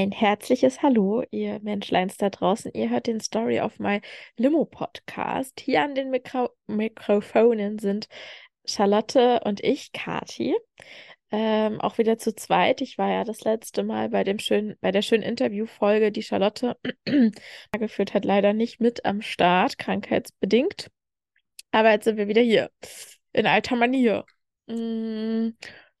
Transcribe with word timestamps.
Ein 0.00 0.12
herzliches 0.12 0.80
Hallo, 0.80 1.24
ihr 1.30 1.60
Menschleins 1.60 2.16
da 2.16 2.30
draußen. 2.30 2.72
Ihr 2.72 2.88
hört 2.88 3.06
den 3.06 3.20
Story 3.20 3.60
of 3.60 3.78
My 3.78 4.00
Limo 4.38 4.64
Podcast. 4.64 5.60
Hier 5.60 5.82
an 5.82 5.94
den 5.94 6.08
Mikro 6.08 6.48
Mikrofonen 6.66 7.78
sind 7.78 8.08
Charlotte 8.64 9.40
und 9.44 9.62
ich, 9.62 9.92
Kati. 9.92 10.56
Ähm, 11.30 11.82
auch 11.82 11.98
wieder 11.98 12.16
zu 12.16 12.34
zweit. 12.34 12.80
Ich 12.80 12.96
war 12.96 13.10
ja 13.10 13.24
das 13.24 13.42
letzte 13.42 13.82
Mal 13.82 14.08
bei 14.08 14.24
dem 14.24 14.38
schönen, 14.38 14.78
bei 14.80 14.90
der 14.90 15.02
schönen 15.02 15.22
Interviewfolge, 15.22 16.12
die 16.12 16.22
Charlotte 16.22 16.78
geführt 17.78 18.14
hat, 18.14 18.24
leider 18.24 18.54
nicht 18.54 18.80
mit 18.80 19.04
am 19.04 19.20
Start, 19.20 19.76
krankheitsbedingt. 19.76 20.90
Aber 21.72 21.90
jetzt 21.90 22.04
sind 22.04 22.16
wir 22.16 22.26
wieder 22.26 22.40
hier. 22.40 22.70
In 23.34 23.46
alter 23.46 23.76
Manier. 23.76 24.24
Mm, 24.66 25.50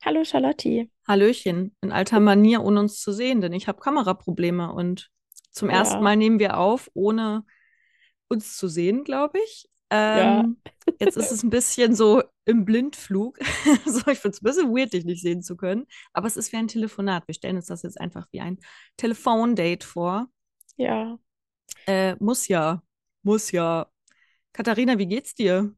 hallo 0.02 0.24
Charlotte. 0.24 0.88
Hallöchen, 1.10 1.76
in 1.82 1.92
alter 1.92 2.20
Manier, 2.20 2.62
ohne 2.64 2.80
uns 2.80 3.00
zu 3.00 3.12
sehen, 3.12 3.42
denn 3.42 3.52
ich 3.54 3.68
habe 3.68 3.80
Kameraprobleme 3.80 4.72
und 4.72 5.10
zum 5.52 5.68
Ja, 5.68 5.76
ersten 5.76 6.04
Mal 6.04 6.16
nehmen 6.16 6.38
wir 6.40 6.58
auf, 6.58 6.90
ohne 6.94 7.44
uns 8.28 8.56
zu 8.56 8.68
sehen, 8.68 9.04
glaube 9.04 9.38
ich. 9.44 9.68
ja. 10.12 10.44
Ähm, 10.44 10.62
jetzt 11.00 11.16
ist 11.16 11.32
es 11.32 11.42
ein 11.42 11.50
bisschen 11.50 11.94
so 11.94 12.22
im 12.44 12.64
Blindflug. 12.64 13.38
So, 13.86 14.00
ich 14.10 14.18
finde 14.20 14.36
es 14.36 14.42
ein 14.42 14.44
bisschen 14.44 14.70
weird, 14.76 14.92
dich 14.92 15.04
nicht 15.04 15.22
sehen 15.22 15.42
zu 15.42 15.56
können. 15.56 15.86
Aber 16.12 16.26
es 16.28 16.36
ist 16.36 16.52
wie 16.52 16.56
ein 16.58 16.68
Telefonat. 16.68 17.26
Wir 17.28 17.34
stellen 17.34 17.56
uns 17.56 17.66
das 17.66 17.82
jetzt 17.82 18.00
einfach 18.00 18.26
wie 18.32 18.40
ein 18.40 18.58
Telefondate 18.96 19.86
vor. 19.86 20.28
Ja. 20.76 21.18
Äh, 21.86 22.16
muss 22.20 22.48
ja. 22.48 22.82
Muss 23.22 23.50
ja. 23.52 23.90
Katharina, 24.52 24.98
wie 24.98 25.06
geht's 25.08 25.34
dir? 25.36 25.74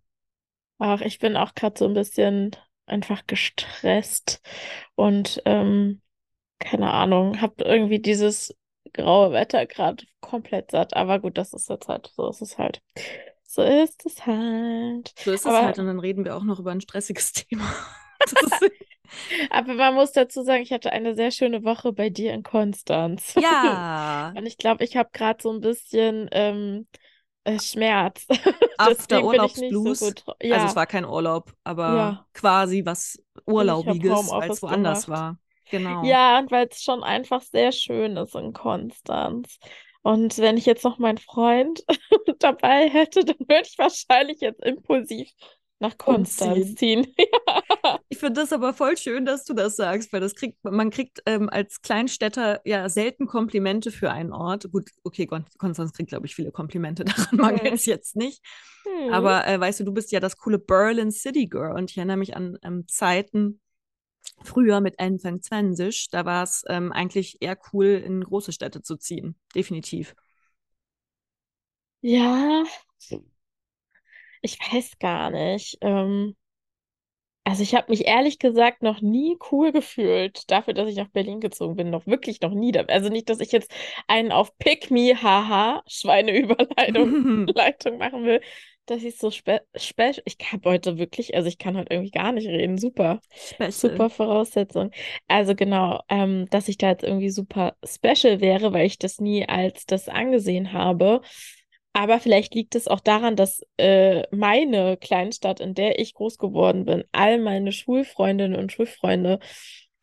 Ach, 0.79 1.01
ich 1.01 1.19
bin 1.19 1.37
auch 1.39 1.55
gerade 1.55 1.79
so 1.79 1.87
ein 1.87 1.95
bisschen 1.95 2.51
einfach 2.93 3.27
gestresst 3.27 4.41
und 4.95 5.43
ähm, 5.45 6.01
keine 6.59 6.93
Ahnung, 6.93 7.41
habe 7.41 7.65
irgendwie 7.65 7.99
dieses 7.99 8.55
graue 8.93 9.33
Wetter 9.33 9.67
gerade 9.67 10.05
komplett 10.21 10.71
satt. 10.71 10.95
Aber 10.95 11.19
gut, 11.19 11.39
das 11.39 11.53
ist 11.53 11.69
jetzt 11.69 11.89
halt, 11.89 12.11
so 12.15 12.29
ist 12.29 12.43
es 12.43 12.59
halt. 12.59 12.81
So 13.45 13.63
ist 13.63 14.07
es 14.07 14.25
halt. 14.27 15.13
So 15.19 15.33
ist 15.33 15.41
es 15.41 15.47
Aber, 15.47 15.65
halt. 15.65 15.79
Und 15.79 15.87
dann 15.87 15.99
reden 15.99 16.25
wir 16.25 16.37
auch 16.37 16.45
noch 16.45 16.59
über 16.61 16.71
ein 16.71 16.81
stressiges 16.81 17.33
Thema. 17.33 17.65
Aber 19.51 19.75
man 19.75 19.95
muss 19.95 20.13
dazu 20.13 20.43
sagen, 20.43 20.63
ich 20.63 20.73
hatte 20.73 20.93
eine 20.93 21.15
sehr 21.15 21.31
schöne 21.31 21.65
Woche 21.65 21.93
bei 21.93 22.11
dir 22.11 22.33
in 22.33 22.43
Konstanz. 22.43 23.35
ja. 23.35 24.33
Und 24.37 24.47
ich 24.47 24.57
glaube, 24.57 24.85
ich 24.85 24.97
habe 24.97 25.11
gerade 25.13 25.43
so 25.43 25.53
ein 25.53 25.61
bisschen 25.61 26.29
ähm, 26.33 26.87
äh, 26.93 26.99
Schmerz. 27.61 28.27
After 28.79 29.17
nicht 29.19 29.27
so 29.27 29.27
Urlaubsblues. 29.29 29.99
gut. 29.99 30.25
dra- 30.27 30.37
Also 30.49 30.67
es 30.67 30.75
Ja, 30.75 30.77
war 30.77 30.87
kein 30.87 31.05
Urlaub, 31.05 31.53
aber 31.65 31.85
ja. 31.97 32.27
quasi 32.35 32.85
was 32.85 33.23
Urlaubiges, 33.47 34.37
weil 34.39 34.51
es 34.51 34.63
woanders 34.63 35.07
gemacht. 35.07 35.09
war. 35.09 35.39
Genau. 35.71 36.03
Ja, 36.05 36.39
und 36.39 36.51
weil 36.51 36.69
es 36.71 36.83
schon 36.83 37.03
einfach 37.03 37.43
sehr 37.43 37.73
schön 37.73 38.17
ist 38.17 38.35
in 38.35 38.53
Konstanz. 38.53 39.59
Und 40.03 40.37
wenn 40.39 40.57
ich 40.57 40.67
jetzt 40.67 40.85
noch 40.85 40.99
meinen 40.99 41.19
Freund 41.19 41.85
dabei 42.41 42.89
hätte, 42.91 43.25
dann 43.25 43.39
würde 43.41 43.63
ich 43.67 43.79
wahrscheinlich 43.79 44.41
jetzt 44.41 44.63
impulsiv 44.65 45.31
nach 45.79 45.97
Konstanz 45.99 46.75
ziehen. 46.75 47.15
Ja. 47.19 47.62
Ich 48.13 48.19
finde 48.19 48.43
das 48.43 48.53
aber 48.53 48.75
voll 48.75 48.99
schön, 48.99 49.25
dass 49.25 49.45
du 49.45 49.55
das 49.55 49.75
sagst, 49.77 50.13
weil 50.13 50.21
das 50.21 50.35
kriegt, 50.35 50.63
man 50.65 50.91
kriegt 50.91 51.23
ähm, 51.25 51.49
als 51.49 51.81
Kleinstädter 51.81 52.61
ja 52.67 52.91
selten 52.91 53.27
Komplimente 53.27 53.91
für 53.91 54.11
einen 54.11 54.33
Ort. 54.35 54.71
Gut, 54.71 54.91
okay, 55.03 55.25
Kon 55.27 55.47
Konstanz 55.57 55.95
kriegt, 55.95 56.11
glaube 56.11 56.27
ich, 56.27 56.35
viele 56.35 56.53
Komplimente, 56.53 57.05
daran 57.07 57.39
mangelt 57.39 57.71
Hm. 57.71 57.75
es 57.75 57.87
jetzt 57.87 58.15
nicht. 58.15 58.43
Hm. 58.85 58.93
Aber 59.07 59.47
äh, 59.47 59.59
weißt 59.59 59.81
du, 59.81 59.85
du 59.85 59.93
bist 59.93 60.13
ja 60.13 60.21
das 60.21 60.37
coole 60.37 60.59
Berlin 60.59 61.11
City 61.11 61.47
Girl 61.47 61.73
und 61.75 61.91
ich 61.91 61.97
erinnere 61.97 62.19
mich 62.19 62.37
an 62.37 62.59
ähm, 62.63 62.87
Zeiten 62.87 63.61
früher 64.45 64.81
mit 64.81 65.01
Anfang 65.01 65.43
20, 65.43 66.11
da 66.11 66.25
war 66.27 66.45
es 66.45 66.65
ähm, 66.69 66.93
eigentlich 66.93 67.39
eher 67.43 67.59
cool, 67.73 67.87
in 67.87 68.23
große 68.25 68.53
Städte 68.53 68.83
zu 68.83 68.97
ziehen. 68.97 69.37
Definitiv. 69.55 70.15
Ja, 72.03 72.65
ich 74.41 74.59
weiß 74.61 74.99
gar 74.99 75.31
nicht. 75.31 75.79
Ähm, 75.81 76.37
also 77.45 77.63
ich 77.63 77.75
habe 77.75 77.91
mich 77.91 78.07
ehrlich 78.07 78.39
gesagt 78.39 78.83
noch 78.83 79.01
nie 79.01 79.37
cool 79.51 79.73
gefühlt 79.73 80.51
dafür, 80.51 80.75
dass 80.75 80.89
ich 80.89 80.97
nach 80.97 81.09
Berlin 81.09 81.41
gezogen 81.41 81.75
bin. 81.75 81.91
Noch 81.91 82.07
wirklich 82.07 82.41
noch 82.41 82.53
nie. 82.55 82.77
Also 82.79 83.09
nicht, 83.09 83.29
dass 83.29 83.41
ich 83.41 83.51
jetzt 83.53 83.73
einen 84.07 84.31
auf 84.31 84.57
Pick 84.59 84.91
me, 84.91 85.21
haha, 85.21 85.83
Schweineüberleitung 85.89 87.47
Leitung 87.55 87.99
machen 87.99 88.25
will, 88.25 88.41
dass 88.87 89.03
ich 89.03 89.17
so 89.19 89.31
spe 89.31 89.63
special. 89.75 90.23
Ich 90.25 90.39
kann 90.39 90.61
heute 90.65 90.99
wirklich, 90.99 91.35
also 91.35 91.49
ich 91.49 91.59
kann 91.59 91.77
heute 91.77 91.93
irgendwie 91.93 92.11
gar 92.13 92.31
nicht 92.33 92.47
reden. 92.47 92.79
Super, 92.79 93.21
Special. 93.35 93.73
super 93.73 94.09
Voraussetzung. 94.11 94.93
Also 95.27 95.55
genau, 95.57 96.01
ähm, 96.09 96.47
dass 96.51 96.69
ich 96.69 96.79
da 96.79 96.91
jetzt 96.91 97.03
irgendwie 97.05 97.31
super 97.31 97.75
special 97.85 98.41
wäre, 98.41 98.73
weil 98.73 98.87
ich 98.87 98.99
das 98.99 99.21
nie 99.21 99.49
als 99.49 99.85
das 99.87 100.09
angesehen 100.09 100.73
habe. 100.73 101.23
Aber 101.95 102.21
vielleicht 102.21 102.55
liegt 102.55 102.75
es 102.75 102.89
auch 102.89 103.01
daran, 103.01 103.37
dass 103.37 103.63
äh, 103.77 104.23
meine 104.35 104.97
Kleinstadt, 104.97 105.61
in 105.61 105.75
der 105.75 105.99
ich 105.99 106.15
groß 106.15 106.39
geworden 106.39 106.85
bin, 106.87 107.05
all 107.13 107.39
meine 107.39 107.73
Schulfreundinnen 107.73 108.59
und 108.59 108.73
Schulfreunde 108.73 109.41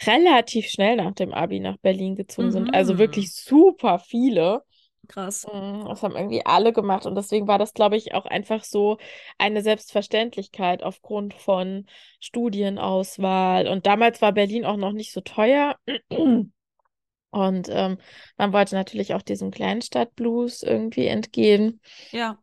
relativ 0.05 0.67
schnell 0.67 0.95
nach 0.97 1.13
dem 1.13 1.33
Abi 1.33 1.59
nach 1.59 1.77
Berlin 1.77 2.15
gezogen 2.15 2.51
sind. 2.51 2.73
Also 2.73 2.93
Mhm. 2.93 2.99
wirklich 2.99 3.33
super 3.33 3.99
viele. 3.99 4.63
Krass. 5.07 5.45
Mm, 5.45 5.85
Das 5.87 6.03
haben 6.03 6.15
irgendwie 6.15 6.45
alle 6.45 6.73
gemacht 6.73 7.05
und 7.05 7.15
deswegen 7.15 7.47
war 7.47 7.57
das, 7.57 7.73
glaube 7.73 7.97
ich, 7.97 8.13
auch 8.13 8.25
einfach 8.25 8.63
so 8.63 8.97
eine 9.37 9.61
Selbstverständlichkeit 9.61 10.83
aufgrund 10.83 11.33
von 11.33 11.85
Studienauswahl. 12.19 13.67
Und 13.67 13.85
damals 13.85 14.21
war 14.21 14.31
Berlin 14.33 14.65
auch 14.65 14.77
noch 14.77 14.91
nicht 14.93 15.11
so 15.13 15.21
teuer. 15.21 15.75
Und 17.31 17.67
ähm, 17.71 17.97
man 18.37 18.53
wollte 18.53 18.75
natürlich 18.75 19.13
auch 19.13 19.21
diesem 19.21 19.51
Kleinstadt-Blues 19.51 20.63
irgendwie 20.63 21.07
entgehen. 21.07 21.79
Ja. 22.11 22.37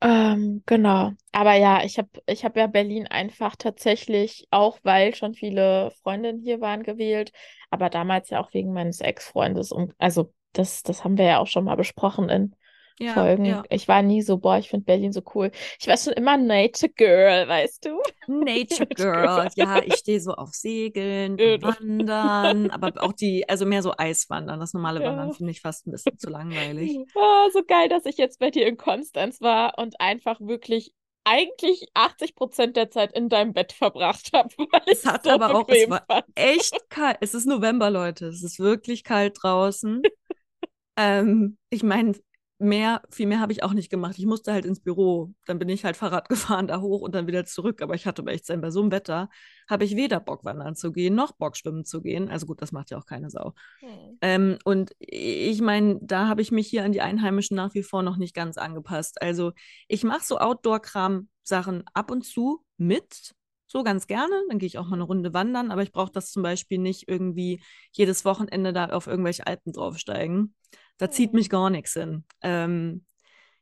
Ähm, 0.00 0.62
genau. 0.66 1.12
Aber 1.32 1.54
ja, 1.54 1.84
ich 1.84 1.98
habe 1.98 2.08
ich 2.26 2.44
hab 2.44 2.56
ja 2.56 2.66
Berlin 2.66 3.06
einfach 3.06 3.56
tatsächlich, 3.56 4.46
auch 4.50 4.78
weil 4.82 5.14
schon 5.14 5.34
viele 5.34 5.90
Freundinnen 6.02 6.40
hier 6.40 6.60
waren, 6.60 6.82
gewählt. 6.82 7.32
Aber 7.70 7.90
damals 7.90 8.30
ja 8.30 8.40
auch 8.40 8.54
wegen 8.54 8.72
meines 8.72 9.00
Ex-Freundes. 9.00 9.72
Und 9.72 9.94
also 9.98 10.32
das, 10.52 10.82
das 10.82 11.04
haben 11.04 11.18
wir 11.18 11.26
ja 11.26 11.38
auch 11.38 11.46
schon 11.46 11.64
mal 11.64 11.76
besprochen 11.76 12.28
in 12.28 12.54
Ja, 13.00 13.14
Folgen. 13.14 13.44
ja. 13.46 13.62
Ich 13.70 13.88
war 13.88 14.02
nie 14.02 14.22
so, 14.22 14.38
boah, 14.38 14.58
ich 14.58 14.68
finde 14.68 14.84
Berlin 14.84 15.12
so 15.12 15.22
cool. 15.34 15.50
Ich 15.80 15.86
war 15.86 15.96
schon 15.96 16.12
immer 16.12 16.36
Nature 16.36 16.92
Girl, 16.92 17.48
weißt 17.48 17.84
du? 17.86 18.00
Nature 18.28 18.86
Girl. 18.86 19.48
Ja, 19.56 19.82
ich 19.82 19.96
stehe 19.96 20.20
so 20.20 20.32
auf 20.34 20.50
Segeln 20.52 21.38
Wandern, 21.62 22.70
aber 22.70 22.92
auch 23.02 23.12
die, 23.12 23.48
also 23.48 23.64
mehr 23.66 23.82
so 23.82 23.92
Eiswandern. 23.96 24.60
Das 24.60 24.74
normale 24.74 25.00
Wandern 25.00 25.28
Ja. 25.28 25.34
finde 25.34 25.52
ich 25.52 25.60
fast 25.60 25.86
ein 25.86 25.92
bisschen 25.92 26.18
zu 26.18 26.28
langweilig. 26.30 26.98
Ah, 27.16 27.48
so 27.52 27.62
geil, 27.64 27.88
dass 27.88 28.04
ich 28.06 28.18
jetzt 28.18 28.38
bei 28.38 28.50
dir 28.50 28.66
in 28.66 28.76
Konstanz 28.76 29.40
war 29.40 29.78
und 29.78 30.00
einfach 30.00 30.40
wirklich 30.40 30.92
eigentlich 31.24 31.86
80 31.94 32.34
Prozent 32.34 32.76
der 32.76 32.90
Zeit 32.90 33.12
in 33.12 33.28
deinem 33.28 33.52
Bett 33.52 33.72
verbracht 33.72 34.30
habe, 34.32 34.48
Es 34.86 35.04
hat 35.04 35.24
so 35.24 35.30
aber 35.30 35.54
auch, 35.54 35.68
es 35.68 35.88
war 35.88 36.02
fand. 36.06 36.24
echt 36.34 36.88
kalt. 36.88 37.18
Es 37.20 37.34
ist 37.34 37.46
November, 37.46 37.90
Leute. 37.90 38.26
Es 38.26 38.42
ist 38.42 38.58
wirklich 38.58 39.04
kalt 39.04 39.36
draußen. 39.42 40.02
Ähm, 40.96 41.58
ich 41.70 41.82
meine, 41.82 42.14
mehr, 42.60 43.02
viel 43.10 43.26
mehr 43.26 43.40
habe 43.40 43.52
ich 43.52 43.62
auch 43.62 43.72
nicht 43.72 43.90
gemacht. 43.90 44.18
Ich 44.18 44.26
musste 44.26 44.52
halt 44.52 44.64
ins 44.64 44.80
Büro. 44.80 45.32
Dann 45.46 45.58
bin 45.58 45.68
ich 45.68 45.84
halt 45.84 45.96
Fahrrad 45.96 46.28
gefahren, 46.28 46.66
da 46.66 46.80
hoch 46.80 47.00
und 47.00 47.14
dann 47.14 47.26
wieder 47.26 47.44
zurück. 47.44 47.82
Aber 47.82 47.94
ich 47.94 48.06
hatte 48.06 48.24
echt 48.26 48.46
sein, 48.46 48.60
bei 48.60 48.70
so 48.70 48.80
einem 48.80 48.92
Wetter 48.92 49.28
habe 49.68 49.84
ich 49.84 49.96
weder 49.96 50.20
Bock 50.20 50.44
wandern 50.44 50.74
zu 50.76 50.92
gehen, 50.92 51.14
noch 51.14 51.32
Bock 51.32 51.56
schwimmen 51.56 51.84
zu 51.84 52.02
gehen. 52.02 52.28
Also 52.28 52.46
gut, 52.46 52.62
das 52.62 52.72
macht 52.72 52.90
ja 52.90 52.98
auch 52.98 53.06
keine 53.06 53.30
Sau. 53.30 53.54
Hm. 53.80 54.18
Ähm, 54.20 54.58
und 54.64 54.92
ich 54.98 55.60
meine, 55.60 55.98
da 56.02 56.28
habe 56.28 56.42
ich 56.42 56.52
mich 56.52 56.68
hier 56.68 56.84
an 56.84 56.92
die 56.92 57.00
Einheimischen 57.00 57.56
nach 57.56 57.74
wie 57.74 57.82
vor 57.82 58.02
noch 58.02 58.16
nicht 58.16 58.34
ganz 58.34 58.58
angepasst. 58.58 59.20
Also 59.22 59.52
ich 59.88 60.04
mache 60.04 60.24
so 60.24 60.38
Outdoor-Kram-Sachen 60.38 61.84
ab 61.94 62.10
und 62.10 62.24
zu 62.24 62.64
mit, 62.76 63.34
so 63.66 63.84
ganz 63.84 64.06
gerne. 64.06 64.34
Dann 64.48 64.58
gehe 64.58 64.66
ich 64.66 64.78
auch 64.78 64.86
mal 64.86 64.96
eine 64.96 65.04
Runde 65.04 65.32
wandern, 65.32 65.70
aber 65.70 65.82
ich 65.82 65.92
brauche 65.92 66.12
das 66.12 66.32
zum 66.32 66.42
Beispiel 66.42 66.78
nicht 66.78 67.08
irgendwie 67.08 67.62
jedes 67.92 68.24
Wochenende 68.24 68.72
da 68.72 68.86
auf 68.86 69.06
irgendwelche 69.06 69.46
Alpen 69.46 69.72
draufsteigen. 69.72 70.54
Da 71.00 71.10
zieht 71.10 71.32
mich 71.32 71.48
gar 71.50 71.70
nichts 71.70 71.94
hin. 71.94 72.24
Ähm, 72.42 73.06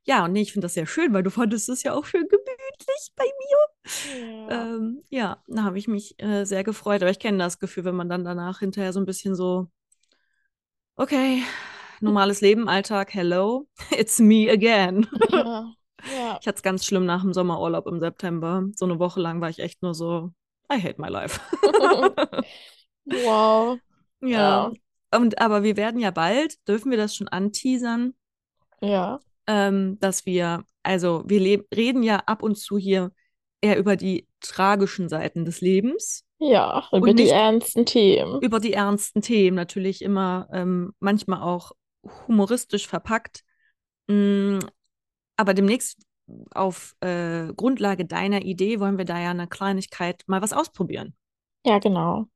ja, 0.05 0.25
und 0.25 0.33
nee, 0.33 0.43
ich 0.43 0.53
finde 0.53 0.67
das 0.67 0.75
sehr 0.75 0.87
schön, 0.87 1.15
weil 1.15 1.23
du 1.23 1.31
fandest 1.31 1.69
es 1.69 1.85
ja 1.85 1.95
auch 1.95 2.05
schön 2.05 2.27
gemütlich 2.29 3.13
bei 3.17 3.25
mir. 3.25 4.49
Ja. 4.51 4.75
Ähm, 4.77 5.03
ja, 5.11 5.43
da 5.47 5.65
habe 5.65 5.79
ich 5.79 5.89
mich 5.89 6.21
äh, 6.23 6.45
sehr 6.45 6.65
gefreut. 6.65 7.03
Aber 7.03 7.11
ich 7.11 7.21
kenne 7.21 7.39
das 7.39 7.59
Gefühl, 7.61 7.85
wenn 7.85 7.97
man 7.97 8.09
dann 8.09 8.25
danach 8.25 8.61
hinterher 8.61 8.93
so 8.93 9.01
ein 9.01 9.07
bisschen 9.07 9.37
so, 9.37 9.71
okay, 10.97 11.43
normales 12.01 12.41
Leben, 12.41 12.69
Alltag, 12.69 13.15
hello, 13.15 13.69
it's 13.97 14.19
me 14.19 14.51
again. 14.51 15.07
Ja. 15.31 15.73
Ja. 16.05 16.39
Ich 16.41 16.47
hatte 16.47 16.59
es 16.59 16.63
ganz 16.63 16.87
schlimm 16.87 17.07
nach 17.07 17.23
dem 17.23 17.33
Sommerurlaub 17.35 17.89
im 17.89 17.99
September. 17.99 18.65
So 18.77 18.85
eine 18.85 19.01
Woche 19.01 19.21
lang 19.21 19.41
war 19.41 19.51
ich 19.51 19.59
echt 19.59 19.83
nur 19.83 19.95
so, 19.95 20.33
I 20.73 20.81
hate 20.81 21.01
my 21.01 21.09
life. 21.09 21.41
Wow. 23.05 23.81
Ja. 24.21 24.71
Und 25.15 25.41
aber 25.41 25.63
wir 25.63 25.77
werden 25.77 26.01
ja 26.01 26.11
bald, 26.11 26.57
dürfen 26.69 26.91
wir 26.91 26.99
das 26.99 27.15
schon 27.15 27.29
anteasern, 27.29 28.15
Ja. 28.81 29.21
ähm, 29.47 29.99
dass 30.01 30.27
wir, 30.27 30.65
also 30.83 31.23
wir 31.27 31.65
reden 31.75 32.03
ja 32.03 32.19
ab 32.27 32.43
und 32.43 32.57
zu 32.57 32.79
hier 32.79 33.13
eher 33.61 33.79
über 33.79 33.97
die 33.97 34.27
tragischen 34.41 35.09
Seiten 35.09 35.45
des 35.45 35.61
Lebens. 35.61 36.25
Ja, 36.41 36.87
über 36.93 37.13
die 37.15 37.29
ernsten 37.31 37.85
Themen. 37.85 38.41
über 38.43 38.61
die 38.61 38.73
ernsten 38.73 39.23
Themen, 39.23 39.57
natürlich 39.57 40.03
immer 40.03 40.49
ähm, 40.53 40.93
manchmal 41.01 41.43
auch 41.43 41.73
humoristisch 42.29 42.87
verpackt. 42.87 43.43
Mm, 44.07 44.59
aber 45.37 45.55
demnächst 45.55 46.01
auf 46.55 46.95
äh, 47.01 47.53
Grundlage 47.55 48.05
deiner 48.05 48.43
Idee 48.43 48.79
wollen 48.79 48.99
wir 48.99 49.05
da 49.05 49.19
ja 49.21 49.31
eine 49.31 49.49
Kleinigkeit 49.49 50.23
mal 50.27 50.43
was 50.43 50.53
ausprobieren. 50.53 51.15
Ja, 51.67 51.79
genau. 51.79 52.27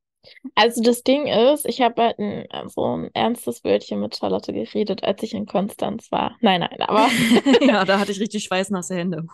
Also 0.54 0.82
das 0.82 1.02
Ding 1.02 1.26
ist, 1.26 1.66
ich 1.66 1.80
habe 1.80 2.02
halt 2.02 2.18
ein, 2.18 2.46
so 2.68 2.96
ein 2.96 3.10
ernstes 3.14 3.64
Wörtchen 3.64 4.00
mit 4.00 4.16
Charlotte 4.16 4.52
geredet, 4.52 5.02
als 5.02 5.22
ich 5.22 5.34
in 5.34 5.46
Konstanz 5.46 6.12
war. 6.12 6.36
Nein, 6.40 6.60
nein, 6.60 6.80
aber 6.80 7.08
ja, 7.60 7.84
da 7.84 7.98
hatte 7.98 8.12
ich 8.12 8.20
richtig 8.20 8.44
schweißnasse 8.44 8.94
Hände. 8.94 9.26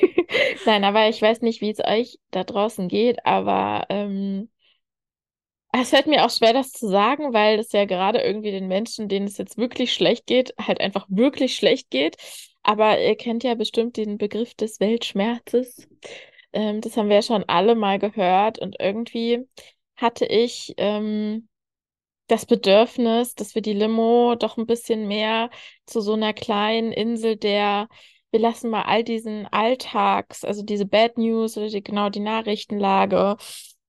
nein, 0.66 0.84
aber 0.84 1.08
ich 1.08 1.20
weiß 1.22 1.40
nicht, 1.42 1.60
wie 1.60 1.70
es 1.70 1.80
euch 1.80 2.18
da 2.30 2.44
draußen 2.44 2.88
geht, 2.88 3.24
aber 3.24 3.86
ähm, 3.88 4.50
es 5.72 5.90
fällt 5.90 6.06
mir 6.06 6.24
auch 6.24 6.30
schwer, 6.30 6.52
das 6.52 6.72
zu 6.72 6.88
sagen, 6.88 7.32
weil 7.32 7.58
es 7.58 7.72
ja 7.72 7.84
gerade 7.84 8.20
irgendwie 8.20 8.50
den 8.50 8.68
Menschen, 8.68 9.08
denen 9.08 9.26
es 9.26 9.38
jetzt 9.38 9.58
wirklich 9.58 9.92
schlecht 9.92 10.26
geht, 10.26 10.54
halt 10.58 10.80
einfach 10.80 11.06
wirklich 11.08 11.54
schlecht 11.56 11.90
geht. 11.90 12.16
Aber 12.62 13.00
ihr 13.00 13.16
kennt 13.16 13.44
ja 13.44 13.54
bestimmt 13.54 13.96
den 13.96 14.18
Begriff 14.18 14.54
des 14.54 14.80
Weltschmerzes. 14.80 15.88
Ähm, 16.52 16.80
das 16.80 16.96
haben 16.96 17.08
wir 17.08 17.16
ja 17.16 17.22
schon 17.22 17.44
alle 17.46 17.74
mal 17.74 17.98
gehört 17.98 18.58
und 18.58 18.76
irgendwie 18.80 19.46
hatte 19.98 20.24
ich 20.26 20.74
ähm, 20.78 21.48
das 22.28 22.46
Bedürfnis, 22.46 23.34
dass 23.34 23.54
wir 23.54 23.62
die 23.62 23.72
Limo 23.72 24.36
doch 24.36 24.56
ein 24.56 24.66
bisschen 24.66 25.08
mehr 25.08 25.50
zu 25.86 26.00
so 26.00 26.14
einer 26.14 26.32
kleinen 26.32 26.92
Insel 26.92 27.36
der, 27.36 27.88
wir 28.30 28.40
lassen 28.40 28.70
mal 28.70 28.82
all 28.82 29.02
diesen 29.02 29.46
Alltags, 29.46 30.44
also 30.44 30.62
diese 30.62 30.86
Bad 30.86 31.18
News 31.18 31.56
oder 31.56 31.68
die, 31.68 31.82
genau 31.82 32.10
die 32.10 32.20
Nachrichtenlage, 32.20 33.36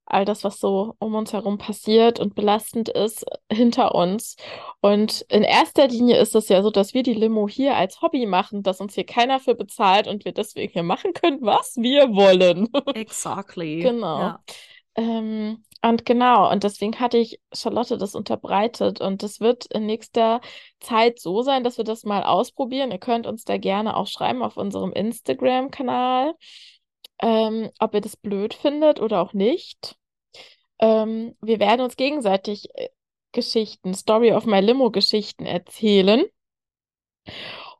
all 0.05 0.25
das, 0.25 0.43
was 0.43 0.59
so 0.59 0.95
um 0.99 1.13
uns 1.13 1.33
herum 1.33 1.59
passiert 1.59 2.19
und 2.19 2.33
belastend 2.33 2.89
ist, 2.89 3.25
hinter 3.51 3.93
uns. 3.93 4.37
Und 4.81 5.25
in 5.29 5.43
erster 5.43 5.87
Linie 5.87 6.17
ist 6.17 6.33
es 6.33 6.49
ja 6.49 6.63
so, 6.63 6.71
dass 6.71 6.95
wir 6.95 7.03
die 7.03 7.13
Limo 7.13 7.47
hier 7.47 7.75
als 7.75 8.01
Hobby 8.01 8.25
machen, 8.25 8.63
dass 8.63 8.81
uns 8.81 8.95
hier 8.95 9.05
keiner 9.05 9.39
für 9.39 9.53
bezahlt 9.53 10.07
und 10.07 10.25
wir 10.25 10.31
deswegen 10.31 10.73
hier 10.73 10.83
machen 10.83 11.13
können, 11.13 11.41
was 11.41 11.75
wir 11.75 12.15
wollen. 12.15 12.69
Exactly. 12.95 13.81
Genau. 13.81 14.19
Ja. 14.19 14.43
Ähm, 14.95 15.63
und 15.81 16.05
genau, 16.05 16.51
und 16.51 16.63
deswegen 16.63 16.99
hatte 16.99 17.17
ich 17.17 17.39
Charlotte 17.53 17.97
das 17.97 18.13
unterbreitet. 18.13 18.99
Und 18.99 19.23
das 19.23 19.39
wird 19.39 19.65
in 19.67 19.85
nächster 19.85 20.41
Zeit 20.81 21.19
so 21.19 21.41
sein, 21.41 21.63
dass 21.63 21.77
wir 21.77 21.85
das 21.85 22.03
mal 22.03 22.23
ausprobieren. 22.23 22.91
Ihr 22.91 22.97
könnt 22.97 23.25
uns 23.25 23.45
da 23.45 23.57
gerne 23.57 23.95
auch 23.95 24.07
schreiben 24.07 24.43
auf 24.43 24.57
unserem 24.57 24.91
Instagram-Kanal, 24.91 26.33
ähm, 27.21 27.69
ob 27.79 27.93
ihr 27.93 28.01
das 28.01 28.17
blöd 28.17 28.53
findet 28.53 28.99
oder 28.99 29.21
auch 29.21 29.33
nicht. 29.33 29.95
Ähm, 30.79 31.35
wir 31.41 31.59
werden 31.59 31.81
uns 31.81 31.95
gegenseitig 31.95 32.69
äh, 32.75 32.89
Geschichten, 33.31 33.93
Story 33.93 34.33
of 34.33 34.45
My 34.45 34.59
Limo 34.59 34.91
Geschichten 34.91 35.45
erzählen. 35.45 36.25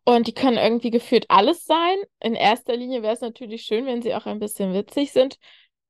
Und 0.05 0.27
die 0.27 0.33
können 0.33 0.57
irgendwie 0.57 0.89
gefühlt 0.91 1.29
alles 1.29 1.65
sein. 1.65 1.97
In 2.21 2.35
erster 2.35 2.77
Linie 2.77 3.01
wäre 3.03 3.13
es 3.13 3.21
natürlich 3.21 3.63
schön, 3.63 3.85
wenn 3.85 4.01
sie 4.01 4.15
auch 4.15 4.25
ein 4.25 4.39
bisschen 4.39 4.73
witzig 4.73 5.11
sind 5.11 5.37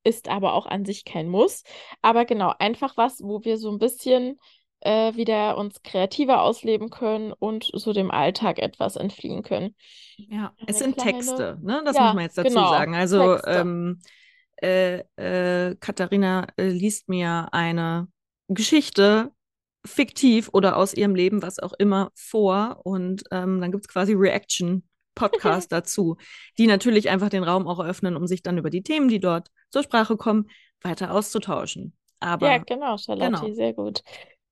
ist 0.03 0.27
aber 0.29 0.53
auch 0.53 0.65
an 0.65 0.85
sich 0.85 1.05
kein 1.05 1.27
Muss. 1.27 1.63
Aber 2.01 2.25
genau, 2.25 2.53
einfach 2.59 2.97
was, 2.97 3.21
wo 3.21 3.43
wir 3.43 3.57
so 3.57 3.69
ein 3.71 3.79
bisschen 3.79 4.39
äh, 4.81 5.13
wieder 5.15 5.57
uns 5.57 5.81
kreativer 5.83 6.41
ausleben 6.41 6.89
können 6.89 7.33
und 7.33 7.69
so 7.73 7.91
dem 7.91 8.11
Alltag 8.11 8.59
etwas 8.59 8.95
entfliehen 8.95 9.43
können. 9.43 9.75
Ja, 10.17 10.53
Eine 10.57 10.67
es 10.67 10.79
sind 10.79 10.95
kleine- 10.95 11.11
Texte, 11.17 11.57
ne? 11.61 11.81
Das 11.85 11.95
Ja, 11.97 12.03
muss 12.05 12.13
man 12.13 12.23
jetzt 12.23 12.37
dazu 12.37 12.49
genau, 12.49 12.69
sagen. 12.69 12.95
Also 12.95 13.37
ähm, 13.45 13.99
äh, 14.61 14.99
äh, 15.17 15.75
Katharina 15.79 16.47
äh, 16.57 16.69
liest 16.69 17.09
mir 17.09 17.49
eine 17.51 18.07
Geschichte 18.47 19.31
fiktiv 19.85 20.49
oder 20.53 20.75
aus 20.77 20.93
ihrem 20.93 21.15
Leben, 21.15 21.41
was 21.41 21.59
auch 21.59 21.73
immer, 21.77 22.11
vor 22.15 22.81
und 22.83 23.23
ähm, 23.31 23.61
dann 23.61 23.71
gibt 23.71 23.85
es 23.85 23.87
quasi 23.87 24.13
Reaction-Podcast 24.13 25.71
dazu, 25.71 26.17
die 26.57 26.67
natürlich 26.67 27.09
einfach 27.09 27.29
den 27.29 27.43
Raum 27.43 27.67
auch 27.67 27.79
eröffnen, 27.79 28.15
um 28.17 28.27
sich 28.27 28.41
dann 28.43 28.57
über 28.57 28.69
die 28.69 28.83
Themen, 28.83 29.07
die 29.07 29.19
dort 29.19 29.49
zur 29.69 29.83
Sprache 29.83 30.17
kommen, 30.17 30.49
weiter 30.81 31.13
auszutauschen. 31.13 31.95
Aber 32.19 32.47
Ja, 32.47 32.57
genau, 32.57 32.97
Charlotte, 32.97 33.41
genau. 33.41 33.53
sehr 33.53 33.73
gut. 33.73 34.01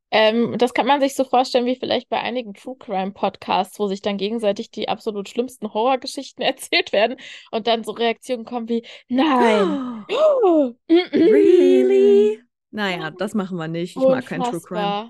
Ähm, 0.09 0.57
das 0.57 0.73
kann 0.73 0.87
man 0.87 1.01
sich 1.01 1.15
so 1.15 1.25
vorstellen 1.25 1.65
wie 1.65 1.75
vielleicht 1.75 2.07
bei 2.07 2.19
einigen 2.21 2.53
True 2.53 2.77
Crime 2.79 3.11
Podcasts, 3.11 3.77
wo 3.77 3.87
sich 3.87 4.01
dann 4.01 4.17
gegenseitig 4.17 4.71
die 4.71 4.87
absolut 4.87 5.27
schlimmsten 5.27 5.73
Horrorgeschichten 5.73 6.43
erzählt 6.45 6.93
werden 6.93 7.17
und 7.51 7.67
dann 7.67 7.83
so 7.83 7.91
Reaktionen 7.91 8.45
kommen 8.45 8.69
wie, 8.69 8.85
nein. 9.09 10.05
Oh. 10.09 10.73
Really? 10.89 12.41
Naja, 12.71 13.11
das 13.11 13.33
machen 13.33 13.57
wir 13.57 13.67
nicht. 13.67 13.97
Ich 13.97 14.03
mag 14.03 14.25
kein 14.25 14.43
True 14.43 14.61
Crime. 14.61 15.09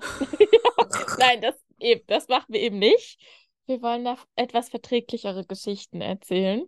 Ja, 0.80 1.16
nein, 1.18 1.40
das 1.42 1.54
eben, 1.78 2.02
das 2.06 2.28
machen 2.28 2.46
wir 2.48 2.60
eben 2.60 2.78
nicht. 2.78 3.20
Wir 3.66 3.82
wollen 3.82 4.04
da 4.04 4.16
etwas 4.34 4.68
verträglichere 4.70 5.44
Geschichten 5.44 6.00
erzählen. 6.00 6.64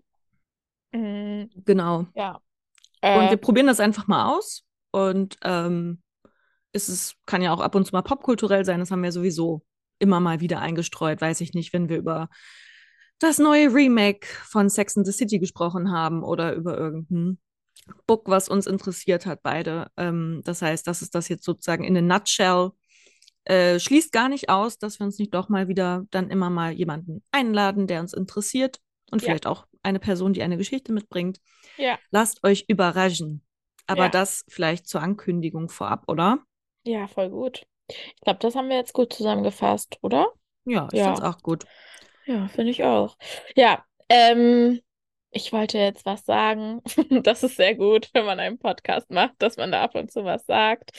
Mm, 0.92 1.44
Genau. 1.64 2.06
ja. 2.14 2.40
Und 3.02 3.26
Äh, 3.26 3.30
wir 3.30 3.36
probieren 3.36 3.66
das 3.66 3.80
einfach 3.80 4.06
mal 4.06 4.34
aus. 4.36 4.64
Und 4.92 5.36
ähm, 5.42 6.02
es 6.72 6.88
ist, 6.88 7.16
kann 7.26 7.42
ja 7.42 7.52
auch 7.52 7.60
ab 7.60 7.74
und 7.74 7.86
zu 7.86 7.92
mal 7.92 8.02
popkulturell 8.02 8.64
sein. 8.64 8.80
Das 8.80 8.90
haben 8.90 9.02
wir 9.02 9.12
sowieso 9.12 9.62
immer 9.98 10.20
mal 10.20 10.40
wieder 10.40 10.60
eingestreut. 10.60 11.20
Weiß 11.20 11.40
ich 11.40 11.52
nicht, 11.54 11.72
wenn 11.72 11.88
wir 11.88 11.98
über 11.98 12.28
das 13.18 13.38
neue 13.38 13.72
Remake 13.74 14.26
von 14.26 14.70
Sex 14.70 14.96
and 14.96 15.06
the 15.06 15.12
City 15.12 15.38
gesprochen 15.38 15.90
haben 15.92 16.22
oder 16.22 16.54
über 16.54 16.78
irgendein 16.78 17.38
Book, 18.06 18.28
was 18.28 18.48
uns 18.48 18.66
interessiert 18.66 19.26
hat, 19.26 19.42
beide. 19.42 19.88
Ähm, 19.96 20.42
das 20.44 20.62
heißt, 20.62 20.86
das 20.86 21.02
ist 21.02 21.14
das 21.14 21.28
jetzt 21.28 21.44
sozusagen 21.44 21.84
in 21.84 21.96
a 21.96 22.00
nutshell. 22.02 22.70
Äh, 23.44 23.80
schließt 23.80 24.12
gar 24.12 24.28
nicht 24.28 24.48
aus, 24.48 24.78
dass 24.78 25.00
wir 25.00 25.06
uns 25.06 25.18
nicht 25.18 25.34
doch 25.34 25.48
mal 25.48 25.66
wieder 25.66 26.04
dann 26.10 26.30
immer 26.30 26.50
mal 26.50 26.72
jemanden 26.72 27.22
einladen, 27.32 27.86
der 27.86 28.00
uns 28.00 28.12
interessiert 28.12 28.78
und 29.10 29.22
Ja. 29.22 29.26
vielleicht 29.26 29.46
auch 29.46 29.66
eine 29.82 29.98
Person, 30.00 30.32
die 30.32 30.42
eine 30.42 30.56
Geschichte 30.56 30.92
mitbringt. 30.92 31.40
ja, 31.76 31.98
Lasst 32.10 32.44
euch 32.44 32.64
überraschen. 32.68 33.42
Aber 33.86 34.04
Ja. 34.04 34.08
das 34.08 34.44
vielleicht 34.48 34.86
zur 34.86 35.02
Ankündigung 35.02 35.68
vorab, 35.68 36.04
oder? 36.08 36.38
ja, 36.84 37.06
voll 37.08 37.30
gut. 37.30 37.66
Ich 37.88 38.20
glaube, 38.22 38.38
das 38.38 38.54
haben 38.54 38.68
wir 38.68 38.76
jetzt 38.76 38.92
gut 38.92 39.12
zusammengefasst, 39.12 39.98
oder? 40.02 40.32
Ja, 40.64 40.88
ich 40.92 40.98
Ja. 40.98 41.04
finde 41.06 41.20
es 41.22 41.26
auch 41.26 41.42
gut. 41.42 41.66
Ja, 42.26 42.48
finde 42.48 42.70
ich 42.70 42.84
auch. 42.84 43.16
Ja, 43.56 43.84
ähm, 44.08 44.80
ich 45.30 45.52
wollte 45.52 45.78
jetzt 45.78 46.04
was 46.06 46.24
sagen. 46.24 46.82
Das 47.24 47.42
ist 47.42 47.56
sehr 47.56 47.74
gut, 47.74 48.10
wenn 48.12 48.24
man 48.26 48.38
einen 48.40 48.58
Podcast 48.58 49.10
macht, 49.10 49.34
dass 49.38 49.56
man 49.56 49.72
da 49.72 49.82
ab 49.82 49.94
und 49.94 50.12
zu 50.12 50.24
was 50.24 50.46
sagt. 50.46 50.90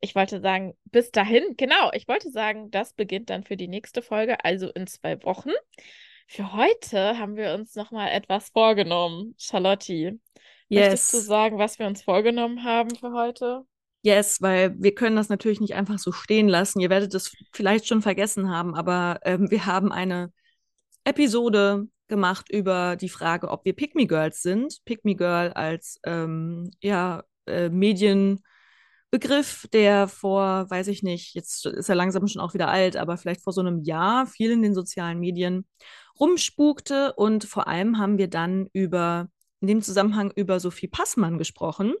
Ich 0.00 0.14
wollte 0.14 0.40
sagen, 0.40 0.76
bis 0.84 1.10
dahin, 1.10 1.56
genau, 1.56 1.90
ich 1.94 2.06
wollte 2.08 2.30
sagen, 2.30 2.70
das 2.70 2.92
beginnt 2.92 3.30
dann 3.30 3.42
für 3.44 3.56
die 3.56 3.68
nächste 3.68 4.02
Folge, 4.02 4.44
also 4.44 4.68
in 4.70 4.86
zwei 4.86 5.22
Wochen. 5.22 5.50
Für 6.26 6.52
heute 6.52 7.18
haben 7.18 7.36
wir 7.36 7.54
uns 7.54 7.74
nochmal 7.74 8.10
etwas 8.10 8.48
vorgenommen. 8.50 9.34
Charlotte, 9.38 10.18
möchtest 10.70 11.12
du 11.12 11.18
Yes. 11.18 11.26
sagen, 11.26 11.58
was 11.58 11.78
wir 11.78 11.86
uns 11.86 12.02
vorgenommen 12.02 12.64
haben 12.64 12.94
für 12.96 13.12
heute? 13.12 13.66
Yes, 14.02 14.42
weil 14.42 14.74
wir 14.82 14.94
können 14.94 15.16
das 15.16 15.28
natürlich 15.28 15.60
nicht 15.60 15.74
einfach 15.74 15.98
so 15.98 16.12
stehen 16.12 16.48
lassen. 16.48 16.80
Ihr 16.80 16.90
werdet 16.90 17.14
es 17.14 17.32
vielleicht 17.52 17.86
schon 17.86 18.02
vergessen 18.02 18.50
haben, 18.50 18.74
aber 18.74 19.20
ähm, 19.24 19.50
wir 19.50 19.64
haben 19.66 19.92
eine 19.92 20.32
Episode 21.04 21.86
gemacht 22.08 22.50
über 22.50 22.96
die 22.96 23.08
Frage, 23.08 23.48
ob 23.48 23.64
wir 23.64 23.72
Pick 23.74 23.94
Me 23.94 24.06
Girls 24.06 24.42
sind. 24.42 24.78
Pick 24.84 25.04
Me 25.04 25.14
Girl 25.14 25.52
als 25.52 26.00
ähm, 26.04 26.70
ja, 26.82 27.24
äh, 27.46 27.70
Medienbegriff, 29.14 29.66
der 29.72 30.08
vor, 30.08 30.68
weiß 30.68 30.88
ich 30.88 31.02
nicht, 31.02 31.34
jetzt 31.34 31.66
ist 31.66 31.88
er 31.88 31.94
langsam 31.94 32.26
schon 32.26 32.42
auch 32.42 32.54
wieder 32.54 32.68
alt, 32.68 32.96
aber 32.96 33.16
vielleicht 33.16 33.42
vor 33.42 33.52
so 33.52 33.60
einem 33.60 33.80
Jahr 33.82 34.26
viel 34.26 34.50
in 34.50 34.62
den 34.62 34.74
sozialen 34.74 35.20
Medien 35.20 35.66
rumspukte. 36.18 37.12
Und 37.14 37.44
vor 37.44 37.68
allem 37.68 37.98
haben 37.98 38.18
wir 38.18 38.28
dann 38.28 38.68
über, 38.72 39.28
in 39.60 39.68
dem 39.68 39.82
Zusammenhang 39.82 40.32
über 40.34 40.60
Sophie 40.60 40.88
Passmann 40.88 41.38
gesprochen 41.38 41.94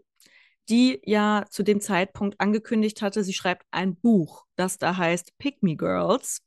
die 0.70 1.00
ja 1.04 1.44
zu 1.50 1.62
dem 1.62 1.78
Zeitpunkt 1.78 2.40
angekündigt 2.40 3.02
hatte, 3.02 3.22
sie 3.22 3.34
schreibt 3.34 3.66
ein 3.70 3.96
Buch, 3.96 4.46
das 4.56 4.78
da 4.78 4.96
heißt 4.96 5.36
Pick 5.36 5.62
Me 5.62 5.76
Girls. 5.76 6.40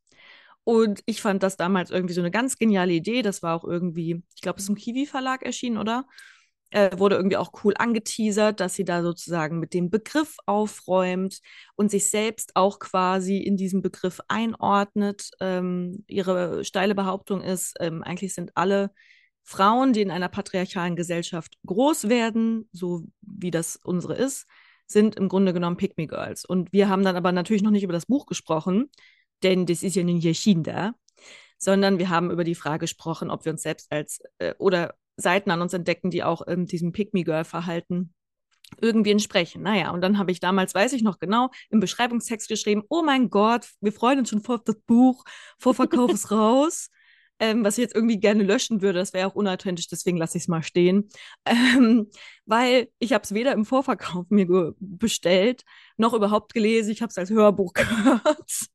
Und 0.63 1.01
ich 1.05 1.21
fand 1.21 1.43
das 1.43 1.55
damals 1.55 1.91
irgendwie 1.91 2.15
so 2.15 2.21
eine 2.21 2.31
ganz 2.31 2.57
geniale 2.57 2.93
Idee. 2.93 3.21
Das 3.21 3.43
war 3.43 3.55
auch 3.55 3.63
irgendwie, 3.63 4.23
ich 4.35 4.41
glaube, 4.41 4.57
es 4.57 4.63
ist 4.63 4.69
im 4.69 4.75
Kiwi-Verlag 4.75 5.43
erschienen, 5.43 5.77
oder? 5.77 6.07
Äh, 6.69 6.99
wurde 6.99 7.15
irgendwie 7.15 7.37
auch 7.37 7.51
cool 7.63 7.73
angeteasert, 7.77 8.59
dass 8.59 8.73
sie 8.73 8.83
da 8.83 9.01
sozusagen 9.01 9.59
mit 9.59 9.73
dem 9.73 9.89
Begriff 9.89 10.35
aufräumt 10.45 11.39
und 11.75 11.89
sich 11.89 12.09
selbst 12.09 12.57
auch 12.57 12.79
quasi 12.79 13.37
in 13.37 13.55
diesem 13.55 13.81
Begriff 13.81 14.19
einordnet. 14.27 15.29
Ähm, 15.39 16.03
ihre 16.07 16.65
steile 16.65 16.93
Behauptung 16.93 17.41
ist, 17.41 17.75
ähm, 17.79 18.03
eigentlich 18.03 18.33
sind 18.33 18.51
alle 18.55 18.91
Frauen, 19.43 19.93
die 19.93 20.01
in 20.01 20.11
einer 20.11 20.27
patriarchalen 20.27 20.97
Gesellschaft 20.97 21.57
groß 21.65 22.09
werden, 22.09 22.67
so 22.73 23.05
wie 23.21 23.49
das 23.49 23.77
unsere 23.77 24.15
ist, 24.15 24.45
sind 24.87 25.15
im 25.15 25.29
Grunde 25.29 25.53
genommen 25.53 25.77
Pick 25.77 25.97
Me 25.97 26.05
Girls. 26.05 26.43
Und 26.43 26.73
wir 26.73 26.89
haben 26.89 27.03
dann 27.03 27.15
aber 27.15 27.31
natürlich 27.31 27.63
noch 27.63 27.71
nicht 27.71 27.83
über 27.83 27.93
das 27.93 28.07
Buch 28.07 28.25
gesprochen, 28.25 28.89
denn 29.43 29.65
das 29.65 29.83
ist 29.83 29.95
ja 29.95 30.03
nun 30.03 30.17
hier 30.17 30.33
Kinder, 30.33 30.95
sondern 31.57 31.97
wir 31.97 32.09
haben 32.09 32.29
über 32.29 32.43
die 32.43 32.55
Frage 32.55 32.79
gesprochen, 32.79 33.31
ob 33.31 33.45
wir 33.45 33.53
uns 33.53 33.61
selbst 33.63 33.89
als 33.89 34.19
äh, 34.39 34.53
oder 34.57 34.95
Seiten 35.17 35.51
an 35.51 35.61
uns 35.61 35.73
entdecken, 35.73 36.11
die 36.11 36.23
auch 36.23 36.41
in 36.41 36.65
diesem 36.65 36.91
Pick 36.91 37.13
Me 37.13 37.23
Girl 37.23 37.43
Verhalten 37.43 38.13
irgendwie 38.81 39.11
entsprechen. 39.11 39.63
Naja, 39.63 39.91
und 39.91 40.01
dann 40.01 40.17
habe 40.17 40.31
ich 40.31 40.39
damals, 40.39 40.75
weiß 40.75 40.93
ich 40.93 41.01
noch 41.01 41.19
genau, 41.19 41.49
im 41.69 41.79
Beschreibungstext 41.79 42.47
geschrieben, 42.47 42.83
oh 42.89 43.01
mein 43.01 43.29
Gott, 43.29 43.67
wir 43.81 43.93
freuen 43.93 44.19
uns 44.19 44.29
schon 44.29 44.43
vor 44.43 44.59
das 44.63 44.75
Buch, 44.85 45.23
Vorverkauf 45.59 46.11
ist 46.11 46.31
raus. 46.31 46.89
Ähm, 47.39 47.63
was 47.63 47.77
ich 47.77 47.83
jetzt 47.83 47.95
irgendwie 47.95 48.19
gerne 48.19 48.41
löschen 48.41 48.81
würde, 48.81 48.97
das 48.97 49.13
wäre 49.13 49.27
auch 49.27 49.35
unauthentisch, 49.35 49.87
deswegen 49.87 50.17
lasse 50.17 50.39
ich 50.39 50.45
es 50.45 50.47
mal 50.47 50.63
stehen. 50.63 51.07
Ähm, 51.45 52.09
weil 52.47 52.89
ich 52.97 53.13
habe 53.13 53.23
es 53.23 53.31
weder 53.31 53.51
im 53.51 53.63
Vorverkauf 53.63 54.25
mir 54.29 54.73
bestellt, 54.79 55.63
noch 55.97 56.15
überhaupt 56.15 56.55
gelesen. 56.55 56.91
Ich 56.91 57.03
habe 57.03 57.11
es 57.11 57.17
als 57.19 57.29
Hörbuch 57.29 57.73
gehört. 57.75 58.69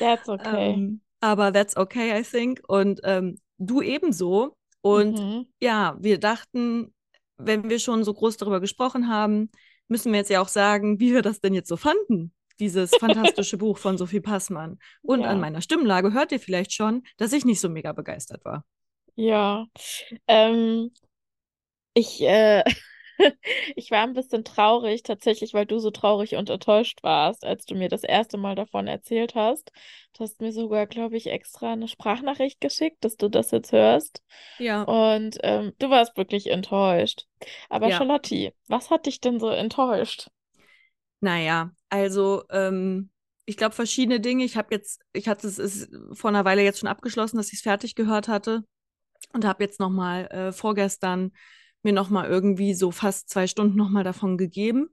That's 0.00 0.28
okay. 0.28 0.72
Ähm, 0.72 1.02
aber 1.20 1.52
that's 1.52 1.76
okay, 1.76 2.18
I 2.18 2.24
think. 2.24 2.60
Und 2.66 3.00
ähm, 3.04 3.38
du 3.58 3.80
ebenso. 3.80 4.56
Und 4.82 5.18
mhm. 5.18 5.46
ja, 5.60 5.96
wir 6.00 6.18
dachten, 6.18 6.94
wenn 7.36 7.68
wir 7.68 7.78
schon 7.78 8.04
so 8.04 8.14
groß 8.14 8.36
darüber 8.36 8.60
gesprochen 8.60 9.08
haben, 9.08 9.50
müssen 9.88 10.12
wir 10.12 10.18
jetzt 10.18 10.30
ja 10.30 10.40
auch 10.40 10.48
sagen, 10.48 11.00
wie 11.00 11.12
wir 11.12 11.22
das 11.22 11.40
denn 11.40 11.54
jetzt 11.54 11.68
so 11.68 11.76
fanden, 11.76 12.32
dieses 12.58 12.94
fantastische 12.94 13.58
Buch 13.58 13.78
von 13.78 13.98
Sophie 13.98 14.20
Passmann. 14.20 14.78
Und 15.02 15.22
ja. 15.22 15.28
an 15.28 15.40
meiner 15.40 15.62
Stimmlage 15.62 16.12
hört 16.12 16.32
ihr 16.32 16.40
vielleicht 16.40 16.72
schon, 16.72 17.02
dass 17.16 17.32
ich 17.32 17.44
nicht 17.44 17.60
so 17.60 17.68
mega 17.68 17.92
begeistert 17.92 18.44
war. 18.44 18.64
Ja, 19.16 19.66
ähm, 20.28 20.90
ich, 21.94 22.22
äh, 22.22 22.62
ich 23.76 23.90
war 23.90 24.02
ein 24.02 24.14
bisschen 24.14 24.44
traurig 24.44 25.02
tatsächlich, 25.02 25.54
weil 25.54 25.66
du 25.66 25.78
so 25.78 25.90
traurig 25.90 26.36
und 26.36 26.50
enttäuscht 26.50 27.02
warst, 27.02 27.44
als 27.44 27.64
du 27.64 27.74
mir 27.74 27.88
das 27.88 28.04
erste 28.04 28.38
Mal 28.38 28.54
davon 28.54 28.86
erzählt 28.86 29.34
hast. 29.34 29.72
Du 30.14 30.24
hast 30.24 30.40
mir 30.40 30.52
sogar, 30.52 30.86
glaube 30.86 31.16
ich, 31.16 31.28
extra 31.28 31.72
eine 31.72 31.88
Sprachnachricht 31.88 32.60
geschickt, 32.60 33.04
dass 33.04 33.16
du 33.16 33.28
das 33.28 33.50
jetzt 33.50 33.72
hörst. 33.72 34.22
Ja. 34.58 34.82
Und 34.82 35.38
ähm, 35.42 35.72
du 35.78 35.90
warst 35.90 36.16
wirklich 36.16 36.48
enttäuscht. 36.48 37.26
Aber 37.68 37.88
ja. 37.88 37.96
Charlotte, 37.96 38.52
was 38.68 38.90
hat 38.90 39.06
dich 39.06 39.20
denn 39.20 39.38
so 39.38 39.48
enttäuscht? 39.48 40.28
Naja, 41.20 41.70
also 41.88 42.44
ähm, 42.50 43.10
ich 43.44 43.56
glaube 43.56 43.74
verschiedene 43.74 44.20
Dinge. 44.20 44.44
Ich 44.44 44.56
habe 44.56 44.74
jetzt, 44.74 45.02
ich 45.12 45.28
hatte 45.28 45.46
es 45.46 45.58
ist 45.58 45.90
vor 46.12 46.30
einer 46.30 46.44
Weile 46.44 46.62
jetzt 46.62 46.78
schon 46.78 46.88
abgeschlossen, 46.88 47.36
dass 47.36 47.48
ich 47.48 47.58
es 47.58 47.62
fertig 47.62 47.94
gehört 47.94 48.28
hatte 48.28 48.64
und 49.32 49.44
habe 49.44 49.62
jetzt 49.62 49.80
noch 49.80 49.90
mal 49.90 50.26
äh, 50.26 50.52
vorgestern 50.52 51.32
mir 51.82 51.92
noch 51.92 52.10
mal 52.10 52.28
irgendwie 52.28 52.74
so 52.74 52.90
fast 52.90 53.28
zwei 53.30 53.46
Stunden 53.46 53.76
noch 53.76 53.90
mal 53.90 54.04
davon 54.04 54.38
gegeben. 54.38 54.90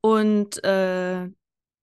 Und 0.00 0.62
äh, 0.64 1.28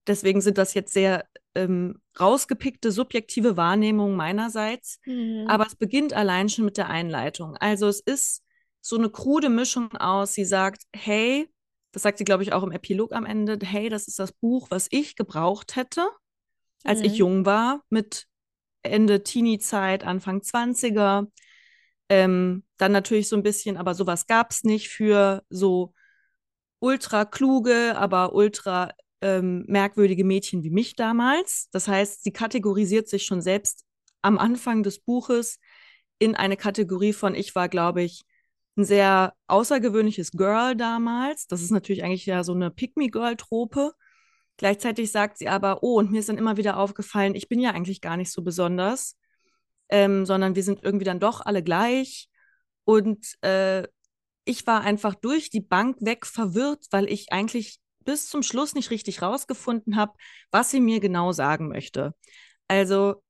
deswegen 0.06 0.40
sind 0.40 0.58
das 0.58 0.74
jetzt 0.74 0.92
sehr 0.92 1.26
ähm, 1.54 2.00
rausgepickte 2.18 2.90
subjektive 2.92 3.56
Wahrnehmungen 3.56 4.16
meinerseits. 4.16 5.00
Mhm. 5.04 5.46
Aber 5.48 5.66
es 5.66 5.74
beginnt 5.74 6.12
allein 6.12 6.48
schon 6.48 6.64
mit 6.64 6.76
der 6.76 6.88
Einleitung. 6.88 7.56
Also 7.56 7.88
es 7.88 8.00
ist 8.00 8.44
so 8.80 8.96
eine 8.96 9.10
krude 9.10 9.48
Mischung 9.48 9.92
aus. 9.96 10.34
Sie 10.34 10.44
sagt, 10.44 10.82
hey, 10.94 11.48
das 11.92 12.02
sagt 12.02 12.18
sie, 12.18 12.24
glaube 12.24 12.42
ich, 12.42 12.52
auch 12.52 12.62
im 12.62 12.72
Epilog 12.72 13.12
am 13.12 13.26
Ende, 13.26 13.58
hey, 13.62 13.88
das 13.88 14.08
ist 14.08 14.18
das 14.18 14.32
Buch, 14.32 14.68
was 14.70 14.88
ich 14.90 15.14
gebraucht 15.14 15.76
hätte, 15.76 16.08
als 16.84 17.00
mhm. 17.00 17.04
ich 17.04 17.16
jung 17.16 17.46
war, 17.46 17.82
mit 17.90 18.26
Ende 18.82 19.22
Teenie-Zeit, 19.22 20.04
Anfang 20.04 20.40
20er. 20.40 21.28
Ähm, 22.12 22.62
dann 22.76 22.92
natürlich 22.92 23.26
so 23.26 23.36
ein 23.36 23.42
bisschen, 23.42 23.78
aber 23.78 23.94
sowas 23.94 24.26
gab 24.26 24.50
es 24.50 24.64
nicht 24.64 24.90
für 24.90 25.42
so 25.48 25.94
ultra 26.78 27.24
kluge, 27.24 27.96
aber 27.96 28.34
ultra 28.34 28.90
ähm, 29.22 29.64
merkwürdige 29.66 30.22
Mädchen 30.22 30.62
wie 30.62 30.68
mich 30.68 30.94
damals. 30.94 31.70
Das 31.70 31.88
heißt, 31.88 32.22
sie 32.22 32.30
kategorisiert 32.30 33.08
sich 33.08 33.24
schon 33.24 33.40
selbst 33.40 33.86
am 34.20 34.36
Anfang 34.36 34.82
des 34.82 34.98
Buches 34.98 35.58
in 36.18 36.34
eine 36.34 36.58
Kategorie 36.58 37.14
von, 37.14 37.34
ich 37.34 37.54
war, 37.54 37.70
glaube 37.70 38.02
ich, 38.02 38.24
ein 38.76 38.84
sehr 38.84 39.32
außergewöhnliches 39.46 40.32
Girl 40.32 40.76
damals. 40.76 41.46
Das 41.46 41.62
ist 41.62 41.70
natürlich 41.70 42.04
eigentlich 42.04 42.26
ja 42.26 42.44
so 42.44 42.52
eine 42.52 42.70
Pick-me-Girl-Trope. 42.70 43.92
Gleichzeitig 44.58 45.10
sagt 45.10 45.38
sie 45.38 45.48
aber, 45.48 45.82
oh, 45.82 45.98
und 45.98 46.10
mir 46.10 46.20
ist 46.20 46.28
dann 46.28 46.36
immer 46.36 46.58
wieder 46.58 46.76
aufgefallen, 46.76 47.34
ich 47.34 47.48
bin 47.48 47.58
ja 47.58 47.70
eigentlich 47.70 48.02
gar 48.02 48.18
nicht 48.18 48.30
so 48.30 48.42
besonders 48.42 49.16
ähm, 49.92 50.24
sondern 50.24 50.56
wir 50.56 50.64
sind 50.64 50.82
irgendwie 50.82 51.04
dann 51.04 51.20
doch 51.20 51.42
alle 51.42 51.62
gleich. 51.62 52.28
Und 52.84 53.36
äh, 53.42 53.86
ich 54.44 54.66
war 54.66 54.80
einfach 54.80 55.14
durch 55.14 55.50
die 55.50 55.60
Bank 55.60 55.98
weg 56.00 56.26
verwirrt, 56.26 56.86
weil 56.90 57.08
ich 57.12 57.30
eigentlich 57.30 57.78
bis 58.00 58.28
zum 58.28 58.42
Schluss 58.42 58.74
nicht 58.74 58.90
richtig 58.90 59.20
rausgefunden 59.20 59.96
habe, 59.96 60.14
was 60.50 60.70
sie 60.70 60.80
mir 60.80 60.98
genau 60.98 61.32
sagen 61.32 61.68
möchte. 61.68 62.14
Also 62.68 63.22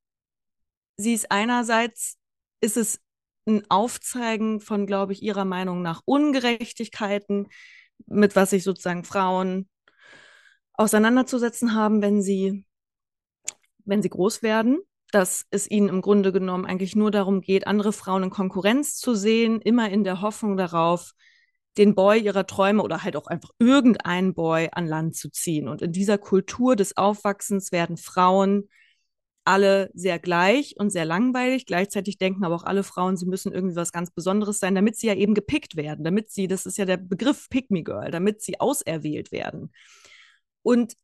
sie 0.95 1.13
ist 1.13 1.31
einerseits, 1.31 2.17
ist 2.61 2.77
es 2.77 3.01
ein 3.45 3.69
Aufzeigen 3.69 4.61
von, 4.61 4.87
glaube 4.87 5.11
ich, 5.11 5.21
ihrer 5.21 5.45
Meinung 5.45 5.81
nach 5.81 6.01
Ungerechtigkeiten, 6.05 7.49
mit 8.05 8.37
was 8.37 8.51
sich 8.51 8.63
sozusagen 8.63 9.03
Frauen 9.03 9.69
auseinanderzusetzen 10.75 11.75
haben, 11.75 12.01
wenn 12.01 12.21
sie, 12.21 12.65
wenn 13.83 14.01
sie 14.01 14.09
groß 14.09 14.43
werden 14.43 14.79
dass 15.13 15.45
es 15.51 15.69
ihnen 15.69 15.89
im 15.89 16.01
Grunde 16.01 16.31
genommen 16.31 16.65
eigentlich 16.65 16.95
nur 16.95 17.11
darum 17.11 17.41
geht, 17.41 17.67
andere 17.67 17.93
Frauen 17.93 18.23
in 18.23 18.29
Konkurrenz 18.31 18.97
zu 18.97 19.13
sehen, 19.13 19.61
immer 19.61 19.89
in 19.89 20.03
der 20.03 20.21
Hoffnung 20.21 20.57
darauf, 20.57 21.13
den 21.77 21.93
Boy 21.93 22.19
ihrer 22.19 22.47
Träume 22.47 22.81
oder 22.81 23.03
halt 23.03 23.15
auch 23.15 23.27
einfach 23.27 23.51
irgendeinen 23.59 24.33
Boy 24.33 24.69
an 24.71 24.87
Land 24.87 25.15
zu 25.15 25.29
ziehen. 25.29 25.67
Und 25.67 25.83
in 25.83 25.91
dieser 25.91 26.17
Kultur 26.17 26.75
des 26.75 26.97
Aufwachsens 26.97 27.71
werden 27.71 27.97
Frauen 27.97 28.69
alle 29.45 29.91
sehr 29.93 30.17
gleich 30.17 30.75
und 30.77 30.89
sehr 30.89 31.05
langweilig. 31.05 31.67
Gleichzeitig 31.67 32.17
denken 32.17 32.43
aber 32.43 32.55
auch 32.55 32.63
alle 32.63 32.83
Frauen, 32.83 33.15
sie 33.15 33.25
müssen 33.25 33.51
irgendwie 33.51 33.75
was 33.75 33.91
ganz 33.91 34.09
Besonderes 34.09 34.59
sein, 34.59 34.73
damit 34.73 34.95
sie 34.97 35.07
ja 35.07 35.15
eben 35.15 35.35
gepickt 35.35 35.75
werden, 35.75 36.03
damit 36.03 36.31
sie, 36.31 36.47
das 36.47 36.65
ist 36.65 36.77
ja 36.77 36.85
der 36.85 36.97
Begriff 36.97 37.49
Pick 37.49 37.69
Me 37.69 37.83
Girl, 37.83 38.09
damit 38.09 38.41
sie 38.41 38.59
auserwählt 38.59 39.31
werden. 39.31 39.71
Und 40.63 40.95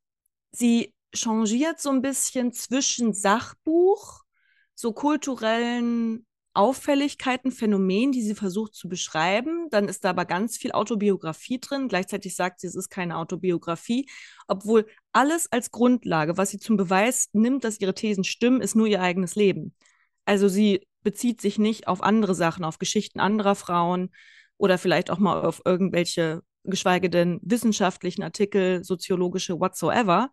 sie 0.51 0.94
changiert 1.13 1.80
so 1.80 1.89
ein 1.89 2.01
bisschen 2.01 2.51
zwischen 2.54 3.13
Sachbuch, 3.13 4.24
so 4.75 4.94
kulturellen 4.94 6.25
Auffälligkeiten, 6.54 7.51
Phänomenen, 7.51 8.12
die 8.12 8.22
sie 8.22 8.36
versucht 8.36 8.74
zu 8.74 8.89
beschreiben. 8.89 9.70
Dann 9.70 9.88
ist 9.88 10.04
da 10.04 10.10
aber 10.10 10.25
ganz 10.25 10.58
viel 10.58 10.72
Autobiografie 10.72 11.60
drin. 11.60 11.88
Gleichzeitig 11.88 12.36
sagt 12.36 12.60
sie, 12.60 12.68
es 12.68 12.75
ist 12.75 12.89
keine 12.89 13.18
Autobiografie, 13.18 14.10
obwohl 14.48 14.88
alles 15.12 15.51
als 15.51 15.72
Grundlage, 15.72 16.38
was 16.38 16.50
sie 16.50 16.60
zum 16.60 16.75
Beweis 16.75 17.30
nimmt, 17.34 17.63
dass 17.63 17.80
ihre 17.80 17.94
Thesen 17.94 18.24
stimmen, 18.24 18.62
ist 18.62 18.75
nur 18.75 18.88
ihr 18.88 19.01
eigenes 19.01 19.36
Leben. 19.36 19.75
Also 20.25 20.48
sie 20.48 20.86
bezieht 21.01 21.39
sich 21.39 21.60
nicht 21.60 21.88
auf 21.88 22.04
andere 22.04 22.36
Sachen, 22.36 22.66
auf 22.66 22.78
Geschichten 22.78 23.20
anderer 23.20 23.56
Frauen 23.56 24.10
oder 24.58 24.78
vielleicht 24.78 25.12
auch 25.12 25.20
mal 25.20 25.42
auf 25.42 25.62
irgendwelche, 25.66 26.42
geschweige 26.63 27.10
denn 27.10 27.39
wissenschaftlichen 27.42 28.24
Artikel, 28.24 28.84
soziologische, 28.84 29.60
whatsoever, 29.60 30.30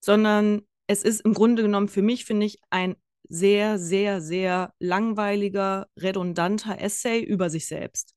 sondern 0.00 0.62
es 0.86 1.02
ist 1.02 1.20
im 1.22 1.34
Grunde 1.34 1.62
genommen 1.62 1.88
für 1.88 2.02
mich, 2.02 2.24
finde 2.24 2.46
ich, 2.46 2.60
ein 2.70 2.96
sehr, 3.28 3.78
sehr, 3.78 4.20
sehr 4.20 4.72
langweiliger, 4.78 5.88
redundanter 5.96 6.80
Essay 6.80 7.20
über 7.20 7.50
sich 7.50 7.66
selbst. 7.66 8.14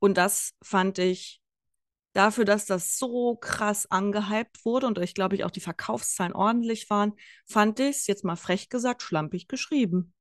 Und 0.00 0.18
das 0.18 0.54
fand 0.62 0.98
ich 0.98 1.40
dafür, 2.12 2.44
dass 2.44 2.66
das 2.66 2.98
so 2.98 3.36
krass 3.36 3.88
angehypt 3.90 4.64
wurde 4.64 4.86
und 4.86 4.98
ich 4.98 5.14
glaube 5.14 5.36
ich 5.36 5.44
auch 5.44 5.50
die 5.50 5.60
Verkaufszahlen 5.60 6.32
ordentlich 6.32 6.90
waren, 6.90 7.14
fand 7.46 7.78
ich 7.80 7.96
es, 7.96 8.06
jetzt 8.06 8.24
mal 8.24 8.36
frech 8.36 8.68
gesagt, 8.68 9.02
schlampig 9.02 9.46
geschrieben. 9.46 10.14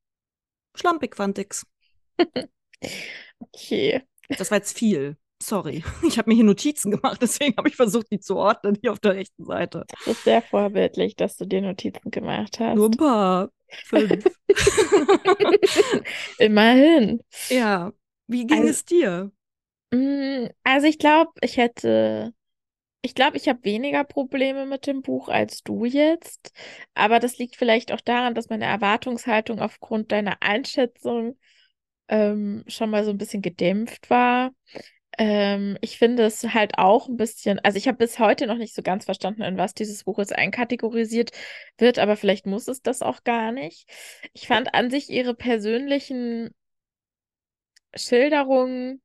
Schlampig 0.76 1.16
fand 1.16 1.40
ich's. 1.40 1.66
okay. 3.40 4.04
Das 4.30 4.52
war 4.52 4.58
jetzt 4.58 4.78
viel. 4.78 5.18
Sorry, 5.41 5.84
ich 6.08 6.17
habe 6.17 6.29
mir 6.29 6.36
hier 6.36 6.44
Notizen 6.44 6.91
gemacht, 6.91 7.20
deswegen 7.22 7.56
habe 7.58 7.70
ich 7.70 7.75
versucht, 7.75 8.08
die 8.12 8.20
zu 8.20 8.38
ordnen 8.38 8.77
hier 8.82 8.91
auf 8.91 9.00
der 9.00 9.15
rechten 9.15 9.46
Seite. 9.46 9.86
Das 9.89 10.08
ist 10.08 10.24
sehr 10.24 10.41
vorbildlich, 10.41 11.15
dass 11.15 11.38
du 11.38 11.46
dir 11.46 11.62
Notizen 11.62 12.12
gemacht 12.12 12.60
hast. 12.60 12.75
Nur 12.75 12.89
ein 12.89 12.98
paar. 12.98 13.50
Fünf. 13.86 14.25
Immerhin. 16.39 17.22
Ja. 17.50 17.91
Wie 18.27 18.48
ging 18.48 18.60
also, 18.60 18.70
es 18.70 18.86
dir? 18.86 19.32
Mm, 19.91 20.48
also 20.63 20.88
ich 20.88 21.00
glaube, 21.00 21.32
ich 21.41 21.58
hätte, 21.58 22.34
ich 23.01 23.13
glaube, 23.13 23.36
ich 23.36 23.50
habe 23.50 23.63
weniger 23.63 24.06
Probleme 24.06 24.65
mit 24.65 24.88
dem 24.88 25.01
Buch 25.01 25.27
als 25.27 25.63
du 25.63 25.84
jetzt. 25.84 26.53
Aber 26.94 27.20
das 27.20 27.38
liegt 27.38 27.58
vielleicht 27.58 27.91
auch 27.91 28.01
daran, 28.01 28.36
dass 28.36 28.50
meine 28.50 28.65
Erwartungshaltung 28.65 29.60
aufgrund 29.60 30.13
deiner 30.13 30.41
Einschätzung 30.41 31.38
ähm, 32.10 32.63
schon 32.67 32.89
mal 32.89 33.03
so 33.03 33.12
ein 33.12 33.17
bisschen 33.17 33.41
gedämpft 33.41 34.10
war. 34.10 34.51
Ähm, 35.18 35.78
ich 35.82 35.98
finde 35.98 36.24
es 36.26 36.44
halt 36.54 36.78
auch 36.78 37.08
ein 37.08 37.18
bisschen, 37.18 37.60
also 37.60 37.78
ich 37.78 37.88
habe 37.88 37.98
bis 37.98 38.20
heute 38.20 38.46
noch 38.46 38.58
nicht 38.58 38.76
so 38.76 38.84
ganz 38.84 39.06
verstanden, 39.06 39.42
in 39.42 39.58
was 39.58 39.74
dieses 39.74 40.04
Buch 40.04 40.20
jetzt 40.20 40.36
einkategorisiert 40.36 41.32
wird, 41.78 41.98
aber 42.00 42.16
vielleicht 42.16 42.46
muss 42.46 42.68
es 42.68 42.82
das 42.82 43.02
auch 43.02 43.24
gar 43.24 43.52
nicht. 43.52 43.90
Ich 44.34 44.48
fand 44.48 44.74
an 44.76 44.90
sich 44.92 45.10
ihre 45.10 45.34
persönlichen 45.34 46.54
Schilderungen 47.96 49.02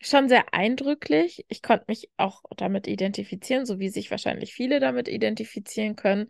schon 0.00 0.28
sehr 0.28 0.52
eindrücklich. 0.54 1.44
Ich 1.48 1.62
konnte 1.62 1.86
mich 1.88 2.10
auch 2.16 2.42
damit 2.56 2.86
identifizieren, 2.86 3.66
so 3.66 3.78
wie 3.78 3.88
sich 3.88 4.10
wahrscheinlich 4.10 4.54
viele 4.54 4.78
damit 4.78 5.08
identifizieren 5.08 5.96
können. 5.96 6.28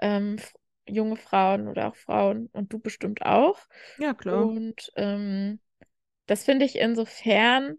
Ähm, 0.00 0.36
junge 0.86 1.16
Frauen 1.16 1.68
oder 1.68 1.88
auch 1.88 1.96
Frauen 1.96 2.48
und 2.52 2.72
du 2.72 2.78
bestimmt 2.78 3.22
auch. 3.22 3.58
Ja, 3.98 4.14
klar. 4.14 4.46
Und 4.46 4.90
ähm, 4.96 5.60
das 6.26 6.44
finde 6.44 6.64
ich 6.64 6.76
insofern 6.76 7.78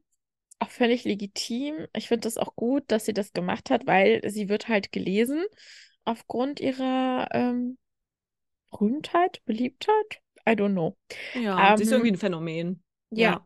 auch 0.59 0.69
völlig 0.69 1.03
legitim. 1.05 1.87
Ich 1.95 2.07
finde 2.07 2.27
es 2.27 2.37
auch 2.37 2.55
gut, 2.55 2.83
dass 2.87 3.05
sie 3.05 3.13
das 3.13 3.33
gemacht 3.33 3.69
hat, 3.69 3.87
weil 3.87 4.21
sie 4.29 4.49
wird 4.49 4.67
halt 4.67 4.91
gelesen 4.91 5.45
aufgrund 6.05 6.59
ihrer 6.59 7.29
ähm, 7.31 7.77
Berühmtheit, 8.71 9.41
Beliebtheit. 9.45 10.21
I 10.47 10.53
don't 10.53 10.73
know. 10.73 10.97
Ja, 11.33 11.73
sie 11.73 11.83
ist 11.83 11.91
Ähm, 11.91 11.91
irgendwie 11.91 12.11
ein 12.11 12.17
Phänomen. 12.17 12.83
ja. 13.11 13.39
Ja. 13.41 13.45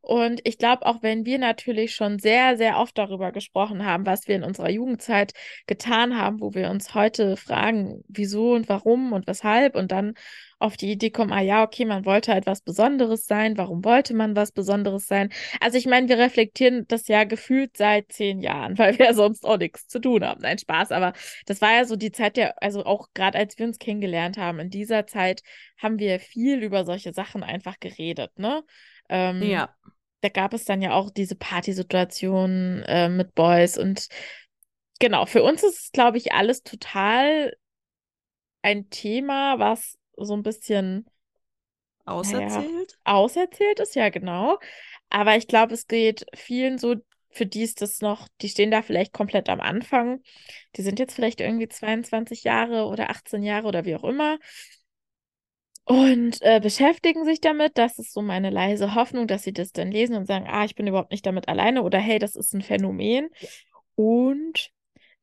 Und 0.00 0.40
ich 0.44 0.58
glaube, 0.58 0.86
auch 0.86 1.02
wenn 1.02 1.26
wir 1.26 1.38
natürlich 1.38 1.94
schon 1.94 2.18
sehr, 2.18 2.56
sehr 2.56 2.78
oft 2.78 2.96
darüber 2.98 3.32
gesprochen 3.32 3.84
haben, 3.84 4.06
was 4.06 4.28
wir 4.28 4.36
in 4.36 4.44
unserer 4.44 4.70
Jugendzeit 4.70 5.32
getan 5.66 6.16
haben, 6.18 6.40
wo 6.40 6.54
wir 6.54 6.70
uns 6.70 6.94
heute 6.94 7.36
fragen, 7.36 8.02
wieso 8.08 8.52
und 8.54 8.68
warum 8.68 9.12
und 9.12 9.26
weshalb 9.26 9.76
und 9.76 9.92
dann 9.92 10.14
auf 10.62 10.76
die 10.76 10.92
Idee 10.92 11.10
kommen, 11.10 11.32
ah 11.32 11.40
ja, 11.40 11.62
okay, 11.64 11.84
man 11.84 12.04
wollte 12.04 12.32
halt 12.32 12.46
was 12.46 12.60
Besonderes 12.62 13.26
sein, 13.26 13.56
warum 13.58 13.84
wollte 13.84 14.14
man 14.14 14.36
was 14.36 14.52
Besonderes 14.52 15.06
sein? 15.06 15.30
Also 15.60 15.78
ich 15.78 15.86
meine, 15.86 16.08
wir 16.08 16.18
reflektieren 16.18 16.86
das 16.88 17.08
ja 17.08 17.24
gefühlt 17.24 17.76
seit 17.76 18.12
zehn 18.12 18.40
Jahren, 18.40 18.78
weil 18.78 18.98
wir 18.98 19.06
ja 19.06 19.14
sonst 19.14 19.44
auch 19.44 19.58
nichts 19.58 19.88
zu 19.88 20.00
tun 20.00 20.24
haben. 20.24 20.40
Nein, 20.42 20.58
Spaß, 20.58 20.92
aber 20.92 21.12
das 21.46 21.60
war 21.60 21.72
ja 21.74 21.84
so 21.84 21.96
die 21.96 22.12
Zeit 22.12 22.36
der, 22.36 22.62
also 22.62 22.84
auch 22.84 23.08
gerade 23.14 23.38
als 23.38 23.58
wir 23.58 23.66
uns 23.66 23.78
kennengelernt 23.78 24.38
haben, 24.38 24.58
in 24.60 24.70
dieser 24.70 25.06
Zeit 25.06 25.42
haben 25.78 25.98
wir 25.98 26.20
viel 26.20 26.62
über 26.62 26.84
solche 26.84 27.12
Sachen 27.12 27.42
einfach 27.42 27.78
geredet, 27.80 28.38
ne? 28.38 28.62
Ähm, 29.08 29.42
Ja. 29.50 29.74
da 30.20 30.28
gab 30.28 30.54
es 30.54 30.64
dann 30.64 30.80
ja 30.82 30.92
auch 30.92 31.10
diese 31.10 31.34
Partysituation 31.34 32.82
äh, 32.86 33.08
mit 33.08 33.34
Boys 33.34 33.76
und 33.76 34.08
genau, 35.00 35.26
für 35.26 35.42
uns 35.42 35.62
ist 35.64 35.78
es, 35.80 35.92
glaube 35.92 36.18
ich, 36.18 36.32
alles 36.32 36.62
total 36.62 37.56
ein 38.62 38.88
Thema, 38.90 39.58
was 39.58 39.98
so 40.24 40.34
ein 40.34 40.42
bisschen, 40.42 41.06
Auserzählt? 42.04 42.98
auserzählt 43.04 43.80
ist, 43.80 43.94
ja, 43.94 44.08
genau. 44.08 44.58
Aber 45.10 45.36
ich 45.36 45.46
glaube, 45.46 45.74
es 45.74 45.86
geht 45.86 46.26
vielen 46.34 46.78
so, 46.78 46.96
für 47.30 47.46
die 47.46 47.62
ist 47.62 47.80
das 47.80 48.00
noch, 48.00 48.28
die 48.40 48.48
stehen 48.48 48.70
da 48.70 48.82
vielleicht 48.82 49.12
komplett 49.12 49.48
am 49.48 49.60
Anfang. 49.60 50.20
Die 50.76 50.82
sind 50.82 50.98
jetzt 50.98 51.14
vielleicht 51.14 51.40
irgendwie 51.40 51.68
22 51.68 52.44
Jahre 52.44 52.86
oder 52.86 53.10
18 53.10 53.42
Jahre 53.42 53.68
oder 53.68 53.84
wie 53.84 53.96
auch 53.96 54.04
immer 54.04 54.38
und 55.84 56.40
äh, 56.42 56.60
beschäftigen 56.60 57.24
sich 57.24 57.40
damit. 57.40 57.76
Das 57.76 57.98
ist 57.98 58.12
so 58.12 58.22
meine 58.22 58.50
leise 58.50 58.94
Hoffnung, 58.94 59.26
dass 59.26 59.42
sie 59.42 59.52
das 59.52 59.72
dann 59.72 59.90
lesen 59.90 60.16
und 60.16 60.26
sagen, 60.26 60.46
ah, 60.48 60.64
ich 60.64 60.74
bin 60.74 60.86
überhaupt 60.86 61.10
nicht 61.10 61.26
damit 61.26 61.48
alleine 61.48 61.82
oder 61.82 61.98
hey, 61.98 62.18
das 62.18 62.36
ist 62.36 62.54
ein 62.54 62.62
Phänomen. 62.62 63.28
Und 63.94 64.70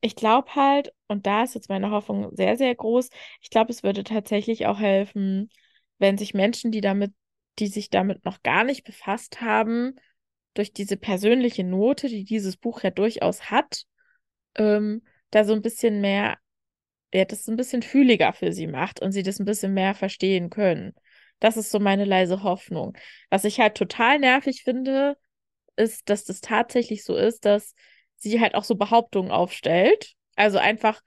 ich 0.00 0.16
glaube 0.16 0.54
halt, 0.54 0.92
und 1.08 1.26
da 1.26 1.42
ist 1.42 1.54
jetzt 1.54 1.68
meine 1.68 1.90
Hoffnung 1.90 2.34
sehr, 2.34 2.56
sehr 2.56 2.74
groß, 2.74 3.10
ich 3.42 3.50
glaube, 3.50 3.70
es 3.70 3.82
würde 3.82 4.04
tatsächlich 4.04 4.66
auch 4.66 4.78
helfen, 4.78 5.50
wenn 5.98 6.18
sich 6.18 6.34
Menschen, 6.34 6.72
die 6.72 6.80
damit, 6.80 7.12
die 7.58 7.66
sich 7.66 7.90
damit 7.90 8.24
noch 8.24 8.42
gar 8.42 8.64
nicht 8.64 8.84
befasst 8.84 9.40
haben, 9.40 9.96
durch 10.54 10.72
diese 10.72 10.96
persönliche 10.96 11.64
Note, 11.64 12.08
die 12.08 12.24
dieses 12.24 12.56
Buch 12.56 12.82
ja 12.82 12.90
durchaus 12.90 13.50
hat, 13.50 13.84
ähm, 14.56 15.02
da 15.30 15.44
so 15.44 15.52
ein 15.52 15.62
bisschen 15.62 16.00
mehr 16.00 16.38
ja, 17.12 17.24
das 17.24 17.48
ein 17.48 17.56
bisschen 17.56 17.82
fühliger 17.82 18.32
für 18.32 18.52
sie 18.52 18.66
macht 18.66 19.00
und 19.00 19.12
sie 19.12 19.22
das 19.22 19.40
ein 19.40 19.44
bisschen 19.44 19.74
mehr 19.74 19.94
verstehen 19.94 20.50
können. 20.50 20.94
Das 21.40 21.56
ist 21.56 21.70
so 21.70 21.80
meine 21.80 22.04
leise 22.04 22.42
Hoffnung. 22.42 22.96
Was 23.30 23.44
ich 23.44 23.60
halt 23.60 23.76
total 23.76 24.18
nervig 24.18 24.62
finde, 24.62 25.16
ist, 25.76 26.08
dass 26.08 26.24
das 26.24 26.40
tatsächlich 26.40 27.04
so 27.04 27.16
ist, 27.16 27.44
dass 27.44 27.74
sie 28.22 28.40
halt 28.40 28.54
auch 28.54 28.64
so 28.64 28.74
Behauptungen 28.76 29.30
aufstellt. 29.30 30.14
Also 30.36 30.58
einfach, 30.58 31.00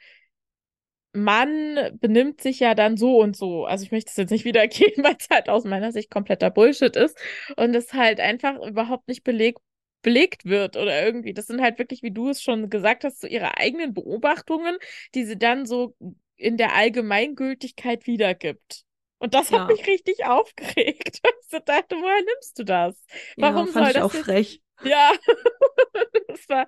Mann 1.15 1.97
benimmt 1.99 2.41
sich 2.41 2.59
ja 2.59 2.73
dann 2.73 2.97
so 2.97 3.19
und 3.19 3.35
so. 3.37 3.65
Also 3.65 3.83
ich 3.85 3.91
möchte 3.91 4.09
es 4.09 4.17
jetzt 4.17 4.31
nicht 4.31 4.45
wiedergeben, 4.45 5.03
weil 5.03 5.15
es 5.19 5.29
halt 5.29 5.49
aus 5.49 5.63
meiner 5.63 5.91
Sicht 5.91 6.09
kompletter 6.09 6.49
Bullshit 6.49 6.95
ist 6.95 7.17
und 7.55 7.75
es 7.75 7.93
halt 7.93 8.19
einfach 8.19 8.59
überhaupt 8.61 9.07
nicht 9.07 9.23
belegt 9.23 9.59
belegt 10.01 10.43
wird 10.43 10.75
oder 10.75 11.01
irgendwie. 11.05 11.33
Das 11.33 11.47
sind 11.47 11.61
halt 11.61 11.79
wirklich, 11.79 12.03
wie 12.03 12.11
du 12.11 12.27
es 12.29 12.41
schon 12.41 12.69
gesagt 12.69 13.05
hast, 13.05 13.21
so 13.21 13.27
ihre 13.27 13.57
eigenen 13.57 13.93
Beobachtungen, 13.93 14.75
die 15.15 15.23
sie 15.23 15.37
dann 15.37 15.65
so 15.65 15.95
in 16.35 16.57
der 16.57 16.75
Allgemeingültigkeit 16.75 18.05
wiedergibt. 18.05 18.83
Und 19.19 19.33
das 19.33 19.53
hat 19.53 19.61
Ja. 19.61 19.67
mich 19.67 19.87
richtig 19.87 20.25
aufgeregt. 20.25 21.21
Ich 21.55 21.63
dachte, 21.65 21.95
woher 21.97 22.21
nimmst 22.25 22.57
du 22.57 22.63
das? 22.65 22.95
Ja, 23.35 23.53
Warum 23.53 23.67
fand 23.67 23.87
soll 23.87 23.93
ich 23.93 23.99
das 23.99 24.01
auch 24.01 24.11
jetzt? 24.11 24.27
frech. 24.27 24.61
Ja, 24.81 25.11
das 26.27 26.47
war, 26.49 26.67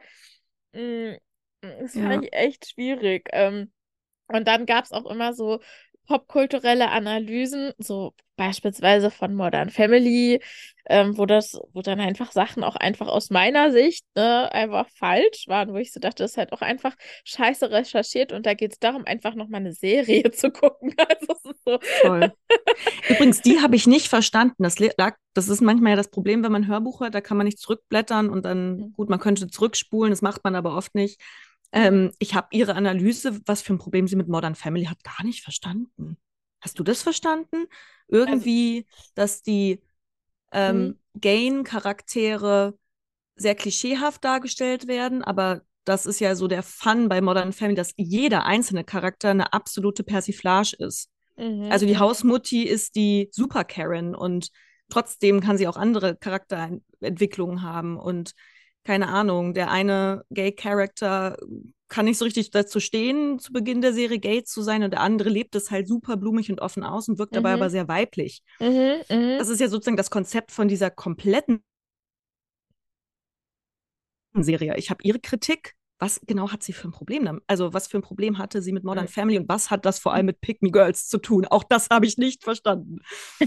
das 1.62 1.98
fand 1.98 2.24
Ja. 2.24 2.26
ich 2.26 2.34
echt 2.34 2.70
schwierig. 2.72 3.30
Ähm, 3.34 3.72
und 4.28 4.48
dann 4.48 4.66
gab 4.66 4.86
es 4.86 4.94
auch 4.94 5.06
immer 5.08 5.34
so 5.34 5.62
popkulturelle 6.06 6.90
Analysen, 6.90 7.72
so 7.78 8.14
beispielsweise 8.38 9.12
von 9.12 9.34
Modern 9.34 9.70
Family, 9.70 10.42
ähm, 10.88 11.18
wo 11.18 11.26
das, 11.26 11.58
wo 11.74 11.82
dann 11.82 12.00
einfach 12.00 12.32
Sachen 12.32 12.64
auch 12.64 12.76
einfach 12.76 13.08
aus 13.08 13.30
meiner 13.30 13.72
Sicht 13.72 14.06
ne, 14.16 14.52
einfach 14.52 14.88
falsch 14.90 15.46
waren, 15.48 15.74
wo 15.74 15.78
ich 15.78 15.92
so 15.94 16.00
dachte, 16.00 16.24
das 16.24 16.32
ist 16.32 16.38
halt 16.38 16.54
auch 16.54 16.62
einfach 16.62 16.96
scheiße 17.24 17.72
recherchiert 17.72 18.34
und 18.34 18.46
da 18.46 18.54
geht 18.54 18.74
es 18.74 18.80
darum, 18.80 19.06
einfach 19.06 19.36
nochmal 19.36 19.62
eine 19.62 19.74
Serie 19.74 20.32
zu 20.32 20.52
gucken. 20.52 20.94
Also 20.98 21.36
so, 21.66 21.80
Voll. 22.02 22.34
Übrigens, 23.08 23.42
die 23.42 23.62
habe 23.62 23.76
ich 23.76 23.88
nicht 23.88 24.08
verstanden. 24.10 24.64
Das 24.64 24.80
lag, 24.80 25.16
das 25.34 25.50
ist 25.50 25.62
manchmal 25.62 25.92
ja 25.92 25.96
das 25.98 26.10
Problem, 26.10 26.44
wenn 26.44 26.52
man 26.52 26.64
ein 26.64 26.68
Hörbuch 26.70 27.02
hört, 27.02 27.16
da 27.16 27.22
kann 27.22 27.38
man 27.38 27.46
nicht 27.46 27.60
zurückblättern 27.60 28.30
und 28.30 28.46
dann, 28.46 28.78
Mhm. 28.78 28.94
gut, 28.94 29.10
man 29.10 29.20
könnte 29.20 29.48
zurückspulen, 29.48 30.12
das 30.12 30.22
macht 30.22 30.44
man 30.44 30.56
aber 30.56 30.76
oft 30.76 30.96
nicht. 30.96 31.22
Mhm. 31.76 31.88
Ähm, 31.88 32.12
ich 32.20 32.36
habe 32.36 32.48
ihre 32.52 32.76
Analyse, 32.76 33.42
was 33.46 33.62
für 33.62 33.74
ein 33.74 33.80
Problem 33.80 34.08
sie 34.08 34.16
mit 34.16 34.28
Modern 34.30 34.56
Family 34.56 34.86
hat, 34.86 35.04
gar 35.04 35.24
nicht 35.26 35.44
verstanden. 35.44 36.18
Hast 36.62 36.80
du 36.80 36.84
das 36.84 37.04
verstanden? 37.04 37.66
also, 38.26 38.48
Irgendwie, 38.48 38.88
dass 39.16 39.44
die 39.44 39.82
mhm, 40.66 40.92
ähm, 40.92 41.00
Gain-Charaktere 41.20 42.78
sehr 43.36 43.56
klischeehaft 43.56 44.24
dargestellt 44.26 44.88
werden, 44.88 45.24
aber 45.24 45.64
das 45.86 46.06
ist 46.06 46.20
ja 46.22 46.36
so 46.36 46.48
der 46.48 46.64
Fun 46.64 47.10
bei 47.10 47.22
Modern 47.22 47.54
Family, 47.54 47.76
dass 47.76 47.94
jeder 47.98 48.46
einzelne 48.46 48.84
Charakter 48.84 49.32
eine 49.32 49.54
absolute 49.54 50.04
Persiflage 50.04 50.76
ist. 50.80 51.10
mhm, 51.38 51.44
Also 51.68 51.86
die 51.86 51.98
mhm, 51.98 52.00
Hausmutti 52.00 52.64
ist 52.64 52.96
die 52.96 53.30
Super 53.32 53.64
Karen 53.64 54.16
und 54.16 54.50
trotzdem 54.90 55.42
kann 55.42 55.58
sie 55.58 55.68
auch 55.68 55.78
andere 55.78 56.16
Charakterentwicklungen 56.18 57.64
haben 57.64 57.98
und 57.98 58.34
keine 58.86 59.08
Ahnung, 59.08 59.54
der 59.54 59.72
eine 59.72 60.24
Gay-Charakter 60.30 61.38
kann 61.90 62.06
nicht 62.06 62.18
so 62.18 62.26
richtig 62.26 62.52
dazu 62.52 62.80
stehen, 62.80 63.40
zu 63.40 63.52
Beginn 63.52 63.82
der 63.82 63.94
Serie 63.94 64.20
gay 64.20 64.44
zu 64.44 64.62
sein 64.62 64.84
und 64.84 64.92
der 64.92 65.02
andere 65.02 65.30
lebt 65.30 65.56
es 65.56 65.72
halt 65.72 65.88
super 65.88 66.18
blumig 66.18 66.52
und 66.52 66.62
offen 66.62 66.84
aus 66.84 67.10
und 67.10 67.20
wirkt 67.20 67.36
dabei 67.36 67.56
mhm, 67.56 67.62
aber 67.62 67.70
sehr 67.70 67.88
weiblich. 67.88 68.42
mhm, 68.60 69.02
mhm. 69.10 69.38
Das 69.38 69.50
ist 69.50 69.60
ja 69.60 69.68
sozusagen 69.68 69.98
das 69.98 70.10
Konzept 70.10 70.52
von 70.52 70.68
dieser 70.68 70.92
kompletten 70.92 71.64
Serie. 74.34 74.76
Ich 74.78 74.90
habe 74.90 75.04
ihre 75.04 75.20
Kritik. 75.20 75.74
Was 75.98 76.20
genau 76.28 76.52
hat 76.52 76.62
sie 76.62 76.74
für 76.74 76.90
ein 76.90 76.92
Problem 76.92 77.24
damit? 77.24 77.44
Also, 77.48 77.74
was 77.74 77.88
für 77.88 77.98
ein 77.98 78.02
Problem 78.02 78.38
hatte 78.38 78.62
sie 78.62 78.74
mit 78.74 78.84
Modern 78.84 79.08
Family 79.08 79.40
und 79.40 79.48
was 79.48 79.72
hat 79.72 79.86
das 79.86 79.98
vor 79.98 80.14
allem 80.14 80.26
mit 80.26 80.42
Pick 80.42 80.62
Me 80.62 80.70
Girls 80.70 81.08
zu 81.08 81.20
tun? 81.20 81.46
Auch 81.46 81.64
das 81.64 81.88
habe 81.90 82.06
ich 82.06 82.18
nicht 82.18 82.44
verstanden. 82.44 83.00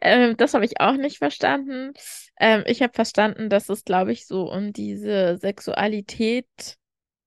Ähm, 0.00 0.36
das 0.36 0.54
habe 0.54 0.64
ich 0.64 0.80
auch 0.80 0.96
nicht 0.96 1.18
verstanden. 1.18 1.92
Ähm, 2.38 2.64
ich 2.66 2.82
habe 2.82 2.92
verstanden, 2.92 3.48
dass 3.48 3.68
es, 3.68 3.84
glaube 3.84 4.12
ich, 4.12 4.26
so 4.26 4.50
um 4.50 4.72
diese 4.72 5.38
Sexualität, 5.38 6.46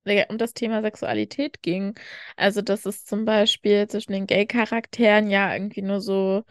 äh, 0.05 0.25
um 0.29 0.37
das 0.37 0.53
Thema 0.53 0.81
Sexualität 0.81 1.61
ging. 1.61 1.95
Also, 2.35 2.61
dass 2.61 2.85
es 2.85 3.05
zum 3.05 3.25
Beispiel 3.25 3.87
zwischen 3.87 4.13
den 4.13 4.27
Gay-Charakteren 4.27 5.29
ja 5.29 5.53
irgendwie 5.53 5.81
nur 5.81 6.01
so 6.01 6.43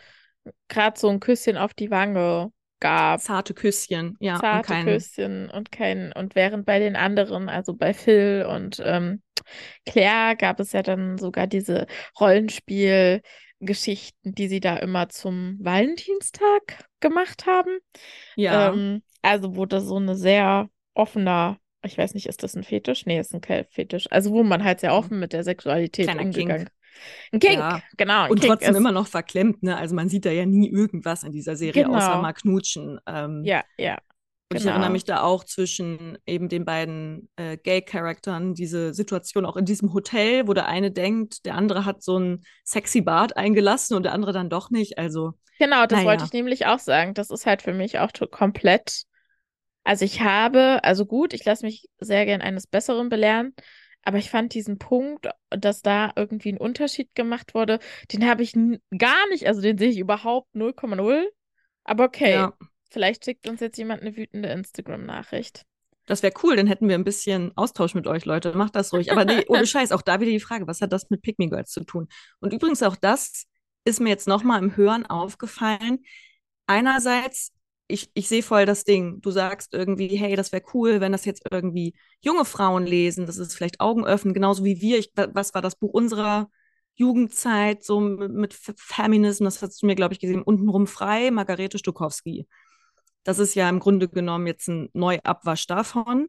gerade 0.68 0.98
so 0.98 1.08
ein 1.08 1.20
Küsschen 1.20 1.56
auf 1.56 1.74
die 1.74 1.90
Wange 1.90 2.52
gab. 2.80 3.20
Zarte 3.20 3.54
Küsschen, 3.54 4.16
ja, 4.20 4.34
und 4.34 4.40
Zarte 4.40 4.72
kein, 4.72 4.84
Küsschen 4.84 5.50
und 5.50 5.72
kein, 5.72 6.12
und 6.12 6.34
während 6.34 6.66
bei 6.66 6.78
den 6.78 6.96
anderen, 6.96 7.48
also 7.48 7.74
bei 7.74 7.94
Phil 7.94 8.46
und 8.48 8.82
ähm, 8.84 9.22
Claire, 9.84 10.36
gab 10.36 10.60
es 10.60 10.72
ja 10.72 10.82
dann 10.82 11.18
sogar 11.18 11.46
diese 11.46 11.86
Rollenspielgeschichten, 13.60 14.34
die 14.34 14.48
sie 14.48 14.60
da 14.60 14.76
immer 14.76 15.08
zum 15.08 15.58
Valentinstag 15.60 16.88
gemacht 17.00 17.46
haben. 17.46 17.78
ja, 18.34 18.72
Ähm, 18.72 19.02
also 19.22 19.56
wo 19.56 19.66
das 19.66 19.84
so 19.84 19.96
eine 19.96 20.16
sehr 20.16 20.68
offener, 20.94 21.58
ich 21.82 21.98
weiß 21.98 22.14
nicht, 22.14 22.26
ist 22.26 22.42
das 22.42 22.54
ein 22.54 22.64
Fetisch? 22.64 23.06
Nee, 23.06 23.18
ist 23.18 23.34
ein 23.34 23.42
Fetisch. 23.42 24.06
Also 24.10 24.30
wo 24.32 24.42
man 24.42 24.64
halt 24.64 24.80
sehr 24.80 24.90
ja. 24.90 24.98
offen 24.98 25.18
mit 25.18 25.32
der 25.32 25.44
Sexualität 25.44 26.04
kleiner 26.06 26.22
umgegangen. 26.22 26.66
Kink. 26.66 26.72
Ein 27.32 27.40
Kink, 27.40 27.58
Ja. 27.58 27.82
genau, 27.96 28.22
ein 28.22 28.30
Und 28.30 28.40
Kink 28.40 28.52
trotzdem 28.52 28.72
ist, 28.72 28.78
immer 28.78 28.92
noch 28.92 29.06
verklemmt, 29.06 29.62
ne? 29.62 29.76
Also 29.76 29.94
man 29.94 30.08
sieht 30.08 30.24
da 30.24 30.30
ja 30.30 30.46
nie 30.46 30.70
irgendwas 30.70 31.24
in 31.24 31.32
dieser 31.32 31.56
Serie, 31.56 31.88
außer 31.88 32.08
genau, 32.08 32.22
mal 32.22 32.32
knutschen. 32.32 32.98
Ähm, 33.06 33.42
ja, 33.44 33.64
ja, 33.76 33.98
Und 34.48 34.58
ich 34.58 34.64
erinnere 34.64 34.84
genau. 34.84 34.92
mich 34.92 35.04
da 35.04 35.22
auch 35.22 35.42
zwischen 35.42 36.18
eben 36.24 36.48
den 36.48 36.64
beiden 36.64 37.28
äh, 37.34 37.56
Gay-Charakteren, 37.56 38.54
diese 38.54 38.94
Situation 38.94 39.44
auch 39.44 39.56
in 39.56 39.64
diesem 39.64 39.92
Hotel, 39.92 40.46
wo 40.46 40.54
der 40.54 40.66
eine 40.66 40.92
denkt, 40.92 41.44
der 41.46 41.56
andere 41.56 41.84
hat 41.84 42.02
so 42.02 42.18
ein 42.18 42.44
sexy 42.64 43.00
Bad 43.00 43.36
eingelassen 43.36 43.96
und 43.96 44.04
der 44.04 44.12
andere 44.12 44.32
dann 44.32 44.48
doch 44.48 44.70
nicht. 44.70 44.98
Also, 44.98 45.32
Genau, 45.58 45.86
das 45.86 46.04
wollte 46.04 46.18
naja, 46.18 46.24
ich 46.26 46.32
nämlich 46.32 46.66
auch 46.66 46.78
sagen. 46.78 47.14
Das 47.14 47.30
ist 47.30 47.46
halt 47.46 47.62
für 47.62 47.72
mich 47.72 47.98
auch 47.98 48.10
komplett. 48.30 49.04
Also 49.84 50.04
ich 50.04 50.20
habe, 50.20 50.80
also 50.82 51.06
gut, 51.06 51.32
ich 51.32 51.44
lasse 51.44 51.64
mich 51.64 51.88
sehr 51.98 52.26
gern 52.26 52.42
eines 52.42 52.66
Besseren 52.66 53.08
belehren, 53.08 53.54
aber 54.02 54.18
ich 54.18 54.30
fand 54.30 54.52
diesen 54.52 54.78
Punkt, 54.78 55.28
dass 55.50 55.80
da 55.80 56.12
irgendwie 56.16 56.52
ein 56.52 56.58
Unterschied 56.58 57.14
gemacht 57.14 57.54
wurde, 57.54 57.78
den 58.12 58.28
habe 58.28 58.42
ich 58.42 58.52
gar 58.96 59.28
nicht, 59.30 59.46
also 59.46 59.60
den 59.60 59.78
sehe 59.78 59.90
ich 59.90 59.98
überhaupt 59.98 60.54
0,0. 60.54 61.24
Aber 61.84 62.04
okay, 62.04 62.32
ja. 62.32 62.52
Vielleicht 62.90 63.24
schickt 63.24 63.48
uns 63.48 63.60
jetzt 63.60 63.78
jemand 63.78 64.02
eine 64.02 64.16
wütende 64.16 64.48
Instagram-Nachricht. 64.48 65.64
Das 66.06 66.22
wäre 66.22 66.34
cool, 66.42 66.54
dann 66.54 66.68
hätten 66.68 66.88
wir 66.88 66.94
ein 66.94 67.04
bisschen 67.04 67.52
Austausch 67.56 67.94
mit 67.94 68.06
euch, 68.06 68.24
Leute. 68.24 68.56
Macht 68.56 68.76
das 68.76 68.92
ruhig. 68.92 69.10
Aber 69.10 69.24
nee, 69.24 69.44
ohne 69.48 69.66
Scheiß, 69.66 69.90
auch 69.90 70.02
da 70.02 70.20
wieder 70.20 70.30
die 70.30 70.40
Frage, 70.40 70.66
was 70.68 70.80
hat 70.80 70.92
das 70.92 71.10
mit 71.10 71.26
Me 71.38 71.48
Girls 71.48 71.70
zu 71.72 71.84
tun? 71.84 72.08
Und 72.38 72.52
übrigens 72.52 72.82
auch 72.82 72.96
das 72.96 73.46
ist 73.84 74.00
mir 74.00 74.10
jetzt 74.10 74.28
nochmal 74.28 74.62
im 74.62 74.76
Hören 74.76 75.04
aufgefallen. 75.04 76.04
Einerseits, 76.66 77.52
ich, 77.88 78.10
ich 78.14 78.28
sehe 78.28 78.42
voll 78.42 78.66
das 78.66 78.84
Ding. 78.84 79.20
Du 79.20 79.30
sagst 79.32 79.74
irgendwie, 79.74 80.08
hey, 80.16 80.36
das 80.36 80.52
wäre 80.52 80.62
cool, 80.74 81.00
wenn 81.00 81.12
das 81.12 81.24
jetzt 81.24 81.42
irgendwie 81.50 81.94
junge 82.20 82.44
Frauen 82.44 82.86
lesen. 82.86 83.26
Das 83.26 83.36
ist 83.36 83.54
vielleicht 83.54 83.80
Augen 83.80 84.06
öffnen, 84.06 84.34
genauso 84.34 84.64
wie 84.64 84.80
wir. 84.80 84.98
Ich, 84.98 85.12
was 85.14 85.54
war 85.54 85.62
das 85.62 85.76
Buch 85.76 85.92
unserer 85.92 86.48
Jugendzeit, 86.94 87.84
so 87.84 88.00
mit 88.00 88.54
Feminism, 88.54 89.44
das 89.44 89.60
hast 89.60 89.82
du 89.82 89.86
mir, 89.86 89.94
glaube 89.94 90.14
ich, 90.14 90.20
gesehen, 90.20 90.42
untenrum 90.42 90.86
frei, 90.86 91.30
Margarete 91.30 91.78
Stukowski. 91.78 92.46
Das 93.26 93.40
ist 93.40 93.56
ja 93.56 93.68
im 93.68 93.80
Grunde 93.80 94.08
genommen 94.08 94.46
jetzt 94.46 94.68
ein 94.68 94.88
Neuabwasch 94.92 95.66
davon 95.66 96.28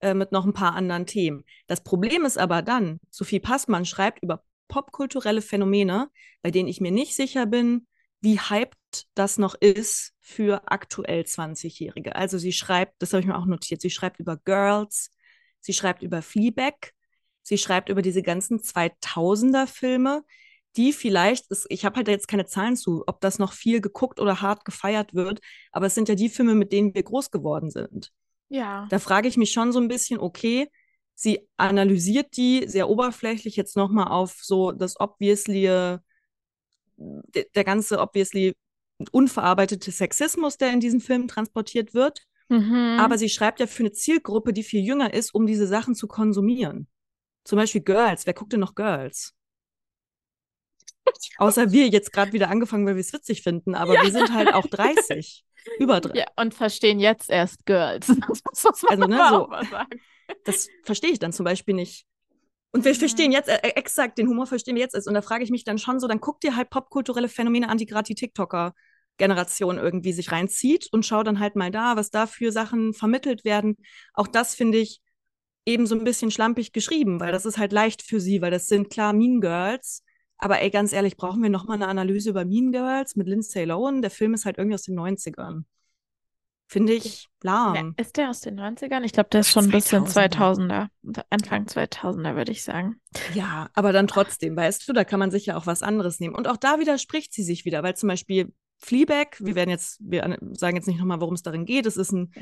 äh, 0.00 0.14
mit 0.14 0.32
noch 0.32 0.44
ein 0.44 0.52
paar 0.52 0.74
anderen 0.74 1.06
Themen. 1.06 1.44
Das 1.68 1.84
Problem 1.84 2.24
ist 2.24 2.38
aber 2.38 2.60
dann, 2.60 2.98
Sophie 3.08 3.38
Passmann 3.38 3.84
schreibt 3.84 4.20
über 4.20 4.42
popkulturelle 4.66 5.42
Phänomene, 5.42 6.10
bei 6.42 6.50
denen 6.50 6.68
ich 6.68 6.80
mir 6.80 6.90
nicht 6.90 7.14
sicher 7.14 7.46
bin, 7.46 7.86
wie 8.20 8.40
hyped 8.40 9.06
das 9.14 9.38
noch 9.38 9.54
ist 9.54 10.12
für 10.18 10.62
aktuell 10.66 11.22
20-Jährige. 11.22 12.16
Also 12.16 12.36
sie 12.36 12.52
schreibt, 12.52 13.00
das 13.00 13.12
habe 13.12 13.20
ich 13.20 13.28
mir 13.28 13.38
auch 13.38 13.46
notiert, 13.46 13.80
sie 13.80 13.90
schreibt 13.90 14.18
über 14.18 14.36
Girls, 14.38 15.12
sie 15.60 15.72
schreibt 15.72 16.02
über 16.02 16.20
Fleabag, 16.20 16.94
sie 17.42 17.58
schreibt 17.58 17.88
über 17.90 18.02
diese 18.02 18.22
ganzen 18.22 18.58
2000er-Filme, 18.58 20.24
die 20.76 20.92
vielleicht, 20.92 21.50
ist, 21.50 21.66
ich 21.68 21.84
habe 21.84 21.96
halt 21.96 22.08
jetzt 22.08 22.28
keine 22.28 22.46
Zahlen 22.46 22.76
zu, 22.76 23.04
ob 23.06 23.20
das 23.20 23.38
noch 23.38 23.52
viel 23.52 23.80
geguckt 23.80 24.20
oder 24.20 24.40
hart 24.40 24.64
gefeiert 24.64 25.14
wird, 25.14 25.40
aber 25.70 25.86
es 25.86 25.94
sind 25.94 26.08
ja 26.08 26.14
die 26.14 26.28
Filme, 26.28 26.54
mit 26.54 26.72
denen 26.72 26.94
wir 26.94 27.02
groß 27.02 27.30
geworden 27.30 27.70
sind. 27.70 28.10
Ja. 28.48 28.86
Da 28.90 28.98
frage 28.98 29.28
ich 29.28 29.36
mich 29.36 29.52
schon 29.52 29.72
so 29.72 29.80
ein 29.80 29.88
bisschen, 29.88 30.18
okay, 30.18 30.68
sie 31.14 31.48
analysiert 31.56 32.36
die 32.36 32.64
sehr 32.66 32.88
oberflächlich 32.88 33.56
jetzt 33.56 33.76
nochmal 33.76 34.08
auf 34.08 34.40
so 34.42 34.72
das 34.72 34.98
obviously, 34.98 35.62
der, 35.62 36.02
der 37.54 37.64
ganze 37.64 37.98
obviously 38.00 38.54
unverarbeitete 39.10 39.90
Sexismus, 39.90 40.58
der 40.58 40.72
in 40.72 40.80
diesen 40.80 41.00
Filmen 41.00 41.28
transportiert 41.28 41.94
wird. 41.94 42.20
Mhm. 42.48 42.98
Aber 43.00 43.18
sie 43.18 43.28
schreibt 43.28 43.60
ja 43.60 43.66
für 43.66 43.82
eine 43.82 43.92
Zielgruppe, 43.92 44.52
die 44.52 44.62
viel 44.62 44.84
jünger 44.84 45.12
ist, 45.12 45.34
um 45.34 45.46
diese 45.46 45.66
Sachen 45.66 45.94
zu 45.94 46.06
konsumieren. 46.06 46.88
Zum 47.44 47.56
Beispiel 47.56 47.80
Girls. 47.80 48.26
Wer 48.26 48.34
guckt 48.34 48.52
denn 48.52 48.60
noch 48.60 48.74
Girls? 48.74 49.34
Außer 51.38 51.72
wir 51.72 51.88
jetzt 51.88 52.12
gerade 52.12 52.32
wieder 52.32 52.48
angefangen, 52.48 52.86
weil 52.86 52.94
wir 52.94 53.00
es 53.00 53.12
witzig 53.12 53.42
finden, 53.42 53.74
aber 53.74 53.94
ja. 53.94 54.02
wir 54.02 54.10
sind 54.10 54.32
halt 54.32 54.54
auch 54.54 54.66
30. 54.70 55.44
über 55.78 56.00
30. 56.00 56.18
Ja, 56.18 56.26
und 56.36 56.54
verstehen 56.54 57.00
jetzt 57.00 57.30
erst 57.30 57.66
Girls. 57.66 58.06
Das 58.28 58.64
muss 58.64 58.82
man 58.82 59.02
also, 59.02 59.06
ne, 59.06 59.26
so, 59.30 59.70
sagen. 59.70 60.00
Das 60.44 60.68
verstehe 60.84 61.10
ich 61.10 61.18
dann 61.18 61.32
zum 61.32 61.44
Beispiel 61.44 61.74
nicht. 61.74 62.06
Und 62.72 62.84
wir 62.84 62.94
verstehen 62.94 63.32
jetzt, 63.32 63.48
äh, 63.48 63.58
exakt, 63.74 64.18
den 64.18 64.28
Humor 64.28 64.46
verstehen 64.46 64.76
wir 64.76 64.82
jetzt 64.82 64.94
erst. 64.94 65.06
Und 65.06 65.14
da 65.14 65.22
frage 65.22 65.44
ich 65.44 65.50
mich 65.50 65.64
dann 65.64 65.78
schon 65.78 66.00
so, 66.00 66.08
dann 66.08 66.20
guck 66.20 66.40
dir 66.40 66.56
halt 66.56 66.70
popkulturelle 66.70 67.28
Phänomene 67.28 67.68
an, 67.68 67.76
die 67.76 67.86
gerade 67.86 68.06
die 68.06 68.14
TikToker-Generation 68.14 69.76
irgendwie 69.76 70.12
sich 70.12 70.32
reinzieht 70.32 70.88
und 70.90 71.04
schau 71.04 71.22
dann 71.22 71.38
halt 71.38 71.54
mal 71.54 71.70
da, 71.70 71.96
was 71.96 72.10
da 72.10 72.26
für 72.26 72.50
Sachen 72.50 72.94
vermittelt 72.94 73.44
werden. 73.44 73.76
Auch 74.14 74.26
das 74.26 74.54
finde 74.54 74.78
ich 74.78 75.00
eben 75.66 75.86
so 75.86 75.94
ein 75.94 76.04
bisschen 76.04 76.30
schlampig 76.30 76.72
geschrieben, 76.72 77.20
weil 77.20 77.30
das 77.30 77.44
ist 77.44 77.58
halt 77.58 77.72
leicht 77.72 78.02
für 78.02 78.20
sie, 78.20 78.40
weil 78.40 78.50
das 78.50 78.66
sind 78.66 78.90
klar 78.90 79.12
Mean 79.12 79.40
Girls. 79.40 80.02
Aber 80.42 80.60
ey, 80.60 80.70
ganz 80.70 80.92
ehrlich, 80.92 81.16
brauchen 81.16 81.40
wir 81.40 81.50
noch 81.50 81.68
mal 81.68 81.74
eine 81.74 81.86
Analyse 81.86 82.30
über 82.30 82.44
Mean 82.44 82.72
Girls 82.72 83.14
mit 83.14 83.28
Lindsay 83.28 83.64
Lohan? 83.64 84.02
Der 84.02 84.10
Film 84.10 84.34
ist 84.34 84.44
halt 84.44 84.58
irgendwie 84.58 84.74
aus 84.74 84.82
den 84.82 84.98
90ern. 84.98 85.62
Finde 86.66 86.94
ich 86.94 87.28
lahm. 87.44 87.94
Ist 87.96 88.16
der 88.16 88.28
aus 88.28 88.40
den 88.40 88.58
90ern? 88.58 89.04
Ich 89.04 89.12
glaube, 89.12 89.28
der 89.30 89.42
ist 89.42 89.50
schon 89.50 89.66
2000er. 89.66 89.68
ein 89.68 89.70
bisschen 89.70 90.04
2000er. 90.04 90.88
Anfang 91.30 91.66
2000er, 91.66 92.34
würde 92.34 92.50
ich 92.50 92.64
sagen. 92.64 93.00
Ja, 93.34 93.70
aber 93.74 93.92
dann 93.92 94.08
trotzdem, 94.08 94.56
weißt 94.56 94.88
du, 94.88 94.92
da 94.92 95.04
kann 95.04 95.20
man 95.20 95.30
sich 95.30 95.46
ja 95.46 95.56
auch 95.56 95.66
was 95.66 95.84
anderes 95.84 96.18
nehmen. 96.18 96.34
Und 96.34 96.48
auch 96.48 96.56
da 96.56 96.80
widerspricht 96.80 97.32
sie 97.32 97.44
sich 97.44 97.64
wieder, 97.64 97.84
weil 97.84 97.94
zum 97.94 98.08
Beispiel 98.08 98.52
Fleabag, 98.78 99.36
wir 99.38 99.54
werden 99.54 99.70
jetzt, 99.70 100.00
wir 100.00 100.36
sagen 100.54 100.74
jetzt 100.74 100.88
nicht 100.88 100.98
nochmal, 100.98 101.20
worum 101.20 101.34
es 101.34 101.42
darin 101.42 101.66
geht. 101.66 101.86
Es 101.86 101.96
ist 101.96 102.10
ein 102.10 102.32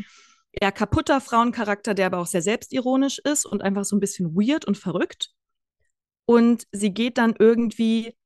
eher 0.53 0.73
kaputter 0.73 1.21
Frauencharakter, 1.21 1.93
der 1.93 2.07
aber 2.07 2.19
auch 2.19 2.27
sehr 2.27 2.41
selbstironisch 2.41 3.19
ist 3.19 3.45
und 3.45 3.61
einfach 3.61 3.85
so 3.85 3.95
ein 3.95 4.01
bisschen 4.01 4.35
weird 4.35 4.65
und 4.65 4.79
verrückt. 4.79 5.35
Und 6.31 6.69
sie 6.71 6.95
geht 6.95 7.19
dann 7.19 7.35
irgendwie 7.37 8.16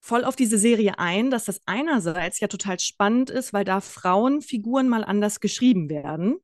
voll 0.00 0.24
auf 0.24 0.36
diese 0.36 0.56
Serie 0.56 0.98
ein, 0.98 1.30
dass 1.30 1.44
das 1.44 1.60
einerseits 1.66 2.40
ja 2.40 2.48
total 2.48 2.80
spannend 2.80 3.28
ist, 3.28 3.52
weil 3.52 3.66
da 3.66 3.82
Frauenfiguren 3.82 4.88
mal 4.88 5.04
anders 5.04 5.40
geschrieben 5.40 5.90
werden. 5.90 6.38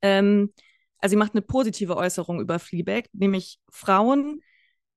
Ähm, 0.00 0.54
also 0.96 1.10
sie 1.10 1.18
macht 1.18 1.34
eine 1.34 1.42
positive 1.42 1.98
Äußerung 1.98 2.40
über 2.40 2.58
Fleabag, 2.58 3.10
nämlich 3.12 3.58
Frauen 3.68 4.40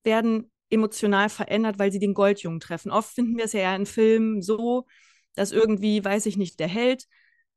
werden 0.05 0.49
emotional 0.69 1.27
verändert, 1.27 1.77
weil 1.77 1.91
sie 1.91 1.99
den 1.99 2.13
Goldjungen 2.13 2.61
treffen. 2.61 2.89
Oft 2.89 3.13
finden 3.13 3.35
wir 3.35 3.43
es 3.43 3.51
ja 3.51 3.75
in 3.75 3.85
Filmen 3.85 4.41
so, 4.41 4.85
dass 5.35 5.51
irgendwie, 5.51 6.05
weiß 6.05 6.25
ich 6.25 6.37
nicht, 6.37 6.61
der 6.61 6.69
Held 6.69 7.03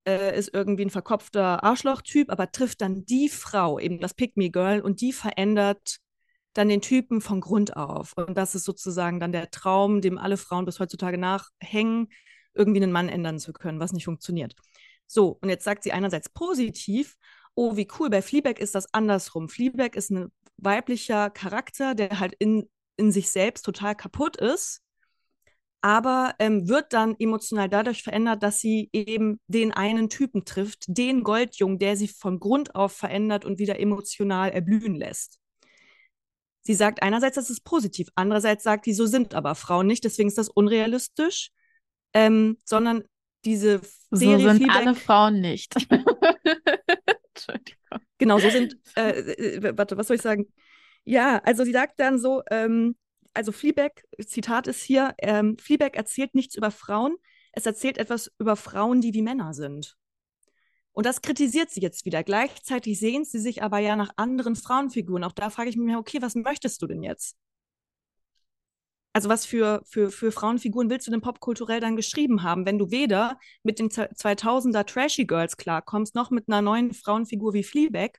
äh, 0.09 0.37
ist 0.37 0.53
irgendwie 0.53 0.87
ein 0.87 0.91
verkopfter 0.91 1.63
Arschlochtyp, 1.63 2.33
aber 2.33 2.51
trifft 2.51 2.81
dann 2.81 3.05
die 3.05 3.29
Frau, 3.29 3.79
eben 3.79 4.01
das 4.01 4.15
Pick-Me-Girl, 4.15 4.81
und 4.81 5.01
die 5.01 5.13
verändert 5.13 6.01
dann 6.59 6.69
den 6.69 6.81
Typen 6.81 7.21
von 7.21 7.41
Grund 7.41 7.77
auf. 7.77 8.13
Und 8.17 8.37
das 8.37 8.55
ist 8.55 8.65
sozusagen 8.65 9.21
dann 9.21 9.33
der 9.33 9.51
Traum, 9.51 10.01
dem 10.01 10.19
alle 10.19 10.37
Frauen 10.37 10.65
bis 10.65 10.81
heutzutage 10.81 11.19
nachhängen, 11.19 12.09
irgendwie 12.55 12.83
einen 12.83 12.93
Mann 12.93 13.09
ändern 13.09 13.39
zu 13.39 13.53
können, 13.53 13.81
was 13.81 13.93
nicht 13.93 14.05
funktioniert. 14.05 14.55
So, 15.07 15.39
und 15.41 15.49
jetzt 15.49 15.65
sagt 15.65 15.83
sie 15.85 15.93
einerseits 15.93 16.29
positiv, 16.29 17.17
oh, 17.55 17.77
wie 17.77 17.89
cool, 17.99 18.11
bei 18.11 18.23
Fleabag 18.23 18.59
ist 18.59 18.75
das 18.75 18.93
andersrum. 18.93 19.49
Fleabag 19.49 19.95
ist 19.95 20.11
ein 20.11 20.33
weiblicher 20.57 21.31
Charakter, 21.31 21.95
der 21.95 22.19
halt 22.19 22.35
in, 22.39 22.69
in 22.97 23.13
sich 23.13 23.31
selbst 23.31 23.65
total 23.65 23.95
kaputt 23.95 24.37
ist 24.37 24.83
aber 25.87 26.35
ähm, 26.41 26.69
wird 26.69 26.93
dann 26.93 27.15
emotional 27.21 27.69
dadurch 27.69 28.03
verändert, 28.03 28.43
dass 28.43 28.59
sie 28.59 28.91
eben 28.93 29.39
den 29.47 29.73
einen 29.73 30.09
Typen 30.09 30.45
trifft, 30.45 30.85
den 30.89 31.23
Goldjungen, 31.23 31.79
der 31.79 31.97
sie 31.97 32.09
von 32.09 32.41
Grund 32.41 32.75
auf 32.75 32.91
verändert 32.91 33.45
und 33.45 33.61
wieder 33.61 33.79
emotional 33.79 34.51
erblühen 34.51 34.97
lässt. 34.97 35.39
Sie 36.67 36.75
sagt 36.75 37.01
einerseits, 37.01 37.37
das 37.37 37.49
ist 37.49 37.63
positiv, 37.63 38.09
andererseits 38.17 38.65
sagt 38.65 38.87
die, 38.87 38.93
so 38.93 39.07
sind 39.07 39.35
aber 39.35 39.55
Frauen 39.55 39.87
nicht, 39.87 40.03
deswegen 40.03 40.29
ist 40.29 40.37
das 40.37 40.49
unrealistisch, 40.49 41.51
ähm, 42.13 42.59
sondern 42.65 43.05
diese 43.45 43.81
Serie 44.11 44.41
so 44.41 44.49
sind 44.49 44.65
Fleabag, 44.65 44.77
alle 44.77 44.95
Frauen 44.97 45.41
nicht. 45.41 45.77
Entschuldigung. 47.35 48.01
Genau, 48.19 48.41
so 48.41 48.51
sind, 48.51 48.77
äh, 48.97 49.11
äh, 49.11 49.79
warte, 49.79 49.97
was 49.97 50.09
soll 50.09 50.17
ich 50.17 50.23
sagen? 50.23 50.53
Ja, 51.05 51.39
also 51.45 51.63
sie 51.63 51.71
sagt 51.71 52.01
dann 52.01 52.19
so, 52.19 52.43
ähm, 52.51 52.97
also 53.33 53.53
Fleabag, 53.53 54.03
Zitat 54.27 54.67
ist 54.67 54.83
hier, 54.83 55.15
ähm, 55.19 55.57
Fleabag 55.59 55.95
erzählt 55.95 56.35
nichts 56.35 56.57
über 56.57 56.73
Frauen, 56.73 57.15
es 57.53 57.65
erzählt 57.65 57.99
etwas 57.99 58.33
über 58.41 58.57
Frauen, 58.57 59.01
die 59.01 59.15
wie 59.15 59.23
Männer 59.23 59.55
sind. 59.55 59.97
Und 60.97 61.05
das 61.05 61.21
kritisiert 61.21 61.71
sie 61.71 61.81
jetzt 61.81 62.07
wieder. 62.07 62.25
Gleichzeitig 62.25 62.99
sehnt 62.99 63.27
sie 63.27 63.39
sich 63.39 63.63
aber 63.63 63.79
ja 63.79 63.97
nach 63.97 64.11
anderen 64.17 64.57
Frauenfiguren. 64.57 65.25
Auch 65.25 65.33
da 65.33 65.51
frage 65.51 65.69
ich 65.69 65.77
mich, 65.77 65.95
okay, 65.95 66.23
was 66.23 66.35
möchtest 66.35 66.81
du 66.81 66.87
denn 66.87 67.03
jetzt? 67.03 67.37
Also 69.13 69.29
was 69.29 69.45
für, 69.45 69.83
für, 69.85 70.11
für 70.11 70.33
Frauenfiguren 70.33 70.91
willst 70.91 71.07
du 71.07 71.11
denn 71.11 71.21
popkulturell 71.21 71.81
dann 71.81 71.97
geschrieben 71.97 72.43
haben, 72.43 72.67
wenn 72.67 72.79
du 72.79 72.91
weder 72.91 73.39
mit 73.63 73.79
den 73.79 73.91
2000er 73.91 74.85
Trashy 74.85 75.27
Girls 75.27 75.57
klarkommst, 75.57 76.15
noch 76.15 76.31
mit 76.31 76.49
einer 76.49 76.63
neuen 76.63 76.93
Frauenfigur 76.93 77.53
wie 77.53 77.63
Fleabag 77.63 78.19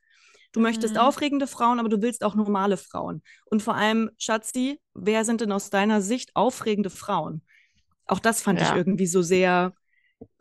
Du 0.58 0.64
möchtest 0.64 0.96
mhm. 0.96 1.02
aufregende 1.02 1.48
Frauen, 1.48 1.80
aber 1.80 1.90
du 1.90 2.02
willst 2.02 2.24
auch 2.24 2.36
normale 2.36 2.78
Frauen. 2.78 3.22
Und 3.46 3.62
vor 3.62 3.76
allem, 3.76 4.10
Schatzi, 4.18 4.80
wer 4.94 5.26
sind 5.26 5.42
denn 5.42 5.52
aus 5.52 5.70
deiner 5.70 6.02
Sicht 6.02 6.36
aufregende 6.36 6.90
Frauen? 6.90 7.44
Auch 8.06 8.20
das 8.20 8.42
fand 8.42 8.60
ja. 8.60 8.70
ich 8.70 8.76
irgendwie 8.76 9.06
so 9.06 9.22
sehr, 9.22 9.74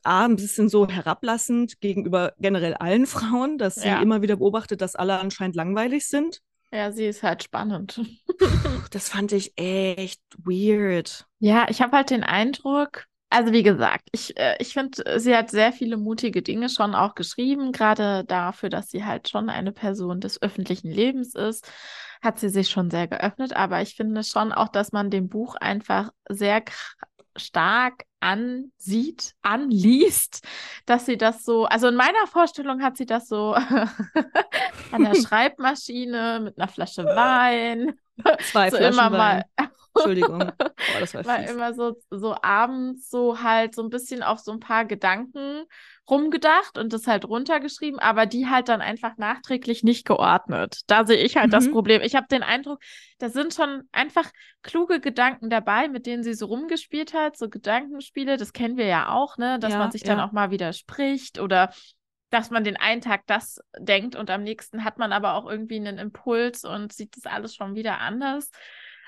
ah, 0.03 0.25
ein 0.25 0.37
bisschen 0.37 0.69
so 0.69 0.89
herablassend 0.89 1.81
gegenüber 1.81 2.33
generell 2.39 2.75
allen 2.75 3.07
Frauen, 3.07 3.59
dass 3.59 3.77
sie 3.77 3.89
ja. 3.89 4.01
immer 4.01 4.23
wieder 4.23 4.37
beobachtet, 4.37 4.81
dass 4.81 4.97
alle 4.97 5.19
anscheinend 5.19 5.57
langweilig 5.57 6.09
sind. 6.09 6.41
Ja, 6.73 6.93
sie 6.93 7.07
ist 7.07 7.23
halt 7.23 7.43
spannend. 7.43 8.01
das 8.91 9.09
fand 9.09 9.33
ich 9.33 9.53
echt 9.57 10.21
weird. 10.39 11.27
Ja, 11.39 11.67
ich 11.69 11.81
habe 11.81 11.97
halt 11.97 12.11
den 12.11 12.25
Eindruck, 12.25 13.05
also 13.31 13.53
wie 13.53 13.63
gesagt, 13.63 14.09
ich, 14.13 14.37
äh, 14.37 14.57
ich 14.59 14.73
finde, 14.73 15.21
sie 15.21 15.35
hat 15.35 15.51
sehr 15.51 15.73
viele 15.73 15.97
mutige 15.97 16.43
Dinge 16.43 16.69
schon 16.69 16.95
auch 16.95 17.15
geschrieben, 17.15 17.73
gerade 17.73 18.25
dafür, 18.25 18.69
dass 18.69 18.89
sie 18.91 19.05
halt 19.05 19.29
schon 19.29 19.49
eine 19.49 19.73
Person 19.73 20.21
des 20.21 20.41
öffentlichen 20.43 20.91
Lebens 20.91 21.35
ist, 21.35 21.71
hat 22.23 22.39
sie 22.39 22.49
sich 22.49 22.69
schon 22.69 22.91
sehr 22.91 23.09
geöffnet. 23.09 23.55
Aber 23.55 23.83
ich 23.83 23.95
finde 23.95 24.25
schon 24.25 24.53
auch, 24.53 24.69
dass 24.69 24.93
man 24.93 25.11
dem 25.11 25.29
Buch 25.29 25.55
einfach 25.57 26.11
sehr 26.29 26.63
stark 27.37 28.05
ansieht, 28.27 29.35
anliest, 29.43 30.45
dass 30.85 31.07
sie 31.07 31.17
das 31.17 31.45
so, 31.45 31.65
also 31.67 31.87
in 31.87 31.95
meiner 31.95 32.27
Vorstellung 32.27 32.83
hat 32.83 32.97
sie 32.97 33.07
das 33.07 33.29
so 33.29 33.55
an 34.91 35.05
der 35.05 35.15
Schreibmaschine 35.23 36.41
mit 36.43 36.59
einer 36.59 36.69
Flasche 36.69 37.05
Wein. 37.05 37.99
Zwei 38.51 38.71
so 38.71 38.79
Flaschen 38.79 38.99
immer 38.99 39.13
Wein. 39.13 39.45
mal 39.57 39.69
Entschuldigung. 39.95 40.39
Boah, 40.41 41.01
das 41.01 41.15
war, 41.15 41.25
war 41.25 41.39
immer 41.49 41.73
so, 41.73 41.97
so 42.11 42.35
abends 42.43 43.09
so 43.09 43.41
halt 43.43 43.75
so 43.75 43.83
ein 43.83 43.91
bisschen 43.91 44.23
auf 44.23 44.41
so 44.41 44.53
ein 44.53 44.61
paar 44.61 44.85
Gedanken 44.85 45.65
rumgedacht 46.09 46.79
und 46.79 46.93
das 46.93 47.07
halt 47.07 47.25
runtergeschrieben, 47.25 47.99
aber 47.99 48.27
die 48.27 48.47
halt 48.49 48.69
dann 48.69 48.81
einfach 48.81 49.17
nachträglich 49.17 49.83
nicht 49.83 50.07
geordnet. 50.07 50.81
Da 50.87 51.05
sehe 51.07 51.19
ich 51.19 51.37
halt 51.37 51.53
das 51.53 51.69
Mhm. 51.69 51.71
Problem. 51.71 52.03
Ich 52.03 52.15
habe 52.15 52.27
den 52.31 52.43
Eindruck, 52.43 52.81
da 53.19 53.29
sind 53.29 53.55
schon 53.55 53.83
einfach 53.93 54.31
kluge 54.63 55.01
Gedanken 55.01 55.51
dabei, 55.51 55.89
mit 55.89 56.07
denen 56.07 56.23
sie 56.23 56.35
so 56.35 56.47
rumgespielt 56.47 57.13
hat, 57.15 57.37
so 57.37 57.49
Gedankenspiele, 57.49 58.37
das 58.37 58.53
kennen 58.53 58.77
wir 58.77 58.87
ja 58.87 59.11
auch, 59.11 59.37
ne, 59.39 59.59
dass 59.59 59.75
Ja, 59.75 59.79
man 59.79 59.91
sich 59.91 60.03
dann 60.05 60.19
ja. 60.19 60.21
auch 60.21 60.33
mal 60.33 60.51
widerspricht 60.51 61.41
oder 61.41 61.73
dass 62.31 62.51
man 62.51 62.65
den 62.65 62.77
einen 62.77 63.01
Tag 63.01 63.23
das 63.27 63.61
denkt 63.79 64.17
und 64.17 64.31
am 64.31 64.43
nächsten 64.43 64.85
hat 64.85 64.99
man 64.99 65.13
aber 65.13 65.35
auch 65.35 65.49
irgendwie 65.49 65.77
einen 65.77 65.99
Impuls 65.99 66.65
und 66.65 66.93
sieht 66.93 67.17
das 67.17 67.27
alles 67.27 67.55
schon 67.55 67.75
wieder 67.75 68.01
anders. 68.01 68.51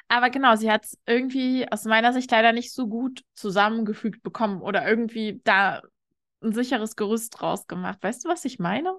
Aber 0.08 0.30
genau, 0.30 0.56
sie 0.56 0.70
hat 0.70 0.84
es 0.84 0.98
irgendwie 1.06 1.70
aus 1.70 1.84
meiner 1.84 2.12
Sicht 2.12 2.30
leider 2.30 2.52
nicht 2.52 2.72
so 2.72 2.87
gut 2.88 3.22
zusammengefügt 3.34 4.22
bekommen 4.22 4.62
oder 4.62 4.88
irgendwie 4.88 5.40
da 5.44 5.82
ein 6.42 6.53
sicheres 6.53 6.96
Gerüst 6.96 7.40
draus 7.40 7.66
gemacht. 7.66 7.98
Weißt 8.03 8.24
du, 8.24 8.29
was 8.29 8.44
ich 8.44 8.59
meine? 8.59 8.98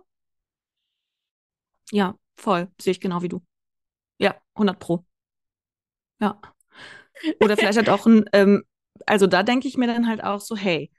Ja, 1.91 2.15
voll. 2.38 2.71
Sehe 2.82 2.91
ich 2.91 3.02
genau 3.02 3.21
wie 3.21 3.30
du. 3.30 3.41
Ja, 4.19 4.36
100 4.58 4.80
Pro. 4.80 5.06
Ja. 6.19 6.39
Oder 7.41 7.58
vielleicht 7.58 7.78
halt 7.78 7.89
auch 7.89 8.06
ein, 8.06 8.25
ähm, 8.34 8.63
also 9.06 9.28
da 9.28 9.43
denke 9.43 9.67
ich 9.67 9.78
mir 9.78 9.88
dann 9.88 10.08
halt 10.08 10.23
auch 10.23 10.41
so, 10.41 10.56
hey, 10.56 10.91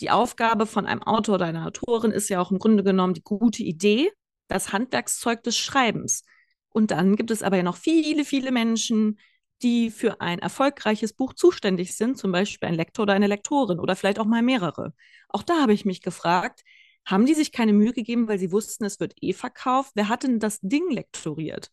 die 0.00 0.10
Aufgabe 0.10 0.66
von 0.66 0.86
einem 0.86 1.02
Autor 1.02 1.36
oder 1.36 1.46
einer 1.46 1.66
Autorin 1.66 2.10
ist 2.10 2.28
ja 2.28 2.40
auch 2.40 2.50
im 2.50 2.58
Grunde 2.58 2.82
genommen 2.84 3.14
die 3.14 3.22
gute 3.22 3.62
Idee, 3.62 4.10
das 4.48 4.72
Handwerkszeug 4.72 5.42
des 5.42 5.56
Schreibens. 5.56 6.24
Und 6.70 6.90
dann 6.90 7.16
gibt 7.16 7.30
es 7.30 7.42
aber 7.42 7.56
ja 7.56 7.62
noch 7.62 7.76
viele, 7.76 8.24
viele 8.24 8.50
Menschen, 8.52 9.18
die 9.64 9.90
für 9.90 10.20
ein 10.20 10.38
erfolgreiches 10.38 11.14
Buch 11.14 11.32
zuständig 11.32 11.96
sind, 11.96 12.18
zum 12.18 12.30
Beispiel 12.30 12.68
ein 12.68 12.74
Lektor 12.74 13.04
oder 13.04 13.14
eine 13.14 13.26
Lektorin 13.26 13.80
oder 13.80 13.96
vielleicht 13.96 14.20
auch 14.20 14.26
mal 14.26 14.42
mehrere. 14.42 14.92
Auch 15.30 15.42
da 15.42 15.60
habe 15.60 15.72
ich 15.72 15.84
mich 15.84 16.02
gefragt, 16.02 16.62
haben 17.06 17.26
die 17.26 17.34
sich 17.34 17.50
keine 17.50 17.72
Mühe 17.72 17.92
gegeben, 17.92 18.28
weil 18.28 18.38
sie 18.38 18.52
wussten, 18.52 18.84
es 18.84 19.00
wird 19.00 19.14
eh 19.20 19.32
verkauft? 19.32 19.92
Wer 19.94 20.08
hat 20.08 20.22
denn 20.22 20.38
das 20.38 20.60
Ding 20.60 20.90
lektoriert? 20.90 21.70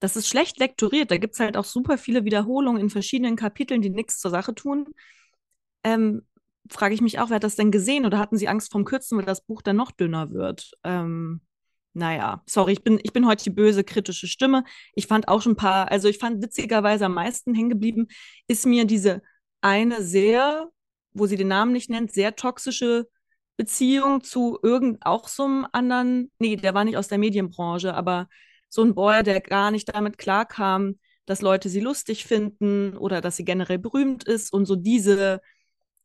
Das 0.00 0.16
ist 0.16 0.28
schlecht 0.28 0.58
lektoriert. 0.58 1.12
Da 1.12 1.16
gibt 1.16 1.34
es 1.34 1.40
halt 1.40 1.56
auch 1.56 1.64
super 1.64 1.96
viele 1.96 2.24
Wiederholungen 2.24 2.80
in 2.80 2.90
verschiedenen 2.90 3.36
Kapiteln, 3.36 3.82
die 3.82 3.90
nichts 3.90 4.18
zur 4.18 4.32
Sache 4.32 4.54
tun. 4.54 4.88
Ähm, 5.84 6.26
frage 6.70 6.94
ich 6.94 7.00
mich 7.00 7.20
auch, 7.20 7.30
wer 7.30 7.36
hat 7.36 7.44
das 7.44 7.56
denn 7.56 7.70
gesehen 7.70 8.04
oder 8.04 8.18
hatten 8.18 8.36
sie 8.36 8.48
Angst 8.48 8.72
vom 8.72 8.84
Kürzen, 8.84 9.16
weil 9.16 9.24
das 9.24 9.44
Buch 9.44 9.62
dann 9.62 9.76
noch 9.76 9.92
dünner 9.92 10.32
wird? 10.32 10.72
Ähm, 10.82 11.40
naja, 11.94 12.42
sorry, 12.46 12.72
ich 12.72 12.82
bin, 12.82 12.98
ich 13.02 13.12
bin 13.12 13.26
heute 13.26 13.44
die 13.44 13.50
böse 13.50 13.84
kritische 13.84 14.26
Stimme. 14.26 14.64
Ich 14.94 15.06
fand 15.06 15.28
auch 15.28 15.42
schon 15.42 15.52
ein 15.52 15.56
paar, 15.56 15.90
also 15.90 16.08
ich 16.08 16.18
fand 16.18 16.42
witzigerweise 16.42 17.06
am 17.06 17.14
meisten 17.14 17.54
hängen 17.54 17.68
geblieben, 17.68 18.08
ist 18.46 18.66
mir 18.66 18.86
diese 18.86 19.22
eine 19.60 20.02
sehr, 20.02 20.70
wo 21.12 21.26
sie 21.26 21.36
den 21.36 21.48
Namen 21.48 21.72
nicht 21.72 21.90
nennt, 21.90 22.12
sehr 22.12 22.34
toxische 22.36 23.08
Beziehung 23.56 24.22
zu 24.24 24.58
irgend 24.62 25.04
auch 25.04 25.28
so 25.28 25.44
einem 25.44 25.66
anderen, 25.72 26.32
nee, 26.38 26.56
der 26.56 26.74
war 26.74 26.84
nicht 26.84 26.96
aus 26.96 27.08
der 27.08 27.18
Medienbranche, 27.18 27.94
aber 27.94 28.28
so 28.68 28.82
ein 28.82 28.94
Boy, 28.94 29.22
der 29.22 29.40
gar 29.40 29.70
nicht 29.70 29.94
damit 29.94 30.16
klarkam, 30.18 30.98
dass 31.26 31.42
Leute 31.42 31.68
sie 31.68 31.80
lustig 31.80 32.24
finden 32.24 32.96
oder 32.96 33.20
dass 33.20 33.36
sie 33.36 33.44
generell 33.44 33.78
berühmt 33.78 34.24
ist 34.24 34.52
und 34.52 34.64
so 34.66 34.76
diese 34.76 35.40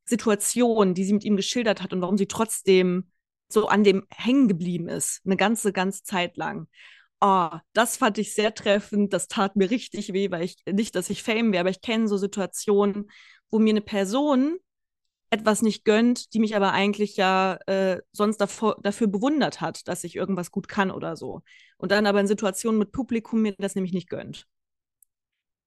Situation, 0.06 0.94
die 0.94 1.06
sie 1.06 1.14
mit 1.14 1.24
ihm 1.24 1.38
geschildert 1.38 1.82
hat 1.82 1.94
und 1.94 2.02
warum 2.02 2.18
sie 2.18 2.28
trotzdem 2.28 3.10
so 3.50 3.68
an 3.68 3.84
dem 3.84 4.06
hängen 4.10 4.48
geblieben 4.48 4.90
ist, 4.90 5.22
eine 5.26 5.38
ganze, 5.38 5.72
ganze 5.74 6.04
Zeit 6.04 6.38
lang. 6.38 6.68
Oh, 7.22 7.50
das 7.74 7.98
fand 7.98 8.18
ich 8.18 8.34
sehr 8.34 8.54
treffend. 8.54 9.14
Das 9.14 9.28
tat 9.28 9.56
mir 9.56 9.72
richtig 9.72 10.14
weh, 10.14 10.30
weil 10.30 10.44
ich 10.44 10.58
nicht, 10.70 10.96
dass 10.96 11.10
ich 11.10 11.24
Fame 11.24 11.52
wäre, 11.52 11.62
aber 11.62 11.70
ich 11.70 11.82
kenne 11.82 12.08
so 12.08 12.18
Situationen, 12.18 13.10
wo 13.50 13.60
mir 13.60 13.72
eine 13.72 13.82
Person 13.82 14.58
etwas 15.30 15.62
nicht 15.62 15.84
gönnt, 15.84 16.34
die 16.34 16.40
mich 16.40 16.56
aber 16.56 16.72
eigentlich 16.72 17.18
ja 17.18 17.58
äh, 17.66 18.02
sonst 18.12 18.38
davor, 18.38 18.78
dafür 18.82 19.08
bewundert 19.08 19.62
hat, 19.62 19.88
dass 19.88 20.04
ich 20.04 20.16
irgendwas 20.16 20.52
gut 20.52 20.68
kann 20.68 20.92
oder 20.92 21.16
so. 21.16 21.42
Und 21.78 21.92
dann 21.92 22.06
aber 22.06 22.20
in 22.22 22.28
Situationen 22.28 22.80
mit 22.80 22.92
Publikum 22.92 23.42
mir 23.42 23.54
das 23.58 23.76
nämlich 23.76 23.94
nicht 23.94 24.10
gönnt. 24.10 24.46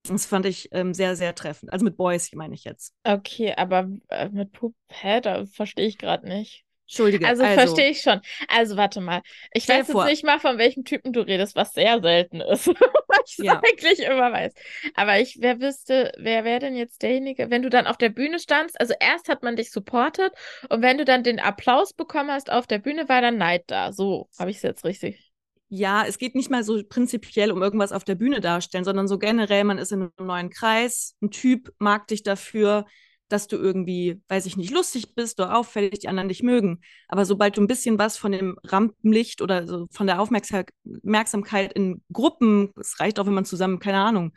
Das 0.03 0.25
fand 0.25 0.47
ich 0.47 0.69
ähm, 0.71 0.95
sehr, 0.95 1.15
sehr 1.15 1.35
treffend. 1.35 1.71
Also 1.71 1.85
mit 1.85 1.95
Boys 1.95 2.31
meine 2.33 2.55
ich 2.55 2.63
jetzt. 2.63 2.95
Okay, 3.03 3.53
aber 3.55 3.87
äh, 4.07 4.29
mit 4.29 4.51
Pup, 4.51 4.73
hä, 4.89 5.21
da 5.21 5.45
verstehe 5.45 5.85
ich 5.85 5.99
gerade 5.99 6.27
nicht. 6.27 6.65
Entschuldige, 6.91 7.27
Also 7.27 7.43
also, 7.43 7.85
verstehe 7.85 7.89
ich 7.91 8.01
schon. 8.01 8.19
Also 8.47 8.77
warte 8.77 8.99
mal. 8.99 9.21
Ich 9.53 9.67
weiß 9.69 9.87
jetzt 9.89 9.91
vor. 9.91 10.05
nicht 10.05 10.23
mal, 10.25 10.39
von 10.39 10.57
welchem 10.57 10.83
Typen 10.85 11.13
du 11.13 11.21
redest, 11.21 11.55
was 11.55 11.73
sehr 11.73 12.01
selten 12.01 12.41
ist. 12.41 12.67
Weil 12.67 13.19
ich 13.27 13.39
es 13.39 13.45
Ja. 13.45 13.63
eigentlich 13.63 13.99
immer 13.99 14.31
weiß. 14.31 14.53
Aber 14.95 15.19
ich, 15.19 15.37
wer 15.39 15.59
wüsste, 15.61 16.11
wer 16.17 16.43
wäre 16.43 16.59
denn 16.59 16.75
jetzt 16.75 17.01
derjenige, 17.03 17.49
wenn 17.51 17.61
du 17.61 17.69
dann 17.69 17.87
auf 17.87 17.97
der 17.97 18.09
Bühne 18.09 18.39
standst? 18.39 18.79
Also 18.79 18.93
erst 18.99 19.29
hat 19.29 19.43
man 19.43 19.55
dich 19.55 19.71
supportet 19.71 20.33
und 20.69 20.81
wenn 20.81 20.97
du 20.97 21.05
dann 21.05 21.23
den 21.23 21.39
Applaus 21.39 21.93
bekommen 21.93 22.31
hast 22.31 22.51
auf 22.51 22.65
der 22.67 22.79
Bühne, 22.79 23.07
war 23.07 23.21
dann 23.21 23.37
Neid 23.37 23.63
da. 23.67 23.93
So 23.93 24.27
habe 24.39 24.49
ich 24.51 24.57
es 24.57 24.63
jetzt 24.63 24.83
richtig. 24.85 25.31
ja, 25.69 26.03
es 26.05 26.17
geht 26.17 26.35
nicht 26.35 26.49
mal 26.49 26.63
so 26.63 26.81
prinzipiell 26.87 27.51
um 27.51 27.61
irgendwas 27.61 27.91
auf 27.93 28.03
der 28.03 28.15
Bühne 28.15 28.41
darstellen, 28.41 28.83
sondern 28.83 29.07
so 29.07 29.17
generell, 29.17 29.63
man 29.63 29.77
ist 29.77 29.91
in 29.91 30.01
einem 30.01 30.11
neuen 30.27 30.49
Kreis, 30.49 31.15
ein 31.21 31.31
Typ 31.31 31.73
mag 31.79 32.07
dich 32.07 32.23
dafür, 32.23 32.85
dass 33.31 33.47
du 33.47 33.57
irgendwie, 33.57 34.21
weiß 34.27 34.45
ich 34.45 34.57
nicht, 34.57 34.71
lustig 34.71 35.15
bist 35.15 35.39
oder 35.39 35.57
auffällig, 35.57 35.99
die 35.99 36.07
anderen 36.07 36.29
dich 36.29 36.43
mögen. 36.43 36.81
Aber 37.07 37.25
sobald 37.25 37.57
du 37.57 37.61
ein 37.61 37.67
bisschen 37.67 37.97
was 37.97 38.17
von 38.17 38.31
dem 38.31 38.57
Rampenlicht 38.63 39.41
oder 39.41 39.67
so 39.67 39.87
von 39.91 40.07
der 40.07 40.21
Aufmerksam 40.21 40.65
Aufmerksamkeit 40.85 41.73
in 41.73 42.03
Gruppen, 42.11 42.71
es 42.79 42.99
reicht 42.99 43.19
auch, 43.19 43.25
wenn 43.25 43.33
man 43.33 43.45
zusammen, 43.45 43.79
keine 43.79 43.99
Ahnung, 43.99 44.33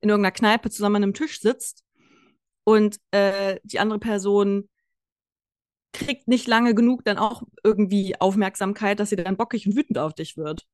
in 0.00 0.08
irgendeiner 0.08 0.32
Kneipe 0.32 0.70
zusammen 0.70 0.96
an 0.96 1.02
einem 1.04 1.14
Tisch 1.14 1.40
sitzt 1.40 1.84
und 2.64 2.98
äh, 3.12 3.58
die 3.62 3.78
andere 3.78 3.98
Person 3.98 4.68
kriegt 5.92 6.26
nicht 6.26 6.46
lange 6.46 6.74
genug 6.74 7.04
dann 7.04 7.18
auch 7.18 7.42
irgendwie 7.62 8.18
Aufmerksamkeit, 8.20 8.98
dass 8.98 9.10
sie 9.10 9.16
dann 9.16 9.36
bockig 9.36 9.66
und 9.66 9.76
wütend 9.76 9.98
auf 9.98 10.14
dich 10.14 10.36
wird. 10.36 10.66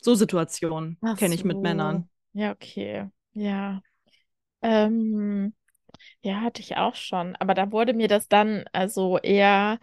So 0.00 0.14
Situationen 0.14 0.98
kenne 1.16 1.34
ich 1.34 1.44
mit 1.44 1.56
so. 1.56 1.62
Männern. 1.62 2.08
Ja, 2.32 2.52
okay. 2.52 3.08
Ja. 3.32 3.82
Ähm, 4.62 5.54
ja, 6.22 6.40
hatte 6.40 6.60
ich 6.62 6.76
auch 6.76 6.94
schon. 6.94 7.36
Aber 7.36 7.54
da 7.54 7.72
wurde 7.72 7.94
mir 7.94 8.08
das 8.08 8.28
dann 8.28 8.64
also 8.72 9.18
eher 9.18 9.78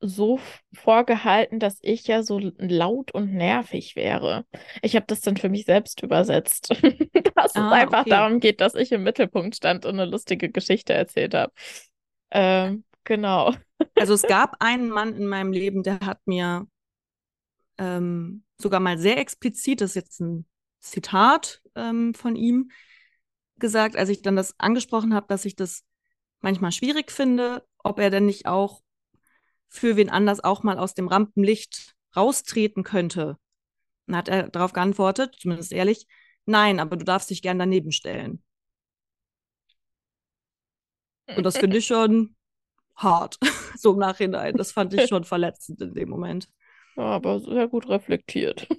so 0.00 0.38
vorgehalten, 0.74 1.58
dass 1.58 1.78
ich 1.80 2.06
ja 2.06 2.22
so 2.22 2.38
laut 2.58 3.12
und 3.12 3.32
nervig 3.32 3.96
wäre. 3.96 4.44
Ich 4.82 4.94
habe 4.94 5.06
das 5.06 5.20
dann 5.22 5.36
für 5.36 5.48
mich 5.48 5.64
selbst 5.64 6.02
übersetzt, 6.02 6.70
dass 7.34 7.56
es 7.56 7.62
Ah, 7.62 7.70
einfach 7.70 8.04
okay. 8.04 8.10
darum 8.10 8.40
geht, 8.40 8.60
dass 8.60 8.74
ich 8.74 8.92
im 8.92 9.02
Mittelpunkt 9.04 9.56
stand 9.56 9.86
und 9.86 9.94
eine 9.98 10.04
lustige 10.10 10.50
Geschichte 10.50 10.92
erzählt 10.92 11.34
habe. 11.34 11.52
Ähm, 12.30 12.84
genau. 13.04 13.54
Also 13.96 14.14
es 14.14 14.26
gab 14.26 14.56
einen 14.60 14.90
Mann 14.90 15.16
in 15.16 15.26
meinem 15.26 15.52
Leben, 15.52 15.82
der 15.82 16.00
hat 16.00 16.20
mir 16.26 16.66
ähm, 17.78 18.44
sogar 18.60 18.80
mal 18.80 18.98
sehr 18.98 19.18
explizit, 19.18 19.80
das 19.80 19.90
ist 19.90 19.94
jetzt 19.96 20.20
ein 20.20 20.46
Zitat 20.80 21.62
ähm, 21.74 22.14
von 22.14 22.36
ihm, 22.36 22.70
gesagt, 23.58 23.96
als 23.96 24.08
ich 24.08 24.22
dann 24.22 24.36
das 24.36 24.54
angesprochen 24.58 25.14
habe, 25.14 25.26
dass 25.28 25.44
ich 25.44 25.56
das 25.56 25.84
manchmal 26.40 26.72
schwierig 26.72 27.10
finde, 27.10 27.66
ob 27.78 27.98
er 27.98 28.10
denn 28.10 28.26
nicht 28.26 28.46
auch 28.46 28.82
für 29.68 29.96
wen 29.96 30.10
anders 30.10 30.42
auch 30.42 30.62
mal 30.62 30.78
aus 30.78 30.94
dem 30.94 31.08
Rampenlicht 31.08 31.94
raustreten 32.14 32.82
könnte. 32.82 33.36
Dann 34.06 34.16
hat 34.16 34.28
er 34.28 34.48
darauf 34.48 34.72
geantwortet, 34.72 35.36
zumindest 35.38 35.72
ehrlich, 35.72 36.06
nein, 36.44 36.80
aber 36.80 36.96
du 36.96 37.04
darfst 37.04 37.30
dich 37.30 37.42
gern 37.42 37.58
daneben 37.58 37.92
stellen. 37.92 38.42
Und 41.36 41.44
das 41.44 41.58
finde 41.58 41.78
ich 41.78 41.86
schon 41.86 42.36
hart, 42.96 43.38
so 43.76 43.92
im 43.92 43.98
Nachhinein. 43.98 44.56
Das 44.56 44.72
fand 44.72 44.94
ich 44.94 45.08
schon 45.08 45.24
verletzend 45.24 45.80
in 45.80 45.94
dem 45.94 46.08
Moment. 46.08 46.48
Ja, 46.96 47.02
aber 47.04 47.40
sehr 47.40 47.68
gut 47.68 47.88
reflektiert. 47.88 48.68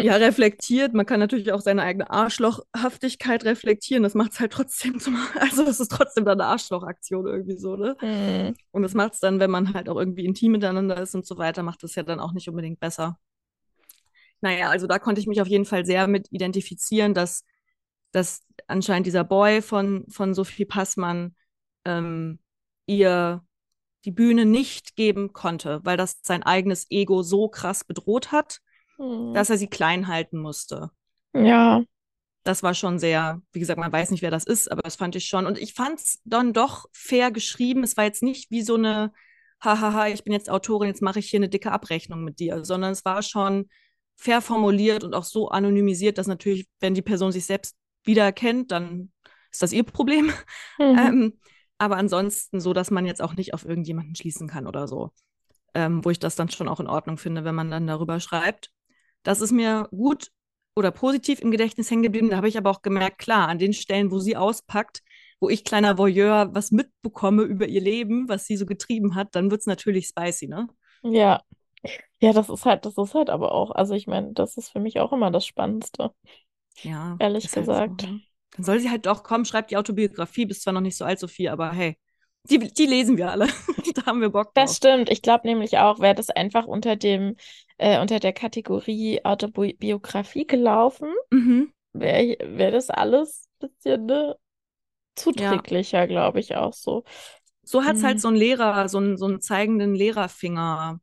Ja, 0.00 0.14
reflektiert. 0.16 0.94
Man 0.94 1.06
kann 1.06 1.18
natürlich 1.18 1.52
auch 1.52 1.60
seine 1.60 1.82
eigene 1.82 2.08
Arschlochhaftigkeit 2.10 3.44
reflektieren. 3.44 4.02
Das 4.04 4.14
macht 4.14 4.32
es 4.32 4.40
halt 4.40 4.52
trotzdem 4.52 5.00
zum, 5.00 5.16
also 5.40 5.64
es 5.64 5.80
ist 5.80 5.90
trotzdem 5.90 6.24
dann 6.24 6.40
eine 6.40 6.50
Arschlochaktion 6.50 7.26
irgendwie 7.26 7.56
so, 7.56 7.76
ne? 7.76 7.96
Hm. 7.98 8.54
Und 8.70 8.82
das 8.82 8.94
macht 8.94 9.14
es 9.14 9.20
dann, 9.20 9.40
wenn 9.40 9.50
man 9.50 9.74
halt 9.74 9.88
auch 9.88 9.96
irgendwie 9.96 10.24
intim 10.24 10.52
miteinander 10.52 11.00
ist 11.00 11.14
und 11.14 11.26
so 11.26 11.36
weiter, 11.38 11.62
macht 11.62 11.82
es 11.84 11.94
ja 11.96 12.04
dann 12.04 12.20
auch 12.20 12.32
nicht 12.32 12.48
unbedingt 12.48 12.78
besser. 12.80 13.18
Naja, 14.40 14.70
also 14.70 14.86
da 14.86 14.98
konnte 14.98 15.20
ich 15.20 15.26
mich 15.26 15.40
auf 15.40 15.48
jeden 15.48 15.64
Fall 15.64 15.84
sehr 15.84 16.06
mit 16.06 16.28
identifizieren, 16.30 17.14
dass, 17.14 17.44
dass 18.12 18.42
anscheinend 18.68 19.06
dieser 19.06 19.24
Boy 19.24 19.62
von, 19.62 20.04
von 20.08 20.34
Sophie 20.34 20.64
Passmann 20.64 21.34
ähm, 21.84 22.38
ihr 22.86 23.42
die 24.08 24.12
Bühne 24.12 24.46
nicht 24.46 24.96
geben 24.96 25.34
konnte, 25.34 25.80
weil 25.84 25.98
das 25.98 26.20
sein 26.22 26.42
eigenes 26.42 26.86
Ego 26.88 27.22
so 27.22 27.48
krass 27.48 27.84
bedroht 27.84 28.32
hat, 28.32 28.60
Hm. 28.96 29.34
dass 29.34 29.50
er 29.50 29.58
sie 29.58 29.66
klein 29.66 30.08
halten 30.08 30.38
musste. 30.38 30.90
Ja. 31.34 31.82
Das 32.42 32.62
war 32.62 32.72
schon 32.72 32.98
sehr, 32.98 33.42
wie 33.52 33.60
gesagt, 33.60 33.78
man 33.78 33.92
weiß 33.92 34.10
nicht, 34.10 34.22
wer 34.22 34.30
das 34.30 34.44
ist, 34.44 34.72
aber 34.72 34.80
das 34.80 34.96
fand 34.96 35.14
ich 35.14 35.26
schon. 35.26 35.44
Und 35.44 35.58
ich 35.58 35.74
fand 35.74 35.98
es 35.98 36.22
dann 36.24 36.54
doch 36.54 36.86
fair 36.92 37.30
geschrieben. 37.30 37.84
Es 37.84 37.98
war 37.98 38.04
jetzt 38.04 38.22
nicht 38.22 38.50
wie 38.50 38.62
so 38.62 38.76
eine, 38.76 39.12
hahaha, 39.60 40.08
ich 40.08 40.24
bin 40.24 40.32
jetzt 40.32 40.48
Autorin, 40.48 40.88
jetzt 40.88 41.02
mache 41.02 41.18
ich 41.18 41.28
hier 41.28 41.38
eine 41.38 41.50
dicke 41.50 41.70
Abrechnung 41.70 42.24
mit 42.24 42.40
dir, 42.40 42.64
sondern 42.64 42.92
es 42.92 43.04
war 43.04 43.22
schon 43.22 43.68
fair 44.16 44.40
formuliert 44.40 45.04
und 45.04 45.14
auch 45.14 45.24
so 45.24 45.50
anonymisiert, 45.50 46.16
dass 46.16 46.28
natürlich, 46.28 46.66
wenn 46.80 46.94
die 46.94 47.02
Person 47.02 47.30
sich 47.30 47.44
selbst 47.44 47.76
wiedererkennt, 48.04 48.72
dann 48.72 49.12
ist 49.50 49.60
das 49.60 49.74
ihr 49.74 49.84
Problem. 49.84 50.32
Mhm. 50.78 50.98
Ähm, 50.98 51.38
aber 51.78 51.96
ansonsten 51.96 52.60
so, 52.60 52.72
dass 52.72 52.90
man 52.90 53.06
jetzt 53.06 53.22
auch 53.22 53.34
nicht 53.34 53.54
auf 53.54 53.64
irgendjemanden 53.64 54.14
schließen 54.14 54.48
kann 54.48 54.66
oder 54.66 54.88
so. 54.88 55.10
Ähm, 55.74 56.04
wo 56.04 56.10
ich 56.10 56.18
das 56.18 56.36
dann 56.36 56.50
schon 56.50 56.68
auch 56.68 56.80
in 56.80 56.88
Ordnung 56.88 57.18
finde, 57.18 57.44
wenn 57.44 57.54
man 57.54 57.70
dann 57.70 57.86
darüber 57.86 58.20
schreibt. 58.20 58.70
Das 59.22 59.40
ist 59.40 59.52
mir 59.52 59.88
gut 59.90 60.30
oder 60.74 60.90
positiv 60.90 61.40
im 61.40 61.50
Gedächtnis 61.50 61.90
hängen 61.90 62.02
geblieben. 62.02 62.30
Da 62.30 62.36
habe 62.36 62.48
ich 62.48 62.56
aber 62.56 62.70
auch 62.70 62.82
gemerkt, 62.82 63.18
klar, 63.18 63.48
an 63.48 63.58
den 63.58 63.72
Stellen, 63.72 64.10
wo 64.10 64.18
sie 64.18 64.36
auspackt, 64.36 65.02
wo 65.40 65.48
ich 65.48 65.64
kleiner 65.64 65.98
Voyeur 65.98 66.54
was 66.54 66.70
mitbekomme 66.70 67.42
über 67.42 67.66
ihr 67.66 67.80
Leben, 67.80 68.28
was 68.28 68.46
sie 68.46 68.56
so 68.56 68.66
getrieben 68.66 69.14
hat, 69.14 69.34
dann 69.34 69.50
wird 69.50 69.60
es 69.60 69.66
natürlich 69.66 70.08
spicy, 70.08 70.48
ne? 70.48 70.68
Ja. 71.02 71.42
Ja, 72.20 72.32
das 72.32 72.48
ist 72.48 72.64
halt, 72.64 72.84
das 72.84 72.98
ist 72.98 73.14
halt 73.14 73.30
aber 73.30 73.52
auch, 73.52 73.70
also 73.70 73.94
ich 73.94 74.06
meine, 74.08 74.32
das 74.32 74.56
ist 74.56 74.70
für 74.70 74.80
mich 74.80 74.98
auch 74.98 75.12
immer 75.12 75.30
das 75.30 75.46
Spannendste. 75.46 76.10
Ja. 76.82 77.16
Ehrlich 77.20 77.50
gesagt. 77.50 77.90
Halt 77.90 78.00
so, 78.00 78.06
ne? 78.08 78.20
Dann 78.56 78.64
soll 78.64 78.80
sie 78.80 78.90
halt 78.90 79.06
doch 79.06 79.22
kommen, 79.22 79.44
schreibt 79.44 79.70
die 79.70 79.76
Autobiografie, 79.76 80.46
bist 80.46 80.62
zwar 80.62 80.72
noch 80.72 80.80
nicht 80.80 80.96
so 80.96 81.04
allzu 81.04 81.28
viel, 81.28 81.48
aber 81.48 81.70
hey, 81.72 81.96
die, 82.44 82.58
die 82.58 82.86
lesen 82.86 83.16
wir 83.16 83.30
alle. 83.30 83.46
da 83.94 84.06
haben 84.06 84.20
wir 84.20 84.30
Bock 84.30 84.54
drauf. 84.54 84.66
Das 84.66 84.76
stimmt. 84.76 85.10
Ich 85.10 85.22
glaube 85.22 85.46
nämlich 85.46 85.78
auch, 85.78 86.00
wäre 86.00 86.14
das 86.14 86.30
einfach 86.30 86.66
unter 86.66 86.96
dem, 86.96 87.36
äh, 87.76 88.00
unter 88.00 88.20
der 88.20 88.32
Kategorie 88.32 89.24
Autobiografie 89.24 90.46
gelaufen, 90.46 91.08
mhm. 91.30 91.72
wäre 91.92 92.36
wär 92.56 92.70
das 92.70 92.90
alles 92.90 93.48
ein 93.60 93.68
bisschen 93.68 94.06
ne, 94.06 94.36
zuträglicher, 95.14 96.00
ja. 96.00 96.06
glaube 96.06 96.40
ich, 96.40 96.56
auch 96.56 96.72
so. 96.72 97.04
So 97.62 97.84
hat 97.84 97.96
es 97.96 98.02
halt 98.02 98.02
mhm. 98.02 98.06
halt 98.06 98.20
so 98.20 98.28
ein 98.28 98.34
Lehrer, 98.36 98.88
so 98.88 98.98
einen, 98.98 99.16
so 99.16 99.26
einen 99.26 99.40
zeigenden 99.40 99.94
Lehrerfinger. 99.94 101.00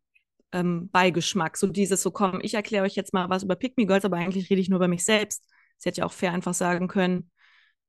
Ähm, 0.52 0.90
Beigeschmack, 0.90 1.58
so 1.58 1.68
dieses, 1.68 2.02
so 2.02 2.12
komm, 2.12 2.40
ich 2.42 2.54
erkläre 2.54 2.86
euch 2.86 2.96
jetzt 2.96 3.14
mal 3.14 3.30
was 3.30 3.44
über 3.44 3.58
Pick 3.58 3.78
Me 3.78 3.86
Girls, 3.86 4.06
aber 4.06 4.18
eigentlich 4.18 4.50
rede 4.50 4.62
ich 4.62 4.70
nur 4.70 4.78
über 4.78 4.88
mich 4.88 5.04
selbst. 5.04 5.44
Sie 5.78 5.90
hätte 5.90 6.00
ja 6.00 6.06
auch 6.06 6.14
fair 6.14 6.32
einfach 6.32 6.54
sagen 6.54 6.88
können, 6.88 7.30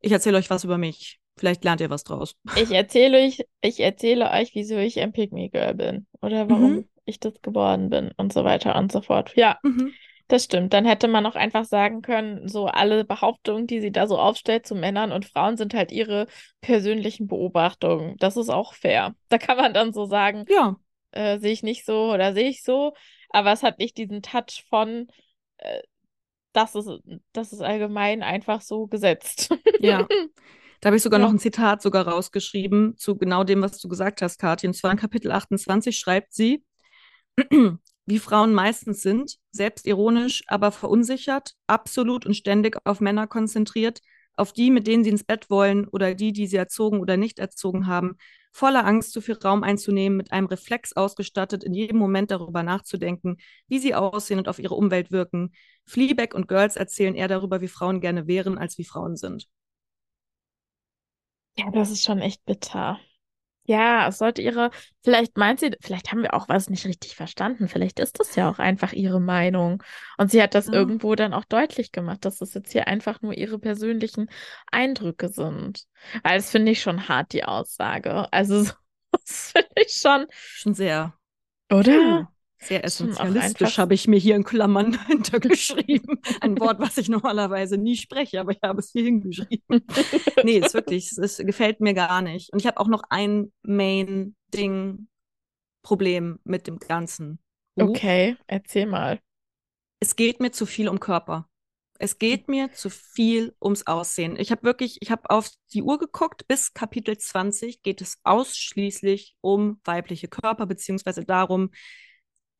ich 0.06 0.12
erzähle 0.12 0.38
euch 0.38 0.50
was 0.50 0.62
über 0.62 0.78
mich. 0.78 1.18
Vielleicht 1.36 1.64
lernt 1.64 1.80
ihr 1.80 1.90
was 1.90 2.04
draus. 2.04 2.36
Ich 2.56 2.70
erzähle 2.70 3.18
euch, 3.18 3.44
ich 3.60 3.80
erzähle 3.80 4.30
euch, 4.30 4.54
wieso 4.54 4.76
ich 4.76 5.00
ein 5.00 5.12
Pygmy 5.12 5.50
Girl 5.50 5.74
bin 5.74 6.06
oder 6.22 6.48
warum 6.48 6.72
mhm. 6.72 6.88
ich 7.04 7.20
das 7.20 7.34
geworden 7.42 7.90
bin 7.90 8.12
und 8.16 8.32
so 8.32 8.44
weiter 8.44 8.76
und 8.76 8.90
so 8.90 9.02
fort. 9.02 9.34
Ja, 9.36 9.58
mhm. 9.62 9.92
das 10.28 10.44
stimmt. 10.44 10.72
Dann 10.72 10.86
hätte 10.86 11.08
man 11.08 11.26
auch 11.26 11.34
einfach 11.34 11.64
sagen 11.64 12.00
können, 12.02 12.48
so 12.48 12.66
alle 12.66 13.04
Behauptungen, 13.04 13.66
die 13.66 13.80
sie 13.80 13.90
da 13.90 14.06
so 14.06 14.16
aufstellt 14.16 14.66
zu 14.66 14.74
Männern 14.76 15.12
und 15.12 15.26
Frauen, 15.26 15.56
sind 15.56 15.74
halt 15.74 15.92
ihre 15.92 16.26
persönlichen 16.62 17.26
Beobachtungen. 17.26 18.16
Das 18.18 18.36
ist 18.36 18.48
auch 18.48 18.72
fair. 18.72 19.14
Da 19.28 19.38
kann 19.38 19.58
man 19.58 19.74
dann 19.74 19.92
so 19.92 20.06
sagen, 20.06 20.44
ja, 20.48 20.76
äh, 21.10 21.38
sehe 21.38 21.52
ich 21.52 21.62
nicht 21.62 21.84
so 21.84 22.12
oder 22.12 22.32
sehe 22.32 22.48
ich 22.48 22.62
so, 22.62 22.94
aber 23.30 23.52
es 23.52 23.62
hat 23.62 23.78
nicht 23.78 23.98
diesen 23.98 24.22
Touch 24.22 24.64
von 24.70 25.08
äh, 25.58 25.82
das 26.56 26.74
ist, 26.74 26.88
das 27.32 27.52
ist 27.52 27.60
allgemein 27.60 28.22
einfach 28.22 28.60
so 28.60 28.86
gesetzt. 28.86 29.50
Ja. 29.80 30.06
Da 30.82 30.88
habe 30.88 30.98
ich 30.98 31.02
sogar 31.02 31.18
ja. 31.18 31.24
noch 31.24 31.32
ein 31.32 31.38
Zitat 31.38 31.80
sogar 31.80 32.06
rausgeschrieben 32.06 32.98
zu 32.98 33.16
genau 33.16 33.44
dem, 33.44 33.62
was 33.62 33.78
du 33.78 33.88
gesagt 33.88 34.20
hast, 34.20 34.38
Katja. 34.38 34.68
Und 34.68 34.74
zwar 34.74 34.90
in 34.92 34.98
Kapitel 34.98 35.32
28 35.32 35.98
schreibt 35.98 36.34
sie, 36.34 36.62
wie 38.06 38.18
Frauen 38.18 38.52
meistens 38.52 39.00
sind, 39.00 39.36
selbstironisch, 39.52 40.44
aber 40.48 40.72
verunsichert, 40.72 41.54
absolut 41.66 42.26
und 42.26 42.34
ständig 42.34 42.76
auf 42.84 43.00
Männer 43.00 43.26
konzentriert, 43.26 44.02
auf 44.36 44.52
die, 44.52 44.70
mit 44.70 44.86
denen 44.86 45.02
sie 45.02 45.10
ins 45.10 45.24
Bett 45.24 45.48
wollen 45.48 45.88
oder 45.88 46.14
die, 46.14 46.34
die 46.34 46.46
sie 46.46 46.58
erzogen 46.58 47.00
oder 47.00 47.16
nicht 47.16 47.38
erzogen 47.38 47.86
haben, 47.86 48.18
voller 48.56 48.86
Angst, 48.86 49.12
zu 49.12 49.20
viel 49.20 49.34
Raum 49.36 49.62
einzunehmen, 49.62 50.16
mit 50.16 50.32
einem 50.32 50.46
Reflex 50.46 50.94
ausgestattet, 50.94 51.62
in 51.62 51.74
jedem 51.74 51.98
Moment 51.98 52.30
darüber 52.30 52.62
nachzudenken, 52.62 53.36
wie 53.68 53.78
sie 53.78 53.94
aussehen 53.94 54.38
und 54.38 54.48
auf 54.48 54.58
ihre 54.58 54.74
Umwelt 54.74 55.12
wirken. 55.12 55.52
Fleabag 55.84 56.34
und 56.34 56.48
Girls 56.48 56.76
erzählen 56.76 57.14
eher 57.14 57.28
darüber, 57.28 57.60
wie 57.60 57.68
Frauen 57.68 58.00
gerne 58.00 58.26
wären, 58.26 58.56
als 58.56 58.78
wie 58.78 58.84
Frauen 58.84 59.16
sind. 59.16 59.46
Ja, 61.58 61.70
das 61.70 61.90
ist 61.90 62.02
schon 62.02 62.20
echt 62.20 62.44
bitter. 62.46 62.98
Ja, 63.66 64.08
es 64.08 64.18
sollte 64.18 64.42
ihre, 64.42 64.70
vielleicht 65.02 65.36
meint 65.36 65.60
sie, 65.60 65.72
vielleicht 65.80 66.12
haben 66.12 66.22
wir 66.22 66.34
auch 66.34 66.48
was 66.48 66.70
nicht 66.70 66.86
richtig 66.86 67.16
verstanden. 67.16 67.68
Vielleicht 67.68 67.98
ist 67.98 68.20
das 68.20 68.36
ja 68.36 68.48
auch 68.48 68.58
einfach 68.58 68.92
ihre 68.92 69.20
Meinung. 69.20 69.82
Und 70.16 70.30
sie 70.30 70.42
hat 70.42 70.54
das 70.54 70.68
ja. 70.68 70.74
irgendwo 70.74 71.14
dann 71.14 71.34
auch 71.34 71.44
deutlich 71.44 71.92
gemacht, 71.92 72.24
dass 72.24 72.38
das 72.38 72.54
jetzt 72.54 72.72
hier 72.72 72.86
einfach 72.86 73.22
nur 73.22 73.34
ihre 73.36 73.58
persönlichen 73.58 74.28
Eindrücke 74.70 75.28
sind. 75.28 75.84
Weil 76.22 76.38
das 76.38 76.50
finde 76.50 76.72
ich 76.72 76.80
schon 76.80 77.08
hart, 77.08 77.32
die 77.32 77.44
Aussage. 77.44 78.32
Also, 78.32 78.64
das 79.10 79.52
finde 79.52 79.70
ich 79.76 79.92
schon. 79.92 80.26
Schon 80.30 80.74
sehr. 80.74 81.14
Oder? 81.70 82.30
Sehr 82.58 82.84
essentialistisch 82.84 83.78
habe 83.78 83.94
ich 83.94 84.08
mir 84.08 84.18
hier 84.18 84.34
in 84.34 84.44
Klammern 84.44 84.98
hintergeschrieben. 85.06 86.20
Ein 86.40 86.58
Wort, 86.60 86.78
was 86.80 86.96
ich 86.96 87.08
normalerweise 87.08 87.76
nie 87.76 87.96
spreche, 87.96 88.40
aber 88.40 88.52
ich 88.52 88.60
habe 88.62 88.80
es 88.80 88.90
hier 88.90 89.04
hingeschrieben. 89.04 89.84
nee, 90.42 90.58
ist 90.58 90.74
wirklich, 90.74 91.12
es 91.18 91.38
gefällt 91.38 91.80
mir 91.80 91.94
gar 91.94 92.22
nicht. 92.22 92.52
Und 92.52 92.60
ich 92.60 92.66
habe 92.66 92.80
auch 92.80 92.88
noch 92.88 93.02
ein 93.10 93.52
Main-Ding, 93.62 95.08
Problem 95.82 96.40
mit 96.42 96.66
dem 96.66 96.80
Ganzen. 96.80 97.38
Buch. 97.76 97.90
Okay, 97.90 98.36
erzähl 98.48 98.86
mal. 98.86 99.20
Es 100.00 100.16
geht 100.16 100.40
mir 100.40 100.50
zu 100.50 100.66
viel 100.66 100.88
um 100.88 100.98
Körper. 100.98 101.48
Es 101.98 102.18
geht 102.18 102.48
mir 102.48 102.72
zu 102.72 102.90
viel 102.90 103.54
ums 103.62 103.86
Aussehen. 103.86 104.36
Ich 104.36 104.50
habe 104.50 104.64
wirklich, 104.64 104.98
ich 105.00 105.10
habe 105.10 105.30
auf 105.30 105.48
die 105.72 105.82
Uhr 105.82 105.98
geguckt, 105.98 106.46
bis 106.48 106.74
Kapitel 106.74 107.16
20 107.16 107.82
geht 107.82 108.00
es 108.00 108.18
ausschließlich 108.24 109.36
um 109.40 109.80
weibliche 109.84 110.28
Körper, 110.28 110.66
beziehungsweise 110.66 111.24
darum, 111.24 111.70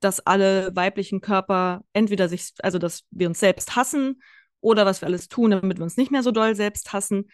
dass 0.01 0.21
alle 0.21 0.75
weiblichen 0.75 1.21
Körper 1.21 1.83
entweder 1.93 2.29
sich, 2.29 2.53
also 2.63 2.79
dass 2.79 3.05
wir 3.11 3.29
uns 3.29 3.41
selbst 3.41 3.77
hassen 3.77 4.23
oder 4.61 4.87
was 4.87 5.01
wir 5.01 5.07
alles 5.07 5.29
tun, 5.29 5.53
damit 5.53 5.79
wir 5.79 5.85
uns 5.85 5.97
nicht 5.97 6.11
mehr 6.11 6.23
so 6.23 6.31
doll 6.31 6.55
selbst 6.55 6.93
hassen. 6.93 7.31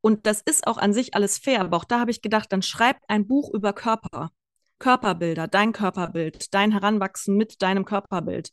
Und 0.00 0.26
das 0.26 0.42
ist 0.42 0.66
auch 0.66 0.78
an 0.78 0.92
sich 0.92 1.14
alles 1.14 1.38
fair, 1.38 1.60
aber 1.60 1.76
auch 1.76 1.84
da 1.84 2.00
habe 2.00 2.10
ich 2.10 2.22
gedacht, 2.22 2.52
dann 2.52 2.62
schreib 2.62 2.96
ein 3.08 3.26
Buch 3.26 3.52
über 3.54 3.72
Körper, 3.72 4.30
Körperbilder, 4.78 5.46
dein 5.46 5.72
Körperbild, 5.72 6.52
dein 6.54 6.72
Heranwachsen 6.72 7.36
mit 7.36 7.62
deinem 7.62 7.84
Körperbild. 7.84 8.50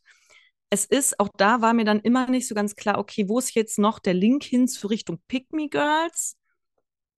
Es 0.70 0.86
ist, 0.86 1.20
auch 1.20 1.30
da 1.36 1.62
war 1.62 1.74
mir 1.74 1.86
dann 1.86 2.00
immer 2.00 2.30
nicht 2.30 2.48
so 2.48 2.54
ganz 2.54 2.76
klar, 2.76 3.00
okay, 3.00 3.28
wo 3.28 3.40
ist 3.40 3.56
jetzt 3.56 3.80
noch 3.80 3.98
der 3.98 4.14
Link 4.14 4.44
hin 4.44 4.68
zu 4.68 4.88
Richtung 4.88 5.20
Pick 5.28 5.52
Me 5.52 5.68
Girls? 5.68 6.38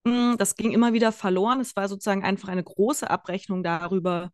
Hm, 0.06 0.36
das 0.38 0.56
ging 0.56 0.72
immer 0.72 0.94
wieder 0.94 1.12
verloren. 1.12 1.60
Es 1.60 1.76
war 1.76 1.88
sozusagen 1.88 2.24
einfach 2.24 2.48
eine 2.48 2.64
große 2.64 3.08
Abrechnung 3.10 3.62
darüber, 3.62 4.32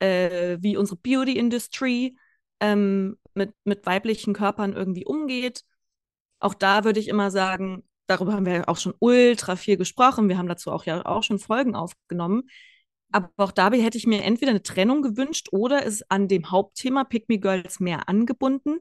äh, 0.00 0.58
wie 0.60 0.76
unsere 0.76 0.96
Beauty-Industry 0.96 2.16
ähm, 2.60 3.18
mit, 3.34 3.54
mit 3.64 3.86
weiblichen 3.86 4.34
Körpern 4.34 4.74
irgendwie 4.74 5.06
umgeht. 5.06 5.62
Auch 6.40 6.54
da 6.54 6.84
würde 6.84 7.00
ich 7.00 7.08
immer 7.08 7.30
sagen, 7.30 7.84
darüber 8.06 8.32
haben 8.32 8.46
wir 8.46 8.68
auch 8.68 8.76
schon 8.76 8.94
ultra 8.98 9.56
viel 9.56 9.76
gesprochen. 9.76 10.28
Wir 10.28 10.38
haben 10.38 10.48
dazu 10.48 10.70
auch 10.70 10.84
ja 10.84 11.04
auch 11.04 11.22
schon 11.22 11.38
Folgen 11.38 11.74
aufgenommen. 11.74 12.48
Aber 13.10 13.30
auch 13.38 13.52
dabei 13.52 13.80
hätte 13.80 13.96
ich 13.96 14.06
mir 14.06 14.22
entweder 14.22 14.50
eine 14.50 14.62
Trennung 14.62 15.02
gewünscht 15.02 15.48
oder 15.52 15.82
ist 15.82 16.10
an 16.10 16.28
dem 16.28 16.50
Hauptthema 16.50 17.04
Pick 17.04 17.28
Me 17.28 17.38
Girls 17.38 17.80
mehr 17.80 18.08
angebunden. 18.08 18.80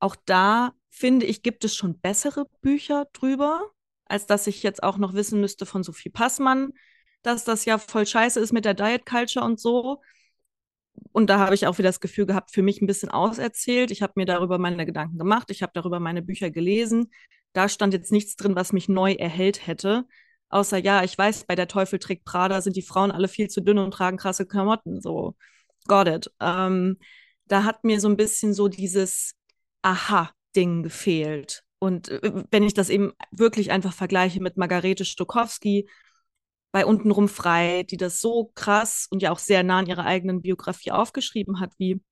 Auch 0.00 0.16
da 0.26 0.72
finde 0.90 1.26
ich, 1.26 1.42
gibt 1.42 1.64
es 1.64 1.74
schon 1.74 1.98
bessere 1.98 2.46
Bücher 2.60 3.06
drüber, 3.12 3.62
als 4.04 4.26
dass 4.26 4.46
ich 4.46 4.62
jetzt 4.62 4.82
auch 4.82 4.98
noch 4.98 5.14
wissen 5.14 5.40
müsste 5.40 5.66
von 5.66 5.82
Sophie 5.82 6.10
Passmann, 6.10 6.72
dass 7.22 7.44
das 7.44 7.64
ja 7.64 7.78
voll 7.78 8.06
scheiße 8.06 8.38
ist 8.38 8.52
mit 8.52 8.66
der 8.66 8.74
Diet 8.74 9.06
Culture 9.06 9.44
und 9.44 9.58
so 9.58 10.02
und 11.12 11.28
da 11.28 11.38
habe 11.38 11.54
ich 11.54 11.66
auch 11.66 11.78
wieder 11.78 11.88
das 11.88 12.00
Gefühl 12.00 12.26
gehabt, 12.26 12.50
für 12.52 12.62
mich 12.62 12.80
ein 12.80 12.86
bisschen 12.86 13.10
auserzählt. 13.10 13.90
Ich 13.90 14.02
habe 14.02 14.14
mir 14.16 14.26
darüber 14.26 14.58
meine 14.58 14.86
Gedanken 14.86 15.18
gemacht, 15.18 15.50
ich 15.50 15.62
habe 15.62 15.72
darüber 15.74 16.00
meine 16.00 16.22
Bücher 16.22 16.50
gelesen. 16.50 17.10
Da 17.52 17.68
stand 17.68 17.94
jetzt 17.94 18.12
nichts 18.12 18.36
drin, 18.36 18.56
was 18.56 18.72
mich 18.72 18.88
neu 18.88 19.12
erhellt 19.12 19.66
hätte. 19.66 20.06
Außer, 20.48 20.78
ja, 20.78 21.02
ich 21.04 21.16
weiß, 21.16 21.44
bei 21.46 21.54
der 21.54 21.68
Teufel 21.68 21.98
trägt 21.98 22.24
Prada 22.24 22.60
sind 22.60 22.76
die 22.76 22.82
Frauen 22.82 23.10
alle 23.10 23.28
viel 23.28 23.48
zu 23.48 23.60
dünn 23.60 23.78
und 23.78 23.92
tragen 23.92 24.16
krasse 24.16 24.46
Klamotten. 24.46 25.00
So, 25.00 25.36
got 25.86 26.08
it. 26.08 26.32
Ähm, 26.40 26.98
da 27.46 27.64
hat 27.64 27.84
mir 27.84 28.00
so 28.00 28.08
ein 28.08 28.16
bisschen 28.16 28.54
so 28.54 28.68
dieses 28.68 29.34
Aha-Ding 29.82 30.82
gefehlt. 30.82 31.64
Und 31.78 32.08
äh, 32.08 32.44
wenn 32.50 32.62
ich 32.62 32.74
das 32.74 32.88
eben 32.88 33.12
wirklich 33.30 33.70
einfach 33.70 33.92
vergleiche 33.92 34.40
mit 34.40 34.56
Margarete 34.56 35.04
Stokowski, 35.04 35.88
bei 36.74 36.84
Untenrum 36.86 37.28
frei, 37.28 37.84
die 37.84 37.96
das 37.96 38.20
so 38.20 38.50
krass 38.56 39.06
und 39.08 39.22
ja 39.22 39.30
auch 39.30 39.38
sehr 39.38 39.62
nah 39.62 39.78
an 39.78 39.86
ihrer 39.86 40.06
eigenen 40.06 40.42
Biografie 40.42 40.90
aufgeschrieben 40.90 41.60
hat, 41.60 41.70
wie 41.78 42.02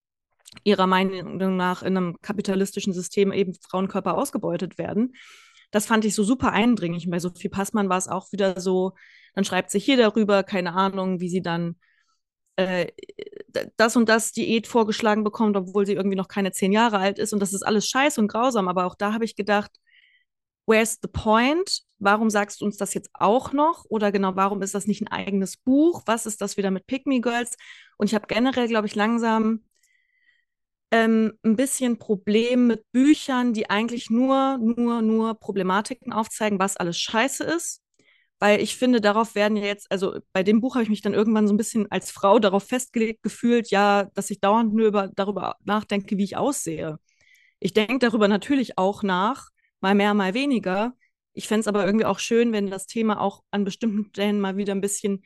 ihrer 0.62 0.86
Meinung 0.86 1.56
nach 1.56 1.82
in 1.82 1.96
einem 1.96 2.16
kapitalistischen 2.22 2.92
System 2.92 3.32
eben 3.32 3.54
Frauenkörper 3.54 4.16
ausgebeutet 4.16 4.78
werden. 4.78 5.16
Das 5.72 5.86
fand 5.86 6.04
ich 6.04 6.14
so 6.14 6.22
super 6.22 6.52
eindringlich. 6.52 7.10
Bei 7.10 7.18
Sophie 7.18 7.48
Passmann 7.48 7.88
war 7.88 7.98
es 7.98 8.06
auch 8.06 8.30
wieder 8.30 8.60
so, 8.60 8.92
dann 9.34 9.44
schreibt 9.44 9.72
sie 9.72 9.80
hier 9.80 9.96
darüber, 9.96 10.44
keine 10.44 10.74
Ahnung, 10.74 11.18
wie 11.18 11.28
sie 11.28 11.42
dann 11.42 11.74
äh, 12.54 12.86
das 13.76 13.96
und 13.96 14.08
das 14.08 14.30
Diät 14.30 14.68
vorgeschlagen 14.68 15.24
bekommt, 15.24 15.56
obwohl 15.56 15.86
sie 15.86 15.94
irgendwie 15.94 16.16
noch 16.16 16.28
keine 16.28 16.52
zehn 16.52 16.70
Jahre 16.70 16.98
alt 16.98 17.18
ist. 17.18 17.32
Und 17.32 17.40
das 17.40 17.52
ist 17.52 17.64
alles 17.64 17.88
scheiße 17.88 18.20
und 18.20 18.28
grausam. 18.28 18.68
Aber 18.68 18.86
auch 18.86 18.94
da 18.94 19.12
habe 19.12 19.24
ich 19.24 19.34
gedacht, 19.34 19.72
where's 20.66 20.98
the 21.02 21.08
point? 21.08 21.82
Warum 21.98 22.30
sagst 22.30 22.60
du 22.60 22.64
uns 22.64 22.76
das 22.76 22.94
jetzt 22.94 23.10
auch 23.14 23.52
noch? 23.52 23.84
Oder 23.88 24.12
genau, 24.12 24.36
warum 24.36 24.62
ist 24.62 24.74
das 24.74 24.86
nicht 24.86 25.02
ein 25.02 25.08
eigenes 25.08 25.56
Buch? 25.56 26.02
Was 26.06 26.26
ist 26.26 26.40
das 26.40 26.56
wieder 26.56 26.70
mit 26.70 26.86
Pick 26.86 27.06
Me 27.06 27.20
Girls? 27.20 27.56
Und 27.96 28.08
ich 28.08 28.14
habe 28.14 28.26
generell, 28.26 28.68
glaube 28.68 28.86
ich, 28.86 28.94
langsam 28.94 29.64
ähm, 30.90 31.32
ein 31.42 31.56
bisschen 31.56 31.98
Problem 31.98 32.66
mit 32.66 32.84
Büchern, 32.92 33.52
die 33.54 33.70
eigentlich 33.70 34.10
nur, 34.10 34.58
nur, 34.58 35.02
nur 35.02 35.34
Problematiken 35.34 36.12
aufzeigen, 36.12 36.58
was 36.58 36.76
alles 36.76 36.98
scheiße 36.98 37.44
ist. 37.44 37.80
Weil 38.40 38.60
ich 38.60 38.76
finde, 38.76 39.00
darauf 39.00 39.34
werden 39.36 39.56
ja 39.56 39.64
jetzt, 39.64 39.90
also 39.92 40.18
bei 40.32 40.42
dem 40.42 40.60
Buch 40.60 40.74
habe 40.74 40.82
ich 40.82 40.90
mich 40.90 41.00
dann 41.00 41.14
irgendwann 41.14 41.46
so 41.46 41.54
ein 41.54 41.56
bisschen 41.56 41.90
als 41.92 42.10
Frau 42.10 42.40
darauf 42.40 42.64
festgelegt 42.64 43.22
gefühlt, 43.22 43.70
ja, 43.70 44.06
dass 44.14 44.30
ich 44.30 44.40
dauernd 44.40 44.74
nur 44.74 44.88
über, 44.88 45.08
darüber 45.14 45.56
nachdenke, 45.64 46.18
wie 46.18 46.24
ich 46.24 46.36
aussehe. 46.36 46.98
Ich 47.60 47.72
denke 47.72 48.00
darüber 48.00 48.28
natürlich 48.28 48.78
auch 48.78 49.04
nach, 49.04 49.51
mal 49.82 49.94
mehr, 49.94 50.14
mal 50.14 50.34
weniger. 50.34 50.94
Ich 51.34 51.48
fände 51.48 51.60
es 51.60 51.68
aber 51.68 51.84
irgendwie 51.84 52.04
auch 52.06 52.18
schön, 52.18 52.52
wenn 52.52 52.70
das 52.70 52.86
Thema 52.86 53.20
auch 53.20 53.42
an 53.50 53.64
bestimmten 53.64 54.06
Stellen 54.10 54.40
mal 54.40 54.56
wieder 54.56 54.74
ein 54.74 54.80
bisschen 54.80 55.24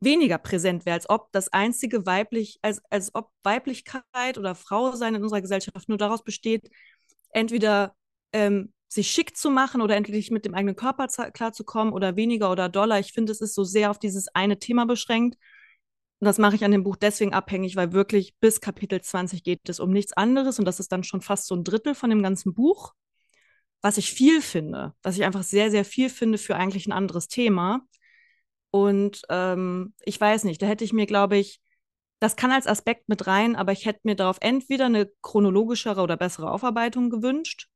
weniger 0.00 0.38
präsent 0.38 0.86
wäre, 0.86 0.94
als 0.94 1.10
ob 1.10 1.32
das 1.32 1.52
einzige 1.52 2.06
weiblich, 2.06 2.58
als, 2.62 2.80
als 2.90 3.14
ob 3.14 3.30
Weiblichkeit 3.42 4.38
oder 4.38 4.54
Frau 4.54 4.92
sein 4.92 5.14
in 5.14 5.22
unserer 5.22 5.42
Gesellschaft 5.42 5.88
nur 5.88 5.98
daraus 5.98 6.22
besteht, 6.22 6.70
entweder 7.30 7.94
ähm, 8.32 8.72
sich 8.88 9.10
schick 9.10 9.36
zu 9.36 9.50
machen 9.50 9.80
oder 9.82 9.96
endlich 9.96 10.30
mit 10.30 10.44
dem 10.44 10.54
eigenen 10.54 10.76
Körper 10.76 11.08
klarzukommen 11.32 11.92
oder 11.92 12.16
weniger 12.16 12.50
oder 12.50 12.68
doller. 12.68 12.98
Ich 13.00 13.12
finde, 13.12 13.32
es 13.32 13.40
ist 13.40 13.54
so 13.54 13.64
sehr 13.64 13.90
auf 13.90 13.98
dieses 13.98 14.28
eine 14.34 14.58
Thema 14.58 14.86
beschränkt. 14.86 15.36
Und 16.20 16.24
das 16.24 16.38
mache 16.38 16.56
ich 16.56 16.64
an 16.64 16.72
dem 16.72 16.84
Buch 16.84 16.96
deswegen 16.96 17.32
abhängig, 17.32 17.76
weil 17.76 17.92
wirklich 17.92 18.34
bis 18.40 18.60
Kapitel 18.60 19.00
20 19.00 19.44
geht 19.44 19.68
es 19.68 19.78
um 19.78 19.90
nichts 19.90 20.12
anderes 20.14 20.58
und 20.58 20.64
das 20.64 20.80
ist 20.80 20.90
dann 20.90 21.04
schon 21.04 21.20
fast 21.20 21.46
so 21.46 21.54
ein 21.54 21.64
Drittel 21.64 21.94
von 21.94 22.10
dem 22.10 22.22
ganzen 22.22 22.54
Buch, 22.54 22.94
was 23.82 23.98
ich 23.98 24.12
viel 24.12 24.42
finde, 24.42 24.94
was 25.02 25.16
ich 25.16 25.24
einfach 25.24 25.42
sehr, 25.42 25.70
sehr 25.70 25.84
viel 25.84 26.10
finde 26.10 26.38
für 26.38 26.56
eigentlich 26.56 26.86
ein 26.86 26.92
anderes 26.92 27.28
Thema. 27.28 27.80
Und 28.70 29.22
ähm, 29.30 29.94
ich 30.04 30.20
weiß 30.20 30.44
nicht, 30.44 30.60
da 30.60 30.66
hätte 30.66 30.84
ich 30.84 30.92
mir, 30.92 31.06
glaube 31.06 31.38
ich, 31.38 31.60
das 32.20 32.36
kann 32.36 32.50
als 32.50 32.66
Aspekt 32.66 33.08
mit 33.08 33.26
rein, 33.26 33.56
aber 33.56 33.72
ich 33.72 33.86
hätte 33.86 34.00
mir 34.02 34.16
darauf 34.16 34.38
entweder 34.40 34.86
eine 34.86 35.10
chronologischere 35.22 36.00
oder 36.00 36.16
bessere 36.16 36.50
Aufarbeitung 36.50 37.10
gewünscht. 37.10 37.68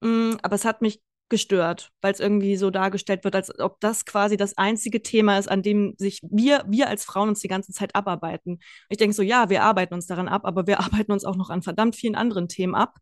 Mm, 0.00 0.34
aber 0.42 0.54
es 0.54 0.64
hat 0.64 0.82
mich 0.82 1.00
gestört, 1.28 1.90
weil 2.00 2.12
es 2.12 2.20
irgendwie 2.20 2.56
so 2.56 2.70
dargestellt 2.70 3.24
wird, 3.24 3.34
als 3.36 3.58
ob 3.58 3.80
das 3.80 4.06
quasi 4.06 4.36
das 4.36 4.56
einzige 4.56 5.02
Thema 5.02 5.38
ist, 5.38 5.48
an 5.50 5.62
dem 5.62 5.94
sich 5.98 6.20
wir, 6.22 6.64
wir 6.68 6.88
als 6.88 7.04
Frauen 7.04 7.28
uns 7.28 7.40
die 7.40 7.48
ganze 7.48 7.72
Zeit 7.72 7.94
abarbeiten. 7.94 8.60
Ich 8.88 8.96
denke 8.98 9.14
so, 9.14 9.22
ja, 9.22 9.50
wir 9.50 9.62
arbeiten 9.62 9.94
uns 9.94 10.06
daran 10.06 10.28
ab, 10.28 10.42
aber 10.44 10.66
wir 10.66 10.80
arbeiten 10.80 11.12
uns 11.12 11.24
auch 11.24 11.36
noch 11.36 11.50
an 11.50 11.62
verdammt 11.62 11.96
vielen 11.96 12.14
anderen 12.14 12.48
Themen 12.48 12.74
ab. 12.74 12.98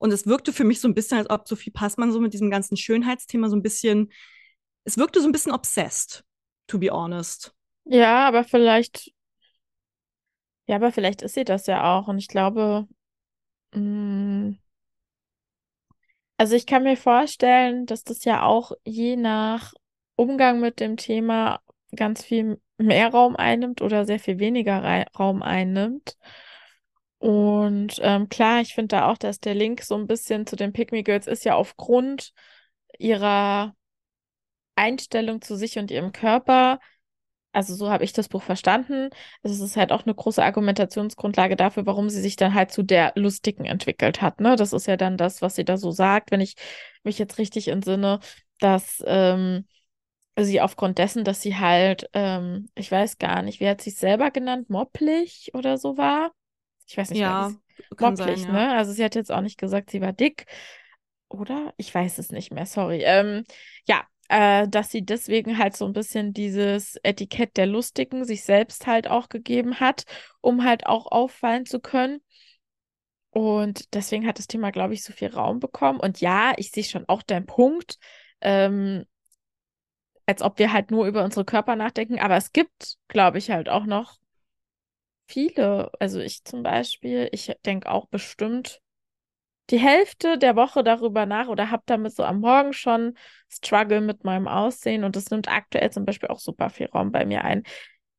Und 0.00 0.12
es 0.12 0.26
wirkte 0.26 0.52
für 0.52 0.64
mich 0.64 0.80
so 0.80 0.88
ein 0.88 0.94
bisschen, 0.94 1.18
als 1.18 1.30
ob 1.30 1.46
Sophie 1.46 1.70
Passmann 1.70 2.10
so 2.10 2.20
mit 2.20 2.32
diesem 2.32 2.50
ganzen 2.50 2.76
Schönheitsthema 2.76 3.48
so 3.48 3.54
ein 3.54 3.62
bisschen 3.62 4.10
es 4.84 4.98
wirkte 4.98 5.20
so 5.20 5.28
ein 5.28 5.32
bisschen 5.32 5.52
obsessed, 5.52 6.24
to 6.66 6.78
be 6.78 6.90
honest. 6.90 7.54
Ja, 7.84 8.26
aber 8.26 8.44
vielleicht, 8.44 9.12
ja, 10.66 10.76
aber 10.76 10.92
vielleicht 10.92 11.22
ist 11.22 11.34
sie 11.34 11.44
das 11.44 11.66
ja 11.66 11.96
auch. 11.96 12.08
Und 12.08 12.18
ich 12.18 12.28
glaube, 12.28 12.86
mh, 13.72 13.80
mm, 13.80 14.58
also 16.36 16.56
ich 16.56 16.64
kann 16.64 16.84
mir 16.84 16.96
vorstellen, 16.96 17.84
dass 17.84 18.02
das 18.02 18.24
ja 18.24 18.42
auch 18.42 18.72
je 18.84 19.16
nach 19.16 19.74
Umgang 20.16 20.60
mit 20.60 20.80
dem 20.80 20.96
Thema 20.96 21.60
ganz 21.94 22.24
viel 22.24 22.60
mehr 22.78 23.08
Raum 23.08 23.36
einnimmt 23.36 23.82
oder 23.82 24.06
sehr 24.06 24.18
viel 24.18 24.38
weniger 24.38 24.82
Ra 24.82 25.02
Raum 25.18 25.42
einnimmt. 25.42 26.16
Und 27.20 28.00
ähm, 28.02 28.28
klar, 28.30 28.62
ich 28.62 28.74
finde 28.74 28.96
da 28.96 29.08
auch, 29.10 29.18
dass 29.18 29.40
der 29.40 29.54
Link 29.54 29.82
so 29.82 29.94
ein 29.94 30.06
bisschen 30.06 30.46
zu 30.46 30.56
den 30.56 30.72
Me 30.90 31.02
Girls 31.02 31.26
ist 31.26 31.44
ja 31.44 31.54
aufgrund 31.54 32.32
ihrer 32.98 33.74
Einstellung 34.74 35.42
zu 35.42 35.56
sich 35.56 35.78
und 35.78 35.90
ihrem 35.90 36.12
Körper, 36.12 36.80
also 37.52 37.74
so 37.74 37.90
habe 37.90 38.04
ich 38.04 38.12
das 38.12 38.28
Buch 38.28 38.42
verstanden, 38.42 39.10
es 39.42 39.60
ist 39.60 39.76
halt 39.76 39.92
auch 39.92 40.04
eine 40.06 40.14
große 40.14 40.42
Argumentationsgrundlage 40.42 41.56
dafür, 41.56 41.84
warum 41.86 42.08
sie 42.08 42.22
sich 42.22 42.36
dann 42.36 42.54
halt 42.54 42.72
zu 42.72 42.82
der 42.82 43.12
Lustigen 43.16 43.64
entwickelt 43.66 44.22
hat. 44.22 44.40
Ne? 44.40 44.56
Das 44.56 44.72
ist 44.72 44.86
ja 44.86 44.96
dann 44.96 45.16
das, 45.18 45.42
was 45.42 45.56
sie 45.56 45.64
da 45.64 45.76
so 45.76 45.90
sagt, 45.90 46.30
wenn 46.30 46.40
ich 46.40 46.54
mich 47.04 47.18
jetzt 47.18 47.38
richtig 47.38 47.68
entsinne, 47.68 48.20
dass 48.60 49.02
ähm, 49.06 49.66
sie 50.38 50.60
aufgrund 50.60 50.98
dessen, 50.98 51.24
dass 51.24 51.42
sie 51.42 51.56
halt, 51.56 52.08
ähm, 52.14 52.68
ich 52.76 52.90
weiß 52.92 53.18
gar 53.18 53.42
nicht, 53.42 53.60
wie 53.60 53.68
hat 53.68 53.82
sie 53.82 53.90
es 53.90 53.98
selber 54.00 54.30
genannt, 54.30 54.70
mopplig 54.70 55.50
oder 55.54 55.78
so 55.78 55.96
war? 55.98 56.32
Ich 56.90 56.96
weiß 56.96 57.10
nicht, 57.10 57.20
ja, 57.20 57.52
mopplig, 58.00 58.16
sein, 58.16 58.38
ja. 58.40 58.52
ne? 58.52 58.76
Also 58.76 58.92
sie 58.92 59.04
hat 59.04 59.14
jetzt 59.14 59.30
auch 59.30 59.42
nicht 59.42 59.58
gesagt, 59.58 59.90
sie 59.90 60.00
war 60.00 60.12
dick. 60.12 60.46
Oder? 61.28 61.72
Ich 61.76 61.94
weiß 61.94 62.18
es 62.18 62.32
nicht 62.32 62.52
mehr, 62.52 62.66
sorry. 62.66 63.02
Ähm, 63.04 63.44
ja, 63.86 64.02
äh, 64.28 64.66
dass 64.66 64.90
sie 64.90 65.04
deswegen 65.04 65.56
halt 65.56 65.76
so 65.76 65.86
ein 65.86 65.92
bisschen 65.92 66.32
dieses 66.32 66.96
Etikett 67.04 67.56
der 67.56 67.66
Lustigen 67.66 68.24
sich 68.24 68.42
selbst 68.42 68.88
halt 68.88 69.06
auch 69.06 69.28
gegeben 69.28 69.78
hat, 69.78 70.02
um 70.40 70.64
halt 70.64 70.86
auch 70.86 71.06
auffallen 71.12 71.64
zu 71.64 71.78
können. 71.78 72.20
Und 73.30 73.94
deswegen 73.94 74.26
hat 74.26 74.40
das 74.40 74.48
Thema, 74.48 74.72
glaube 74.72 74.94
ich, 74.94 75.04
so 75.04 75.12
viel 75.12 75.28
Raum 75.28 75.60
bekommen. 75.60 76.00
Und 76.00 76.20
ja, 76.20 76.54
ich 76.56 76.72
sehe 76.72 76.82
schon 76.82 77.04
auch 77.06 77.22
deinen 77.22 77.46
Punkt, 77.46 77.98
ähm, 78.40 79.04
als 80.26 80.42
ob 80.42 80.58
wir 80.58 80.72
halt 80.72 80.90
nur 80.90 81.06
über 81.06 81.22
unsere 81.22 81.44
Körper 81.44 81.76
nachdenken. 81.76 82.18
Aber 82.18 82.36
es 82.36 82.52
gibt, 82.52 82.96
glaube 83.06 83.38
ich, 83.38 83.52
halt 83.52 83.68
auch 83.68 83.86
noch 83.86 84.18
viele. 85.30 85.90
Also 86.00 86.20
ich 86.20 86.44
zum 86.44 86.62
Beispiel, 86.62 87.28
ich 87.32 87.52
denke 87.64 87.90
auch 87.90 88.06
bestimmt 88.06 88.80
die 89.70 89.78
Hälfte 89.78 90.36
der 90.36 90.56
Woche 90.56 90.82
darüber 90.82 91.26
nach 91.26 91.48
oder 91.48 91.70
habe 91.70 91.84
damit 91.86 92.14
so 92.14 92.24
am 92.24 92.40
Morgen 92.40 92.72
schon 92.72 93.14
Struggle 93.48 94.00
mit 94.00 94.24
meinem 94.24 94.48
Aussehen 94.48 95.04
und 95.04 95.14
das 95.14 95.30
nimmt 95.30 95.48
aktuell 95.48 95.90
zum 95.90 96.04
Beispiel 96.04 96.28
auch 96.28 96.40
super 96.40 96.70
viel 96.70 96.88
Raum 96.88 97.12
bei 97.12 97.24
mir 97.24 97.44
ein. 97.44 97.62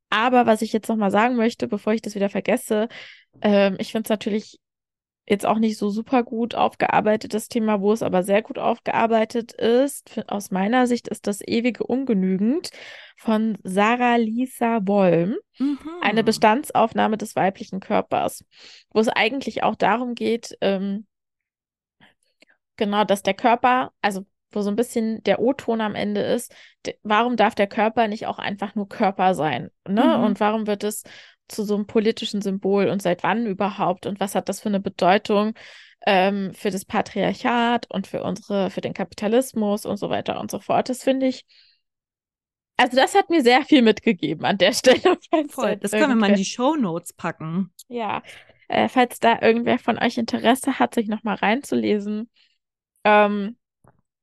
Aber 0.10 0.46
was 0.46 0.62
ich 0.62 0.74
jetzt 0.74 0.90
nochmal 0.90 1.12
sagen 1.12 1.36
möchte, 1.36 1.68
bevor 1.68 1.94
ich 1.94 2.02
das 2.02 2.16
wieder 2.16 2.30
vergesse, 2.30 2.88
ähm, 3.42 3.76
ich 3.80 3.92
finde 3.92 4.06
es 4.08 4.10
natürlich 4.10 4.61
jetzt 5.32 5.46
auch 5.46 5.58
nicht 5.58 5.78
so 5.78 5.90
super 5.90 6.24
gut 6.24 6.54
aufgearbeitet, 6.54 7.34
das 7.34 7.48
Thema, 7.48 7.82
wo 7.82 7.92
es 7.92 8.04
aber 8.04 8.22
sehr 8.22 8.42
gut 8.42 8.60
aufgearbeitet 8.60 9.54
ist. 9.54 10.22
Aus 10.28 10.52
meiner 10.52 10.86
Sicht 10.86 11.08
ist 11.08 11.26
das 11.26 11.42
ewige 11.42 11.84
Ungenügend 11.84 12.70
von 13.18 13.58
Sarah 13.64 14.18
Lisa 14.18 14.82
Wollm. 14.86 15.38
Mhm. 15.58 15.80
Eine 16.02 16.24
Bestandsaufnahme 16.24 17.18
des 17.18 17.36
weiblichen 17.36 17.80
Körpers, 17.80 18.46
wo 18.92 19.00
es 19.00 19.08
eigentlich 19.08 19.64
auch 19.64 19.76
darum 19.76 20.14
geht, 20.14 20.58
ähm, 20.62 21.08
Genau, 22.82 23.04
dass 23.04 23.22
der 23.22 23.36
Körper, 23.36 23.92
also 24.02 24.26
wo 24.52 24.64
so 24.64 24.72
ein 24.72 24.76
bisschen 24.76 25.22
der 25.24 25.40
O-Ton 25.40 25.82
am 25.82 25.94
Ende 25.94 26.22
ist, 26.22 26.52
warum 27.04 27.38
darf 27.38 27.54
der 27.54 27.68
Körper 27.68 28.08
nicht 28.08 28.26
auch 28.26 28.40
einfach 28.40 28.74
nur 28.74 28.90
Körper 28.90 29.36
sein? 29.36 29.70
Ne? 29.88 30.04
Mhm. 30.04 30.24
Und 30.24 30.40
warum 30.40 30.66
wird 30.66 30.84
es 30.84 31.04
zu 31.52 31.64
so 31.64 31.76
einem 31.76 31.88
politischen 31.88 32.42
Symbol 32.42 32.88
und 32.88 33.02
seit 33.02 33.24
wann 33.24 33.46
überhaupt? 33.46 34.06
Und 34.06 34.20
was 34.20 34.36
hat 34.36 34.50
das 34.50 34.60
für 34.62 34.70
eine 34.70 34.80
Bedeutung 34.80 35.54
ähm, 36.06 36.54
für 36.54 36.72
das 36.72 36.86
Patriarchat 36.86 37.90
und 37.92 38.08
für 38.08 38.24
unsere, 38.24 38.70
für 38.70 38.82
den 38.82 38.94
Kapitalismus 38.94 39.86
und 39.86 39.98
so 39.98 40.10
weiter 40.10 40.40
und 40.40 40.52
so 40.52 40.60
fort? 40.60 40.90
Das 40.90 41.04
finde 41.04 41.28
ich. 41.28 41.46
Also 42.78 42.98
das 42.98 43.14
hat 43.14 43.30
mir 43.30 43.44
sehr 43.44 43.64
viel 43.64 43.82
mitgegeben 43.82 44.46
an 44.46 44.58
der 44.58 44.74
Stelle. 44.74 45.18
Voll, 45.50 45.78
das 45.78 45.92
können 45.92 46.10
wir 46.10 46.16
mal 46.16 46.30
in 46.32 46.36
die 46.36 46.46
Show 46.46 46.76
Notes 46.76 47.14
packen. 47.14 47.72
Ja, 47.88 48.24
äh, 48.68 48.88
falls 48.88 49.20
da 49.20 49.42
irgendwer 49.42 49.78
von 49.78 50.00
euch 50.00 50.18
Interesse 50.18 50.80
hat, 50.80 50.96
sich 50.96 51.08
nochmal 51.08 51.36
reinzulesen, 51.36 52.30
ähm, 53.04 53.58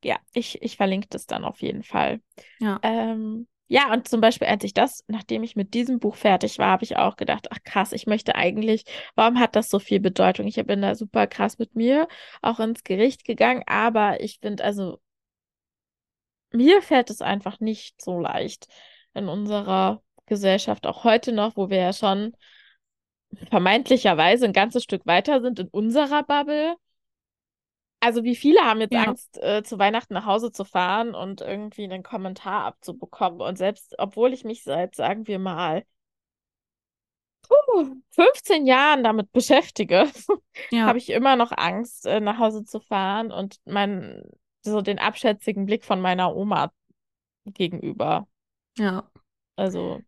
ja, 0.02 0.16
ich, 0.32 0.62
ich 0.62 0.76
verlinke 0.76 1.08
das 1.10 1.26
dann 1.26 1.44
auf 1.44 1.60
jeden 1.60 1.82
Fall. 1.82 2.20
Ja. 2.58 2.78
Ähm, 2.82 3.46
ja, 3.68 3.92
und 3.92 4.08
zum 4.08 4.20
Beispiel, 4.22 4.48
als 4.48 4.64
ich 4.64 4.72
das, 4.72 5.04
nachdem 5.08 5.42
ich 5.42 5.54
mit 5.54 5.74
diesem 5.74 5.98
Buch 5.98 6.16
fertig 6.16 6.58
war, 6.58 6.70
habe 6.70 6.84
ich 6.84 6.96
auch 6.96 7.16
gedacht, 7.16 7.48
ach 7.50 7.58
krass, 7.64 7.92
ich 7.92 8.06
möchte 8.06 8.34
eigentlich, 8.34 8.84
warum 9.14 9.38
hat 9.38 9.56
das 9.56 9.68
so 9.68 9.78
viel 9.78 10.00
Bedeutung? 10.00 10.46
Ich 10.46 10.56
bin 10.56 10.80
da 10.82 10.94
super 10.94 11.26
krass 11.26 11.58
mit 11.58 11.74
mir 11.76 12.08
auch 12.40 12.60
ins 12.60 12.82
Gericht 12.82 13.24
gegangen, 13.24 13.62
aber 13.66 14.20
ich 14.20 14.38
finde, 14.40 14.64
also, 14.64 14.98
mir 16.50 16.80
fällt 16.82 17.10
es 17.10 17.20
einfach 17.20 17.60
nicht 17.60 18.00
so 18.00 18.18
leicht 18.20 18.68
in 19.14 19.28
unserer 19.28 20.02
Gesellschaft, 20.26 20.86
auch 20.86 21.04
heute 21.04 21.32
noch, 21.32 21.56
wo 21.56 21.68
wir 21.68 21.78
ja 21.78 21.92
schon 21.92 22.34
vermeintlicherweise 23.50 24.46
ein 24.46 24.52
ganzes 24.54 24.84
Stück 24.84 25.04
weiter 25.06 25.42
sind 25.42 25.58
in 25.58 25.68
unserer 25.68 26.22
Bubble, 26.22 26.76
also 28.00 28.24
wie 28.24 28.36
viele 28.36 28.60
haben 28.60 28.80
jetzt 28.80 28.92
ja. 28.92 29.04
Angst, 29.04 29.38
äh, 29.42 29.62
zu 29.62 29.78
Weihnachten 29.78 30.14
nach 30.14 30.26
Hause 30.26 30.52
zu 30.52 30.64
fahren 30.64 31.14
und 31.14 31.40
irgendwie 31.40 31.84
einen 31.84 32.02
Kommentar 32.02 32.64
abzubekommen. 32.64 33.40
Und 33.40 33.58
selbst, 33.58 33.94
obwohl 33.98 34.32
ich 34.32 34.44
mich 34.44 34.62
seit, 34.62 34.94
sagen 34.94 35.26
wir 35.26 35.38
mal, 35.38 35.84
15 38.10 38.66
Jahren 38.66 39.02
damit 39.02 39.32
beschäftige, 39.32 40.06
ja. 40.70 40.86
habe 40.86 40.98
ich 40.98 41.10
immer 41.10 41.36
noch 41.36 41.52
Angst, 41.52 42.06
äh, 42.06 42.20
nach 42.20 42.38
Hause 42.38 42.64
zu 42.64 42.80
fahren 42.80 43.32
und 43.32 43.56
mein, 43.64 44.22
so 44.62 44.80
den 44.80 44.98
abschätzigen 44.98 45.66
Blick 45.66 45.84
von 45.84 46.00
meiner 46.00 46.34
Oma 46.34 46.72
gegenüber. 47.46 48.28
Ja. 48.76 49.10
Also 49.56 50.00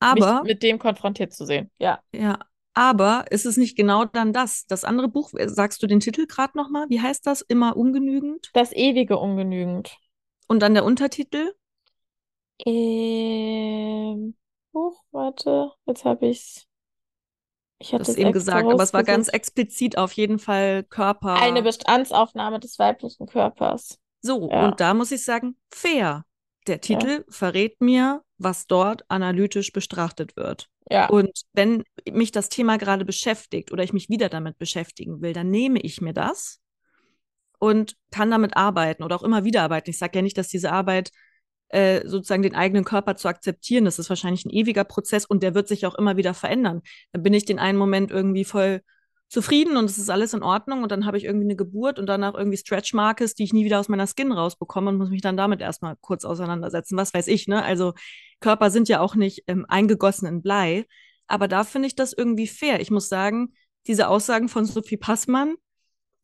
aber 0.00 0.42
mit 0.42 0.62
dem 0.62 0.78
konfrontiert 0.78 1.32
zu 1.32 1.46
sehen. 1.46 1.70
Ja. 1.78 2.02
Ja, 2.12 2.38
aber 2.76 3.24
ist 3.30 3.46
es 3.46 3.56
nicht 3.56 3.74
genau 3.76 4.04
dann 4.04 4.32
das? 4.34 4.66
Das 4.66 4.84
andere 4.84 5.08
Buch, 5.08 5.32
äh, 5.34 5.48
sagst 5.48 5.82
du 5.82 5.86
den 5.86 6.00
Titel 6.00 6.26
gerade 6.26 6.56
nochmal? 6.56 6.86
Wie 6.90 7.00
heißt 7.00 7.26
das? 7.26 7.40
Immer 7.40 7.76
ungenügend? 7.76 8.50
Das 8.52 8.72
ewige 8.72 9.16
Ungenügend. 9.18 9.96
Und 10.46 10.60
dann 10.60 10.74
der 10.74 10.84
Untertitel? 10.84 11.54
Ähm, 12.64 14.34
oh, 14.72 14.92
warte, 15.10 15.72
jetzt 15.86 16.04
habe 16.04 16.26
ich's. 16.28 16.66
Ich 17.78 17.92
hätte 17.92 17.98
das 18.00 18.08
es 18.10 18.16
eben 18.16 18.32
gesagt, 18.32 18.66
aber 18.70 18.82
es 18.82 18.92
war 18.94 19.04
ganz 19.04 19.28
explizit 19.28 19.98
auf 19.98 20.12
jeden 20.12 20.38
Fall 20.38 20.82
Körper. 20.84 21.34
Eine 21.34 21.62
Bestandsaufnahme 21.62 22.60
des 22.60 22.78
weiblichen 22.78 23.26
Körpers. 23.26 23.98
So, 24.22 24.48
Ja. 24.50 24.66
und 24.66 24.80
da 24.80 24.94
muss 24.94 25.12
ich 25.12 25.24
sagen, 25.24 25.56
fair. 25.70 26.24
Der 26.66 26.76
Ja. 26.76 26.80
Titel 26.80 27.24
verrät 27.28 27.80
mir, 27.80 28.22
was 28.38 28.66
dort 28.66 29.04
analytisch 29.08 29.72
betrachtet 29.72 30.36
wird. 30.36 30.68
Ja. 30.90 31.08
Und 31.08 31.42
wenn 31.52 31.82
mich 32.10 32.32
das 32.32 32.48
Thema 32.48 32.78
gerade 32.78 33.04
beschäftigt 33.04 33.72
oder 33.72 33.82
ich 33.82 33.92
mich 33.92 34.08
wieder 34.08 34.28
damit 34.28 34.58
beschäftigen 34.58 35.20
will, 35.20 35.32
dann 35.32 35.50
nehme 35.50 35.80
ich 35.80 36.00
mir 36.00 36.12
das 36.12 36.60
und 37.58 37.96
kann 38.10 38.30
damit 38.30 38.56
arbeiten 38.56 39.02
oder 39.02 39.16
auch 39.16 39.22
immer 39.22 39.44
wieder 39.44 39.62
arbeiten. 39.62 39.90
Ich 39.90 39.98
sage 39.98 40.18
ja 40.18 40.22
nicht, 40.22 40.38
dass 40.38 40.48
diese 40.48 40.70
Arbeit 40.70 41.10
äh, 41.68 42.06
sozusagen 42.06 42.42
den 42.42 42.54
eigenen 42.54 42.84
Körper 42.84 43.16
zu 43.16 43.28
akzeptieren, 43.28 43.84
das 43.84 43.98
ist 43.98 44.08
wahrscheinlich 44.08 44.44
ein 44.44 44.50
ewiger 44.50 44.84
Prozess 44.84 45.24
und 45.24 45.42
der 45.42 45.54
wird 45.54 45.66
sich 45.66 45.86
auch 45.86 45.96
immer 45.96 46.16
wieder 46.16 46.34
verändern. 46.34 46.82
Dann 47.12 47.22
bin 47.22 47.34
ich 47.34 47.44
den 47.44 47.58
einen 47.58 47.78
Moment 47.78 48.10
irgendwie 48.12 48.44
voll 48.44 48.82
zufrieden 49.28 49.76
und 49.76 49.86
es 49.86 49.98
ist 49.98 50.10
alles 50.10 50.34
in 50.34 50.42
Ordnung 50.42 50.82
und 50.82 50.92
dann 50.92 51.04
habe 51.04 51.18
ich 51.18 51.24
irgendwie 51.24 51.46
eine 51.46 51.56
Geburt 51.56 51.98
und 51.98 52.06
danach 52.06 52.34
irgendwie 52.34 52.56
Stretch 52.56 52.94
Marks, 52.94 53.34
die 53.34 53.44
ich 53.44 53.52
nie 53.52 53.64
wieder 53.64 53.80
aus 53.80 53.88
meiner 53.88 54.06
Skin 54.06 54.30
rausbekomme 54.30 54.90
und 54.90 54.98
muss 54.98 55.10
mich 55.10 55.22
dann 55.22 55.36
damit 55.36 55.60
erstmal 55.60 55.96
kurz 56.00 56.24
auseinandersetzen. 56.24 56.96
Was 56.96 57.12
weiß 57.12 57.26
ich, 57.26 57.48
ne? 57.48 57.62
Also 57.62 57.94
Körper 58.40 58.70
sind 58.70 58.88
ja 58.88 59.00
auch 59.00 59.14
nicht 59.16 59.44
ähm, 59.48 59.66
eingegossen 59.68 60.28
in 60.28 60.42
Blei, 60.42 60.86
aber 61.26 61.48
da 61.48 61.64
finde 61.64 61.88
ich 61.88 61.96
das 61.96 62.12
irgendwie 62.12 62.46
fair. 62.46 62.80
Ich 62.80 62.90
muss 62.90 63.08
sagen, 63.08 63.54
diese 63.88 64.08
Aussagen 64.08 64.48
von 64.48 64.64
Sophie 64.64 64.96
Passmann, 64.96 65.56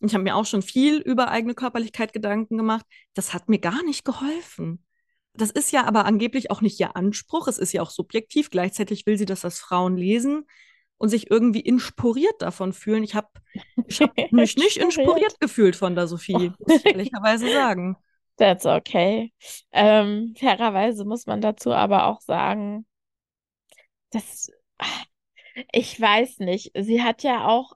ich 0.00 0.14
habe 0.14 0.24
mir 0.24 0.36
auch 0.36 0.46
schon 0.46 0.62
viel 0.62 0.98
über 0.98 1.28
eigene 1.28 1.54
Körperlichkeit 1.54 2.12
Gedanken 2.12 2.56
gemacht, 2.56 2.86
das 3.14 3.34
hat 3.34 3.48
mir 3.48 3.58
gar 3.58 3.82
nicht 3.84 4.04
geholfen. 4.04 4.84
Das 5.34 5.50
ist 5.50 5.72
ja 5.72 5.84
aber 5.84 6.04
angeblich 6.04 6.50
auch 6.50 6.60
nicht 6.60 6.78
ihr 6.78 6.94
Anspruch, 6.94 7.48
es 7.48 7.58
ist 7.58 7.72
ja 7.72 7.82
auch 7.82 7.90
subjektiv. 7.90 8.50
Gleichzeitig 8.50 9.06
will 9.06 9.16
sie, 9.16 9.24
dass 9.24 9.40
das 9.40 9.58
Frauen 9.58 9.96
lesen 9.96 10.44
und 11.02 11.08
sich 11.08 11.32
irgendwie 11.32 11.60
inspiriert 11.60 12.40
davon 12.40 12.72
fühlen. 12.72 13.02
Ich 13.02 13.16
habe 13.16 13.26
hab 14.00 14.16
mich 14.32 14.56
nicht 14.56 14.76
inspiriert 14.76 15.40
gefühlt 15.40 15.74
von 15.74 15.96
der 15.96 16.06
Sophie, 16.06 16.52
muss 16.60 16.76
ich 16.76 16.86
ehrlicherweise 16.86 17.52
sagen. 17.52 17.96
That's 18.36 18.64
okay. 18.64 19.32
Ähm, 19.72 20.34
fairerweise 20.38 21.04
muss 21.04 21.26
man 21.26 21.40
dazu 21.40 21.72
aber 21.72 22.06
auch 22.06 22.20
sagen, 22.20 22.86
dass 24.10 24.48
ich 25.72 26.00
weiß 26.00 26.38
nicht, 26.38 26.70
sie 26.78 27.02
hat 27.02 27.24
ja 27.24 27.48
auch. 27.48 27.72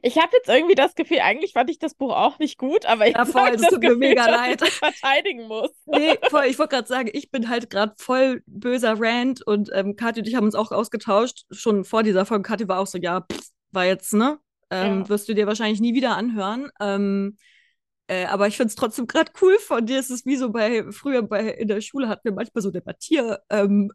Ich 0.00 0.16
habe 0.16 0.30
jetzt 0.34 0.48
irgendwie 0.48 0.74
das 0.74 0.94
Gefühl, 0.94 1.20
eigentlich 1.20 1.52
fand 1.52 1.68
ich 1.70 1.78
das 1.78 1.94
Buch 1.94 2.12
auch 2.14 2.38
nicht 2.38 2.56
gut, 2.58 2.86
aber 2.86 3.06
ich 3.06 3.14
Ja, 3.14 3.24
voll, 3.26 3.52
das 3.52 3.60
das 3.60 3.70
tut 3.70 3.82
mir 3.82 3.90
Gefühl, 3.90 3.98
mega 3.98 4.24
dass 4.24 4.36
leid. 4.36 4.62
ich 4.62 4.72
verteidigen 4.78 5.46
muss. 5.48 5.70
Nee, 5.86 6.18
voll, 6.30 6.44
ich 6.46 6.58
wollte 6.58 6.76
gerade 6.76 6.88
sagen, 6.88 7.10
ich 7.12 7.30
bin 7.30 7.48
halt 7.48 7.68
gerade 7.68 7.94
voll 7.98 8.42
böser 8.46 8.94
Rant 8.98 9.46
und 9.46 9.70
ähm, 9.74 9.94
Kathi 9.96 10.20
und 10.20 10.28
ich 10.28 10.34
haben 10.34 10.44
uns 10.46 10.54
auch 10.54 10.72
ausgetauscht, 10.72 11.44
schon 11.50 11.84
vor 11.84 12.02
dieser 12.02 12.24
Folge. 12.24 12.42
Kathi 12.42 12.68
war 12.68 12.78
auch 12.80 12.86
so, 12.86 12.98
ja, 12.98 13.20
pff, 13.30 13.40
war 13.72 13.84
jetzt, 13.84 14.14
ne? 14.14 14.38
Ähm, 14.70 15.00
Ja. 15.02 15.08
Wirst 15.08 15.28
du 15.28 15.34
dir 15.34 15.46
wahrscheinlich 15.46 15.80
nie 15.80 15.94
wieder 15.94 16.16
anhören. 16.16 16.70
Ähm, 16.80 17.36
äh, 18.08 18.24
aber 18.26 18.48
ich 18.48 18.56
finde 18.56 18.68
es 18.68 18.74
trotzdem 18.76 19.06
gerade 19.06 19.32
cool 19.42 19.58
von 19.58 19.86
dir. 19.86 19.98
Es 19.98 20.10
ist 20.10 20.26
wie 20.26 20.36
so 20.36 20.50
bei, 20.50 20.84
früher 20.90 21.22
bei, 21.22 21.48
in 21.50 21.68
der 21.68 21.80
Schule 21.80 22.08
hatten 22.08 22.24
wir 22.24 22.32
manchmal 22.32 22.62
so 22.62 22.70
Debattier-Dinger. 22.70 23.40
Ähm, 23.50 23.90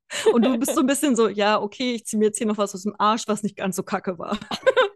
und 0.32 0.44
du 0.44 0.58
bist 0.58 0.74
so 0.74 0.80
ein 0.80 0.86
bisschen 0.86 1.16
so, 1.16 1.28
ja, 1.28 1.60
okay, 1.60 1.94
ich 1.94 2.06
ziehe 2.06 2.18
mir 2.18 2.26
jetzt 2.26 2.38
hier 2.38 2.46
noch 2.46 2.58
was 2.58 2.74
aus 2.74 2.82
dem 2.84 2.94
Arsch, 2.98 3.24
was 3.28 3.42
nicht 3.42 3.56
ganz 3.56 3.76
so 3.76 3.82
kacke 3.82 4.18
war. 4.18 4.38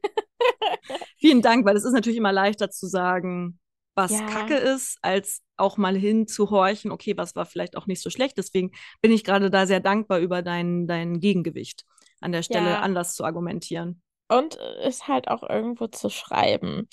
Vielen 1.26 1.42
Dank, 1.42 1.66
weil 1.66 1.76
es 1.76 1.84
ist 1.84 1.92
natürlich 1.92 2.18
immer 2.18 2.30
leichter 2.30 2.70
zu 2.70 2.86
sagen, 2.86 3.58
was 3.96 4.12
Ja. 4.12 4.26
Kacke 4.26 4.54
ist, 4.54 4.96
als 5.02 5.42
auch 5.56 5.76
mal 5.76 5.96
hinzuhorchen, 5.96 6.92
okay, 6.92 7.16
was 7.16 7.34
war 7.34 7.46
vielleicht 7.46 7.76
auch 7.76 7.88
nicht 7.88 8.00
so 8.00 8.10
schlecht. 8.10 8.38
Deswegen 8.38 8.70
bin 9.02 9.10
ich 9.10 9.24
gerade 9.24 9.50
da 9.50 9.66
sehr 9.66 9.80
dankbar 9.80 10.20
über 10.20 10.42
dein, 10.42 10.86
dein 10.86 11.18
Gegengewicht 11.18 11.84
an 12.20 12.30
der 12.30 12.44
Stelle 12.44 12.70
Ja. 12.70 12.78
anders 12.80 13.16
zu 13.16 13.24
argumentieren. 13.24 14.02
Und 14.28 14.54
ist 14.84 15.08
halt 15.08 15.26
auch 15.26 15.42
irgendwo 15.42 15.88
zu 15.88 16.10
schreiben. 16.10 16.88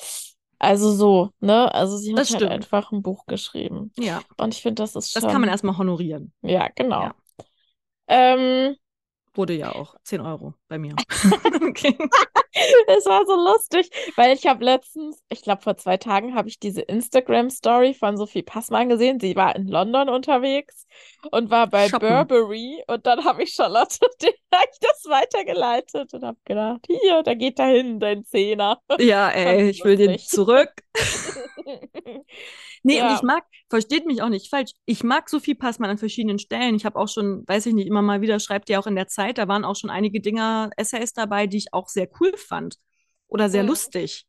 Also 0.57 0.91
so, 0.91 1.29
ne? 1.39 1.71
Also 1.71 1.97
sie 1.97 2.13
hat 2.13 2.19
Das 2.21 2.31
halt 2.31 2.39
stimmt. 2.39 2.51
einfach 2.53 2.91
ein 2.91 3.03
Buch 3.03 3.27
geschrieben. 3.27 3.91
Ja, 3.99 4.23
Und 4.38 4.55
ich 4.55 4.63
finde, 4.63 4.81
das 4.81 4.95
ist 4.95 5.15
das 5.15 5.21
schon. 5.21 5.31
kann 5.31 5.41
man 5.41 5.49
erstmal 5.51 5.77
honorieren. 5.77 6.34
Ja, 6.41 6.69
genau. 6.73 7.01
Ja. 7.03 7.15
Ähm, 8.07 8.77
Wurde 9.36 9.53
ja 9.53 9.73
auch 9.73 9.95
10 10.03 10.21
Euro 10.21 10.53
bei 10.74 10.80
mir. 10.80 10.95
okay. 11.67 11.95
es 12.88 13.05
war 13.05 13.26
so 13.28 13.36
lustig, 13.36 13.91
weil 14.15 14.36
ich 14.36 14.47
habe 14.47 14.65
letztens, 14.65 15.21
ich 15.30 15.43
glaube 15.43 15.61
vor 15.61 15.78
zwei 15.78 15.97
Tagen, 15.97 16.34
habe 16.34 16.49
ich 16.49 16.59
diese 16.59 16.82
Instagram-Story 16.82 17.93
von 17.93 18.17
Sophie 18.17 18.41
Passmann 18.41 18.89
gesehen. 18.89 19.19
Sie 19.19 19.36
war 19.36 19.55
in 19.55 19.67
London 19.67 20.09
unterwegs 20.09 20.88
und 21.32 21.51
war 21.51 21.67
bei 21.67 21.89
Shoppen. 21.89 22.09
Burberry 22.09 22.84
und 22.88 23.05
dann 23.05 23.24
habe 23.24 23.43
ich 23.43 23.53
Charlotte 23.53 23.97
ich 24.24 24.80
das 24.80 25.05
weitergeleitet 25.05 26.11
und 26.13 26.24
habe 26.24 26.38
gedacht, 26.45 26.88
hier, 26.88 27.21
da 27.21 27.36
geht 27.36 27.59
dahin 27.59 27.99
dein 27.99 28.26
Zehner. 28.26 28.80
Ja, 28.99 29.30
ey, 29.30 29.69
ich 29.69 29.84
will 29.84 29.95
den 29.95 30.17
zurück. 30.17 30.71
Nee, 32.84 33.01
und 33.01 33.07
Ja. 33.07 33.15
ich 33.15 33.21
mag, 33.24 33.43
versteht 33.69 34.05
mich 34.05 34.21
auch 34.21 34.30
nicht 34.30 34.49
falsch, 34.49 34.71
ich 34.86 35.03
mag 35.03 35.30
Sophie 35.30 35.55
Passmann 35.55 35.89
an 35.89 35.97
verschiedenen 35.97 36.38
Stellen. 36.38 36.76
Ich 36.76 36.86
habe 36.86 36.99
auch 36.99 37.07
schon, 37.07 37.43
weiß 37.47 37.65
ich 37.67 37.74
nicht, 37.74 37.88
immer 37.88 38.01
mal 38.01 38.21
wieder, 38.21 38.39
schreibt 38.39 38.69
ihr 38.69 38.80
auch 38.80 38.88
in 38.88 38.95
der 38.95 39.07
Zeit, 39.07 39.38
da 39.38 39.47
waren 39.47 39.63
auch 39.63 39.76
schon 39.78 39.89
einige 39.89 40.19
Dinger, 40.19 40.62
Essays 40.78 41.14
dabei, 41.14 41.47
die 41.47 41.57
ich 41.57 41.74
auch 41.74 41.89
sehr 41.89 42.07
cool 42.20 42.36
fand 42.38 42.80
oder 43.28 43.49
sehr 43.49 43.64
Mhm. 43.64 43.70
lustig. 43.70 44.26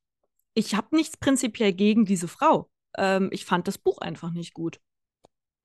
Ich 0.55 0.74
habe 0.74 0.97
nichts 0.97 1.16
prinzipiell 1.16 1.72
gegen 1.72 2.05
diese 2.05 2.28
Frau. 2.28 2.70
Ähm, 2.97 3.28
ich 3.32 3.45
fand 3.45 3.68
das 3.68 3.78
Buch 3.78 3.99
einfach 3.99 4.32
nicht 4.32 4.55
gut. 4.55 4.80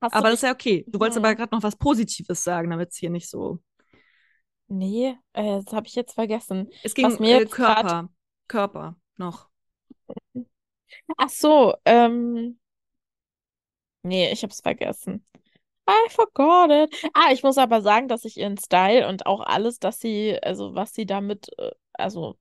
Hast 0.02 0.14
Aber 0.16 0.30
das 0.30 0.36
ist 0.36 0.44
ja 0.44 0.52
okay. 0.54 0.86
Du 0.88 1.00
wolltest 1.00 1.20
Mhm. 1.20 1.26
aber 1.26 1.36
gerade 1.36 1.56
noch 1.56 1.64
was 1.64 1.76
Positives 1.76 2.44
sagen, 2.44 2.70
damit 2.70 2.92
es 2.92 2.98
hier 2.98 3.10
nicht 3.10 3.30
so. 3.30 3.60
nee, 4.68 5.16
äh, 5.34 5.62
das 5.64 5.74
habe 5.74 5.88
ich 5.88 5.96
jetzt 5.96 6.14
vergessen. 6.14 6.70
Es 6.84 6.94
ging 6.94 7.10
mir 7.20 7.38
äh, 7.38 7.40
jetzt 7.42 7.52
grad- 7.52 7.82
Körper, 7.84 8.10
Körper 8.48 8.96
noch. 9.18 9.50
Ach 11.18 11.30
so, 11.30 11.76
ähm, 11.86 12.60
nee, 14.04 14.32
ich 14.32 14.44
habe 14.44 14.52
es 14.52 14.62
vergessen. 14.62 15.26
I 15.90 16.08
forgot 16.10 16.70
it. 16.70 17.10
Ah, 17.14 17.32
ich 17.32 17.42
muss 17.42 17.58
aber 17.58 17.82
sagen, 17.82 18.08
dass 18.08 18.24
ich 18.24 18.38
ihren 18.38 18.58
Style 18.58 19.08
und 19.08 19.26
auch 19.26 19.42
alles, 19.42 19.80
dass 19.80 20.00
sie, 20.00 20.38
also 20.42 20.76
was 20.76 20.94
sie 20.94 21.06
damit, 21.08 21.50
äh, 21.58 21.72
also, 21.94 22.38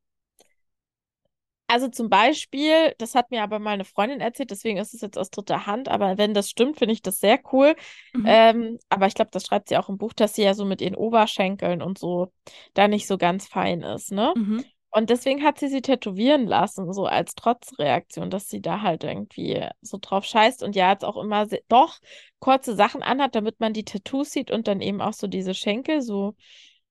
also 1.67 1.89
zum 1.89 2.09
Beispiel, 2.09 2.95
das 2.99 3.15
hat 3.15 3.31
mir 3.31 3.43
aber 3.43 3.59
mal 3.59 3.73
eine 3.73 3.85
Freundin 3.85 4.21
erzählt, 4.21 4.51
deswegen 4.51 4.79
ist 4.79 4.95
es 4.95 5.03
jetzt 5.03 5.19
aus 5.19 5.31
dritter 5.31 5.67
Hand, 5.67 5.89
aber 5.89 6.17
wenn 6.17 6.33
das 6.35 6.49
stimmt, 6.49 6.79
finde 6.79 6.93
ich 6.95 7.03
das 7.03 7.21
sehr 7.21 7.41
cool. 7.53 7.75
Mhm. 8.15 8.25
Ähm, 8.27 8.79
aber 8.89 9.07
ich 9.07 9.15
glaube, 9.15 9.31
das 9.33 9.47
schreibt 9.47 9.69
sie 9.69 9.77
auch 9.77 9.89
im 9.89 9.99
Buch, 9.99 10.13
dass 10.15 10.35
sie 10.35 10.43
ja 10.43 10.55
so 10.55 10.65
mit 10.65 10.81
ihren 10.81 10.95
Oberschenkeln 10.95 11.83
und 11.83 11.99
so 11.99 12.33
da 12.75 12.89
nicht 12.89 13.07
so 13.07 13.19
ganz 13.19 13.47
fein 13.47 13.83
ist, 13.83 14.13
ne? 14.13 14.33
Mhm. 14.37 14.65
Und 14.91 15.11
deswegen 15.11 15.43
hat 15.45 15.59
sie 15.59 15.69
sie 15.69 15.83
tätowieren 15.83 16.47
lassen, 16.47 16.93
so 16.93 17.05
als 17.05 17.35
Trotzreaktion, 17.35 18.31
dass 18.31 18.49
sie 18.49 18.63
da 18.63 18.81
halt 18.81 19.05
irgendwie 19.05 19.67
so 19.83 19.99
drauf 20.01 20.25
scheißt 20.25 20.63
und 20.63 20.75
ja 20.75 20.91
jetzt 20.93 21.05
auch 21.05 21.17
immer 21.17 21.47
doch 21.69 21.99
kurze 22.39 22.75
Sachen 22.75 23.03
anhat, 23.03 23.35
damit 23.35 23.61
man 23.61 23.75
die 23.75 23.85
Tattoos 23.85 24.31
sieht 24.31 24.51
und 24.51 24.67
dann 24.67 24.81
eben 24.81 25.01
auch 25.03 25.13
so 25.13 25.27
diese 25.27 25.53
Schenkel, 25.55 26.01
so 26.01 26.35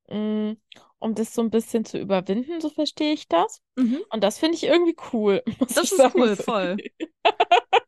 mh, 0.09 0.55
um 0.99 1.15
das 1.15 1.33
so 1.33 1.41
ein 1.41 1.49
bisschen 1.49 1.85
zu 1.85 1.99
überwinden, 1.99 2.59
so 2.61 2.69
verstehe 2.69 3.13
ich 3.13 3.27
das. 3.27 3.61
Mhm. 3.75 3.99
Und 4.11 4.23
das 4.23 4.39
finde 4.39 4.55
ich 4.55 4.63
irgendwie 4.63 4.95
cool, 5.13 5.43
Das 5.59 5.77
ist 5.77 5.97
sagen. 5.97 6.19
cool, 6.19 6.35
voll. 6.35 6.77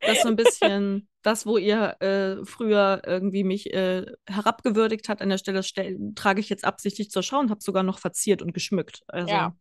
Das 0.02 0.18
ist 0.18 0.24
so 0.24 0.30
ein 0.30 0.36
bisschen 0.36 1.08
das, 1.22 1.46
wo 1.46 1.58
ihr 1.58 1.96
äh, 2.02 2.46
früher 2.46 3.02
irgendwie 3.06 3.44
mich 3.44 3.72
äh, 3.74 4.06
herabgewürdigt 4.26 5.08
hat 5.08 5.22
an 5.22 5.30
der 5.30 5.38
Stelle, 5.38 5.62
stell, 5.62 5.98
trage 6.16 6.40
ich 6.40 6.50
jetzt 6.50 6.66
absichtlich 6.66 7.12
zur 7.12 7.22
Schau 7.22 7.40
und 7.40 7.52
habe 7.52 7.62
sogar 7.62 7.84
noch 7.84 8.00
verziert 8.00 8.42
und 8.42 8.54
geschmückt. 8.54 9.04
Also 9.08 9.34
Ja. 9.34 9.56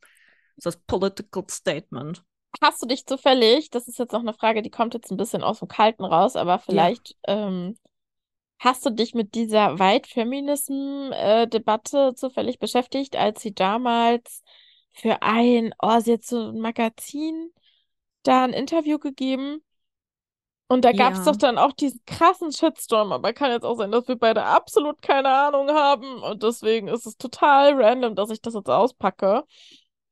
Das 0.64 0.76
Political 0.76 1.44
Statement. 1.50 2.22
Hast 2.62 2.80
du 2.82 2.86
dich 2.86 3.04
zufällig, 3.06 3.70
das 3.70 3.88
ist 3.88 3.98
jetzt 3.98 4.12
noch 4.12 4.20
eine 4.20 4.34
Frage, 4.34 4.62
die 4.62 4.70
kommt 4.70 4.94
jetzt 4.94 5.10
ein 5.10 5.16
bisschen 5.16 5.42
aus 5.44 5.58
dem 5.60 5.68
Kalten 5.68 6.04
raus, 6.04 6.34
aber 6.34 6.58
vielleicht 6.58 7.16
ähm, 7.26 7.76
hast 8.58 8.84
du 8.86 8.90
dich 8.90 9.14
mit 9.14 9.34
dieser 9.34 9.78
White 9.78 10.08
Feminism-Debatte 10.10 12.14
zufällig 12.16 12.58
beschäftigt, 12.58 13.16
als 13.16 13.42
sie 13.42 13.54
damals 13.54 14.42
für 14.92 15.22
ein, 15.22 15.74
oh, 15.82 16.00
sie 16.00 16.14
hat 16.14 16.24
so 16.24 16.48
ein 16.50 16.60
Magazin 16.60 17.52
da 18.24 18.44
ein 18.44 18.52
Interview 18.54 18.98
gegeben 18.98 19.62
und 20.68 20.84
da 20.84 20.92
gab 20.92 21.14
es 21.14 21.20
Ja. 21.20 21.22
doch 21.22 21.36
dann 21.36 21.58
auch 21.58 21.72
diesen 21.72 22.00
krassen 22.06 22.52
Shitstorm, 22.52 23.12
aber 23.12 23.32
kann 23.32 23.50
jetzt 23.50 23.64
auch 23.64 23.76
sein, 23.76 23.90
dass 23.90 24.06
wir 24.08 24.16
beide 24.16 24.44
absolut 24.44 25.00
keine 25.00 25.30
Ahnung 25.30 25.70
haben 25.70 26.22
und 26.22 26.42
deswegen 26.42 26.88
ist 26.88 27.06
es 27.06 27.16
total 27.16 27.72
random, 27.82 28.14
dass 28.14 28.30
ich 28.30 28.42
das 28.42 28.54
jetzt 28.54 28.68
auspacke. 28.68 29.44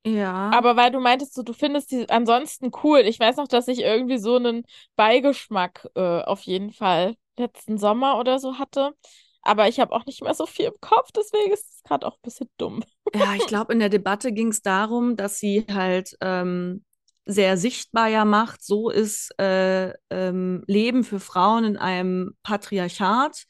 Ja. 0.06 0.50
Aber 0.50 0.76
weil 0.76 0.92
du 0.92 1.00
meintest, 1.00 1.34
so, 1.34 1.42
du 1.42 1.52
findest 1.52 1.90
die 1.90 2.08
ansonsten 2.08 2.70
cool. 2.84 3.00
Ich 3.00 3.18
weiß 3.18 3.36
noch, 3.36 3.48
dass 3.48 3.66
ich 3.66 3.80
irgendwie 3.80 4.18
so 4.18 4.36
einen 4.36 4.62
Beigeschmack 4.94 5.88
äh, 5.96 6.22
auf 6.22 6.42
jeden 6.42 6.72
Fall 6.72 7.16
letzten 7.36 7.76
Sommer 7.76 8.18
oder 8.18 8.38
so 8.38 8.58
hatte. 8.58 8.92
Aber 9.42 9.68
ich 9.68 9.80
habe 9.80 9.92
auch 9.92 10.06
nicht 10.06 10.22
mehr 10.22 10.34
so 10.34 10.46
viel 10.46 10.66
im 10.66 10.80
Kopf, 10.80 11.10
deswegen 11.12 11.52
ist 11.52 11.68
es 11.72 11.82
gerade 11.82 12.06
auch 12.06 12.14
ein 12.14 12.22
bisschen 12.22 12.48
dumm. 12.56 12.82
Ja, 13.14 13.34
ich 13.34 13.46
glaube, 13.46 13.72
in 13.72 13.78
der 13.78 13.88
Debatte 13.88 14.32
ging 14.32 14.48
es 14.48 14.62
darum, 14.62 15.16
dass 15.16 15.38
sie 15.38 15.64
halt 15.72 16.16
ähm, 16.20 16.84
sehr 17.26 17.56
sichtbar 17.56 18.08
ja 18.08 18.24
macht, 18.24 18.64
so 18.64 18.90
ist 18.90 19.36
äh, 19.40 19.92
ähm, 20.10 20.62
Leben 20.66 21.04
für 21.04 21.20
Frauen 21.20 21.64
in 21.64 21.76
einem 21.76 22.36
Patriarchat. 22.42 23.44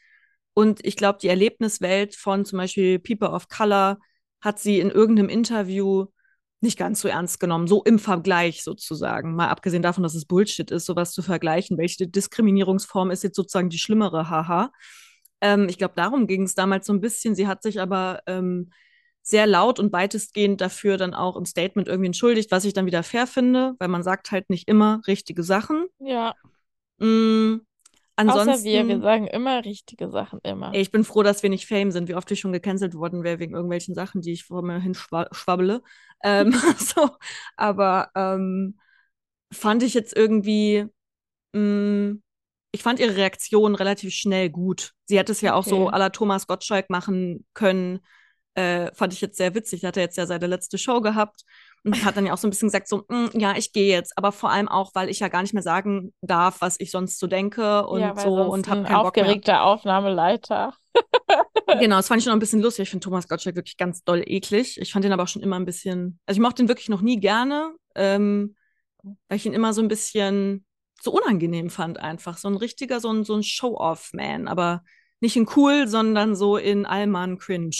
Und 0.54 0.84
ich 0.84 0.96
glaube, 0.96 1.18
die 1.20 1.28
Erlebniswelt 1.28 2.14
von 2.14 2.44
zum 2.46 2.58
Beispiel 2.58 2.98
People 2.98 3.30
of 3.30 3.48
Color 3.48 3.98
hat 4.40 4.58
sie 4.58 4.80
in 4.80 4.90
irgendeinem 4.90 5.28
Interview 5.28 6.06
nicht 6.60 6.78
ganz 6.78 7.00
so 7.00 7.08
ernst 7.08 7.38
genommen, 7.38 7.66
so 7.66 7.82
im 7.84 7.98
Vergleich 7.98 8.62
sozusagen. 8.62 9.34
Mal 9.34 9.48
abgesehen 9.48 9.82
davon, 9.82 10.02
dass 10.02 10.14
es 10.14 10.24
Bullshit 10.24 10.70
ist, 10.70 10.86
sowas 10.86 11.12
zu 11.12 11.22
vergleichen. 11.22 11.78
Welche 11.78 12.08
Diskriminierungsform 12.08 13.10
ist 13.10 13.22
jetzt 13.22 13.36
sozusagen 13.36 13.68
die 13.68 13.78
schlimmere, 13.78 14.30
haha. 14.30 14.70
Ähm, 15.40 15.68
ich 15.68 15.78
glaube, 15.78 15.94
darum 15.96 16.26
ging 16.26 16.42
es 16.42 16.54
damals 16.54 16.86
so 16.86 16.92
ein 16.92 17.00
bisschen. 17.00 17.34
Sie 17.34 17.46
hat 17.46 17.62
sich 17.62 17.80
aber 17.80 18.20
ähm, 18.26 18.70
sehr 19.22 19.46
laut 19.46 19.78
und 19.80 19.92
weitestgehend 19.92 20.60
dafür 20.60 20.96
dann 20.96 21.12
auch 21.12 21.36
im 21.36 21.44
Statement 21.44 21.88
irgendwie 21.88 22.06
entschuldigt, 22.06 22.50
was 22.50 22.64
ich 22.64 22.72
dann 22.72 22.86
wieder 22.86 23.02
fair 23.02 23.26
finde, 23.26 23.74
weil 23.78 23.88
man 23.88 24.02
sagt 24.02 24.30
halt 24.30 24.48
nicht 24.50 24.68
immer 24.68 25.02
richtige 25.06 25.42
Sachen. 25.42 25.86
Ja. 25.98 26.34
Mm, 26.98 27.56
ansonsten, 28.16 28.50
Außer 28.50 28.64
wir, 28.64 28.88
wir 28.88 29.00
sagen 29.00 29.26
immer 29.26 29.64
richtige 29.64 30.10
Sachen, 30.10 30.40
immer. 30.42 30.72
ey, 30.74 30.82
ich 30.82 30.90
bin 30.90 31.04
froh, 31.04 31.22
dass 31.22 31.42
wir 31.42 31.50
nicht 31.50 31.66
Fame 31.66 31.90
sind, 31.92 32.08
wie 32.08 32.14
oft 32.14 32.30
ich 32.30 32.40
schon 32.40 32.52
gecancelt 32.52 32.94
worden 32.94 33.22
wäre 33.24 33.38
wegen 33.38 33.54
irgendwelchen 33.54 33.94
Sachen, 33.94 34.20
die 34.20 34.32
ich 34.32 34.44
vor 34.44 34.62
mir 34.62 34.80
hin 34.80 34.94
schwa 34.94 35.28
schwabbele. 35.32 35.82
Ähm, 36.22 36.52
so, 36.78 37.10
aber 37.56 38.10
ähm, 38.14 38.78
fand 39.52 39.82
ich 39.82 39.94
jetzt 39.94 40.16
irgendwie, 40.16 40.86
mh, 41.54 42.16
ich 42.72 42.82
fand 42.82 43.00
ihre 43.00 43.16
Reaktion 43.16 43.74
relativ 43.74 44.14
schnell 44.14 44.50
gut. 44.50 44.92
Sie 45.06 45.18
hätte 45.18 45.32
es 45.32 45.40
ja 45.42 45.54
auch 45.54 45.64
so 45.64 45.88
Okay. 45.88 45.90
à 45.90 45.98
la 45.98 46.10
Thomas 46.10 46.46
Gottschalk 46.46 46.90
machen 46.90 47.46
können. 47.54 48.00
Äh, 48.54 48.92
fand 48.94 49.12
ich 49.14 49.20
jetzt 49.22 49.38
sehr 49.38 49.54
witzig. 49.54 49.84
Hat 49.84 49.96
er 49.96 50.04
jetzt 50.04 50.16
ja 50.18 50.26
seine 50.26 50.46
letzte 50.46 50.78
Show 50.78 51.00
gehabt 51.00 51.44
und 51.84 52.04
hat 52.04 52.16
dann 52.16 52.26
ja 52.26 52.32
auch 52.32 52.38
so 52.38 52.46
ein 52.46 52.50
bisschen 52.50 52.68
gesagt, 52.68 52.88
so, 52.88 53.04
"Mm, 53.08 53.26
ja, 53.38 53.56
ich 53.56 53.72
gehe 53.72 53.90
jetzt, 53.92 54.16
aber 54.18 54.32
vor 54.32 54.50
allem 54.50 54.68
auch, 54.68 54.90
weil 54.94 55.08
ich 55.08 55.20
ja 55.20 55.28
gar 55.28 55.42
nicht 55.42 55.54
mehr 55.54 55.62
sagen 55.62 56.12
darf, 56.20 56.60
was 56.60 56.80
ich 56.80 56.90
sonst 56.90 57.18
so 57.18 57.26
denke 57.26 57.86
und 57.86 58.00
Ja, 58.00 58.16
so 58.16 58.32
und 58.34 58.68
habe 58.68 58.80
ein 58.80 58.84
keinen 58.86 59.02
Bock 59.02 59.16
mehr. 59.16 59.26
aufgeregter 59.26 59.62
Aufnahmeleiter. 59.64 60.74
Genau, 61.80 61.96
das 61.96 62.06
fand 62.08 62.20
ich 62.20 62.26
noch 62.26 62.32
ein 62.32 62.38
bisschen 62.38 62.62
lustig. 62.62 62.84
Ich 62.84 62.90
finde 62.90 63.04
Thomas 63.04 63.28
Gottschalk 63.28 63.56
wirklich 63.56 63.76
ganz 63.76 64.04
doll 64.04 64.22
eklig. 64.24 64.80
Ich 64.80 64.92
fand 64.92 65.04
ihn 65.04 65.12
aber 65.12 65.24
auch 65.24 65.28
schon 65.28 65.42
immer 65.42 65.56
ein 65.56 65.64
bisschen, 65.64 66.18
also 66.24 66.38
ich 66.38 66.42
mochte 66.42 66.62
ihn 66.62 66.68
wirklich 66.68 66.88
noch 66.88 67.00
nie 67.00 67.18
gerne, 67.18 67.74
ähm, 67.96 68.54
weil 69.28 69.36
ich 69.36 69.46
ihn 69.46 69.52
immer 69.52 69.72
so 69.72 69.82
ein 69.82 69.88
bisschen 69.88 70.64
so 71.02 71.12
unangenehm 71.12 71.68
fand 71.70 71.98
einfach. 71.98 72.38
So 72.38 72.48
ein 72.48 72.56
richtiger, 72.56 73.00
so 73.00 73.10
ein, 73.12 73.24
so 73.24 73.34
ein 73.34 73.42
Show-off-Man, 73.42 74.46
aber 74.48 74.82
nicht 75.20 75.36
in 75.36 75.48
cool, 75.56 75.88
sondern 75.88 76.36
so 76.36 76.56
in 76.56 76.86
Allmann 76.86 77.38
cringe. 77.38 77.70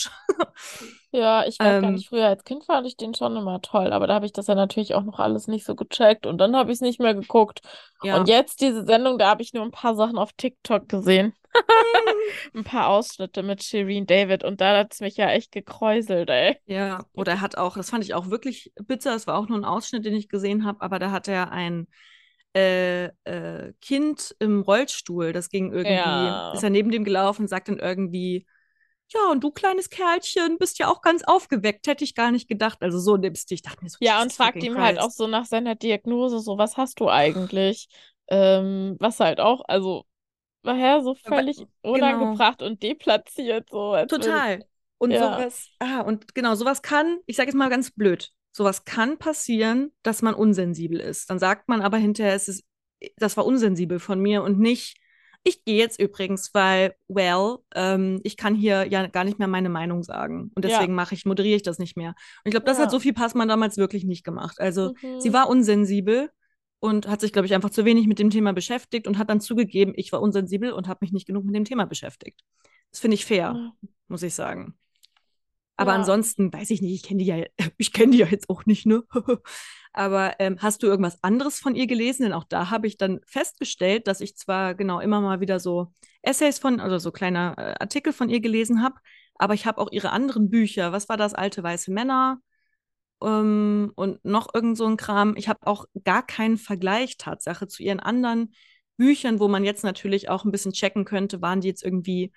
Ja, 1.12 1.46
ich 1.46 1.62
weiß 1.62 1.78
gar 1.78 1.90
Ähm, 1.90 1.94
nicht, 1.94 2.08
früher 2.08 2.26
als 2.26 2.44
Kind 2.44 2.64
fand 2.64 2.86
ich 2.86 2.96
den 2.96 3.14
schon 3.14 3.36
immer 3.36 3.60
toll, 3.62 3.92
aber 3.92 4.06
da 4.06 4.14
habe 4.14 4.26
ich 4.26 4.32
das 4.32 4.48
ja 4.48 4.54
natürlich 4.54 4.94
auch 4.94 5.02
noch 5.04 5.18
alles 5.18 5.46
nicht 5.46 5.64
so 5.64 5.74
gecheckt 5.74 6.26
und 6.26 6.38
dann 6.38 6.54
habe 6.56 6.70
ich 6.70 6.76
es 6.76 6.80
nicht 6.82 7.00
mehr 7.00 7.14
geguckt. 7.14 7.60
ja. 8.02 8.16
Und 8.18 8.28
jetzt 8.28 8.60
diese 8.60 8.84
Sendung, 8.84 9.18
da 9.18 9.30
habe 9.30 9.42
ich 9.42 9.54
nur 9.54 9.64
ein 9.64 9.70
paar 9.70 9.94
Sachen 9.96 10.18
auf 10.18 10.32
TikTok 10.34 10.88
gesehen. 10.88 11.32
Ein 12.54 12.64
paar 12.64 12.88
Ausschnitte 12.88 13.42
mit 13.42 13.62
Shireen 13.62 14.06
David 14.06 14.44
und 14.44 14.60
da 14.60 14.76
hat 14.78 14.92
es 14.92 15.00
mich 15.00 15.16
ja 15.16 15.30
echt 15.30 15.52
gekräuselt, 15.52 16.28
ey. 16.28 16.56
Ja, 16.66 17.06
oder 17.14 17.32
er 17.32 17.40
hat 17.40 17.56
auch, 17.56 17.76
das 17.76 17.90
fand 17.90 18.04
ich 18.04 18.14
auch 18.14 18.28
wirklich 18.30 18.72
bitter, 18.86 19.14
es 19.14 19.26
war 19.26 19.38
auch 19.38 19.48
nur 19.48 19.58
ein 19.58 19.64
Ausschnitt, 19.64 20.04
den 20.04 20.14
ich 20.14 20.28
gesehen 20.28 20.64
habe, 20.64 20.80
aber 20.82 20.98
da 20.98 21.10
hat 21.12 21.28
er 21.28 21.52
ein 21.52 21.86
äh, 22.56 23.06
äh, 23.24 23.72
Kind 23.82 24.34
im 24.38 24.62
Rollstuhl, 24.62 25.32
das 25.34 25.50
ging 25.50 25.72
irgendwie, 25.72 25.92
Ja. 25.94 26.52
ist 26.54 26.62
er 26.62 26.70
neben 26.70 26.90
dem 26.90 27.04
gelaufen 27.04 27.42
und 27.42 27.48
sagt 27.48 27.68
dann 27.68 27.78
irgendwie, 27.78 28.46
ja, 29.12 29.20
und 29.30 29.44
du 29.44 29.50
kleines 29.52 29.90
Kerlchen 29.90 30.56
bist 30.58 30.78
ja 30.78 30.88
auch 30.88 31.00
ganz 31.02 31.22
aufgeweckt, 31.22 31.86
hätte 31.86 32.02
ich 32.02 32.14
gar 32.14 32.30
nicht 32.32 32.48
gedacht. 32.48 32.78
Also 32.82 32.98
so 32.98 33.16
nimmst 33.16 33.50
du, 33.50 33.54
ich 33.54 33.62
dachte 33.62 33.84
mir 33.84 33.90
so, 33.90 33.98
Ja, 34.00 34.20
und 34.22 34.32
fragt 34.32 34.62
ihm 34.64 34.78
halt 34.80 34.98
auch 34.98 35.04
Christ. 35.04 35.18
so 35.18 35.26
nach 35.28 35.44
seiner 35.44 35.74
Diagnose, 35.76 36.40
so, 36.40 36.56
was 36.58 36.76
hast 36.76 36.98
du 36.98 37.08
eigentlich? 37.10 37.88
Ähm, 38.28 38.96
was 38.98 39.20
halt 39.20 39.38
auch, 39.38 39.62
also, 39.68 40.04
daher 40.62 41.02
so 41.02 41.10
Aber- 41.24 41.36
völlig 41.36 41.56
genau. 41.58 41.68
unangebracht 41.94 42.62
und 42.62 42.82
deplatziert, 42.82 43.68
so. 43.70 43.92
als 43.92 44.10
würde- 44.10 44.24
Total. 44.26 44.64
Und 44.98 45.10
Ja. 45.10 45.18
sowas, 45.38 45.68
ah, 45.78 46.00
und 46.00 46.34
genau, 46.34 46.54
sowas 46.54 46.80
kann, 46.82 47.18
ich 47.26 47.36
sage 47.36 47.48
jetzt 47.50 47.54
mal 47.56 47.68
ganz 47.68 47.90
blöd, 47.92 48.32
sowas 48.56 48.84
kann 48.86 49.18
passieren, 49.18 49.92
dass 50.02 50.22
man 50.22 50.34
unsensibel 50.34 50.98
ist. 50.98 51.28
Dann 51.28 51.38
sagt 51.38 51.68
man 51.68 51.82
aber 51.82 51.98
hinterher, 51.98 52.34
es 52.34 52.48
ist, 52.48 52.64
das 53.18 53.36
war 53.36 53.44
unsensibel 53.44 53.98
von 53.98 54.18
mir 54.18 54.42
und 54.42 54.58
nicht, 54.58 54.96
ich 55.44 55.62
gehe 55.64 55.76
jetzt 55.76 56.00
übrigens, 56.00 56.54
weil, 56.54 56.94
well, 57.06 57.58
ähm, 57.74 58.20
ich 58.24 58.38
kann 58.38 58.54
hier 58.54 58.86
ja 58.86 59.06
gar 59.08 59.24
nicht 59.24 59.38
mehr 59.38 59.46
meine 59.46 59.68
Meinung 59.68 60.02
sagen. 60.02 60.50
Und 60.54 60.64
Ja. 60.64 60.70
deswegen 60.70 60.94
mache 60.94 61.14
ich, 61.14 61.26
moderiere 61.26 61.56
ich 61.56 61.62
das 61.62 61.78
nicht 61.78 61.96
mehr. 61.98 62.10
Und 62.10 62.46
ich 62.46 62.50
glaube, 62.52 62.64
das 62.64 62.78
Ja. 62.78 62.84
hat 62.84 62.90
Sophie 62.90 63.12
Passmann 63.12 63.46
damals 63.48 63.76
wirklich 63.76 64.04
nicht 64.04 64.24
gemacht. 64.24 64.58
Also 64.58 64.94
Mhm. 65.02 65.20
sie 65.20 65.32
war 65.34 65.48
unsensibel 65.50 66.30
und 66.80 67.06
hat 67.08 67.20
sich, 67.20 67.32
glaube 67.34 67.46
ich, 67.46 67.54
einfach 67.54 67.70
zu 67.70 67.84
wenig 67.84 68.06
mit 68.06 68.18
dem 68.18 68.30
Thema 68.30 68.54
beschäftigt 68.54 69.06
und 69.06 69.18
hat 69.18 69.28
dann 69.28 69.40
zugegeben, 69.40 69.92
ich 69.96 70.10
war 70.12 70.22
unsensibel 70.22 70.72
und 70.72 70.88
habe 70.88 70.98
mich 71.02 71.12
nicht 71.12 71.26
genug 71.26 71.44
mit 71.44 71.54
dem 71.54 71.64
Thema 71.66 71.84
beschäftigt. 71.84 72.40
Das 72.90 73.00
finde 73.00 73.16
ich 73.16 73.26
fair, 73.26 73.52
Ja. 73.54 73.72
muss 74.08 74.22
ich 74.22 74.34
sagen. 74.34 74.78
Aber 75.76 75.92
Ja. 75.92 75.98
ansonsten 75.98 76.52
weiß 76.52 76.70
ich 76.70 76.80
nicht, 76.82 76.94
ich 76.94 77.02
kenne 77.02 77.18
die 77.22 77.26
ja, 77.26 77.44
ich 77.78 77.92
kenne 77.92 78.12
die 78.12 78.18
ja 78.18 78.26
jetzt 78.26 78.48
auch 78.48 78.66
nicht, 78.66 78.86
ne? 78.86 79.02
Aber 79.92 80.34
ähm, 80.40 80.58
hast 80.60 80.82
du 80.82 80.86
irgendwas 80.86 81.22
anderes 81.22 81.58
von 81.58 81.74
ihr 81.74 81.86
gelesen? 81.86 82.24
Denn 82.24 82.32
auch 82.34 82.44
da 82.44 82.70
habe 82.70 82.86
ich 82.86 82.98
dann 82.98 83.20
festgestellt, 83.26 84.06
dass 84.06 84.20
ich 84.20 84.36
zwar 84.36 84.74
genau 84.74 85.00
immer 85.00 85.20
mal 85.22 85.40
wieder 85.40 85.58
so 85.58 85.92
Essays 86.22 86.58
von, 86.58 86.80
also 86.80 86.98
so 86.98 87.12
kleine 87.12 87.54
äh, 87.56 87.74
Artikel 87.80 88.12
von 88.12 88.28
ihr 88.28 88.40
gelesen 88.40 88.82
habe, 88.82 88.96
aber 89.36 89.54
ich 89.54 89.66
habe 89.66 89.80
auch 89.80 89.90
ihre 89.92 90.10
anderen 90.10 90.50
Bücher. 90.50 90.92
Was 90.92 91.08
war 91.08 91.16
das? 91.16 91.34
Alte 91.34 91.62
weiße 91.62 91.90
Männer 91.92 92.40
ähm, 93.22 93.92
und 93.96 94.24
noch 94.24 94.54
irgend 94.54 94.76
so 94.76 94.86
ein 94.86 94.96
Kram. 94.96 95.34
Ich 95.36 95.48
habe 95.48 95.66
auch 95.66 95.86
gar 96.04 96.26
keinen 96.26 96.58
Vergleich 96.58 97.16
Tatsache 97.16 97.66
zu 97.68 97.82
ihren 97.82 98.00
anderen 98.00 98.54
Büchern, 98.96 99.40
wo 99.40 99.48
man 99.48 99.64
jetzt 99.64 99.84
natürlich 99.84 100.28
auch 100.28 100.44
ein 100.44 100.52
bisschen 100.52 100.72
checken 100.72 101.04
könnte, 101.04 101.42
waren 101.42 101.60
die 101.60 101.68
jetzt 101.68 101.82
irgendwie 101.84 102.32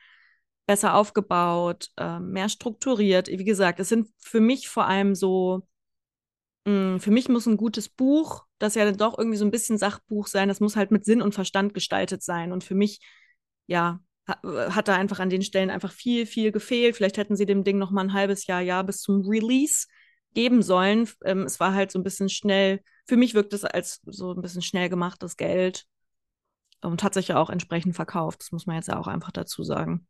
besser 0.69 0.95
aufgebaut, 0.95 1.89
äh, 1.97 2.19
mehr 2.21 2.49
strukturiert. 2.49 3.27
Wie 3.29 3.43
gesagt, 3.45 3.81
es 3.81 3.89
sind 3.89 4.09
für 4.19 4.41
mich 4.41 4.69
vor 4.69 4.87
allem 4.87 5.15
so, 5.15 5.63
mh, 6.65 6.99
für 6.99 7.11
mich 7.11 7.29
muss 7.29 7.45
ein 7.47 7.57
gutes 7.57 7.89
Buch, 7.89 8.45
das 8.59 8.75
ja 8.75 8.85
dann 8.85 8.97
doch 8.97 9.17
irgendwie 9.17 9.37
so 9.37 9.45
ein 9.45 9.51
bisschen 9.51 9.77
Sachbuch 9.77 10.27
sein, 10.27 10.47
das 10.49 10.59
muss 10.59 10.75
halt 10.75 10.91
mit 10.91 11.05
Sinn 11.05 11.21
und 11.21 11.33
Verstand 11.35 11.73
gestaltet 11.73 12.23
sein. 12.23 12.51
Und 12.51 12.63
für 12.63 12.75
mich, 12.75 12.99
ja, 13.67 13.99
ha- 14.27 14.39
hat 14.75 14.87
da 14.87 14.95
einfach 14.95 15.19
an 15.19 15.29
den 15.29 15.41
Stellen 15.41 15.69
einfach 15.69 15.91
viel, 15.91 16.25
viel 16.25 16.51
gefehlt. 16.51 16.95
Vielleicht 16.95 17.17
hätten 17.17 17.35
sie 17.35 17.45
dem 17.45 17.63
Ding 17.63 17.77
noch 17.77 17.91
mal 17.91 18.01
ein 18.03 18.13
halbes 18.13 18.47
Jahr, 18.47 18.61
Jahr 18.61 18.83
bis 18.83 19.01
zum 19.01 19.21
Release 19.27 19.87
geben 20.33 20.61
sollen. 20.61 21.09
Ähm, 21.25 21.43
es 21.43 21.59
war 21.59 21.73
halt 21.73 21.91
so 21.91 21.99
ein 21.99 22.03
bisschen 22.03 22.29
schnell, 22.29 22.81
für 23.07 23.17
mich 23.17 23.33
wirkt 23.33 23.53
es 23.53 23.65
als 23.65 24.01
so 24.05 24.33
ein 24.33 24.41
bisschen 24.41 24.61
schnell 24.61 24.89
gemachtes 24.89 25.37
Geld 25.37 25.85
und 26.81 27.03
hat 27.03 27.13
sich 27.13 27.29
ja 27.29 27.37
auch 27.37 27.49
entsprechend 27.49 27.95
verkauft. 27.95 28.41
Das 28.41 28.51
muss 28.51 28.65
man 28.65 28.75
jetzt 28.77 28.87
ja 28.89 28.99
auch 28.99 29.07
einfach 29.07 29.31
dazu 29.31 29.63
sagen. 29.63 30.07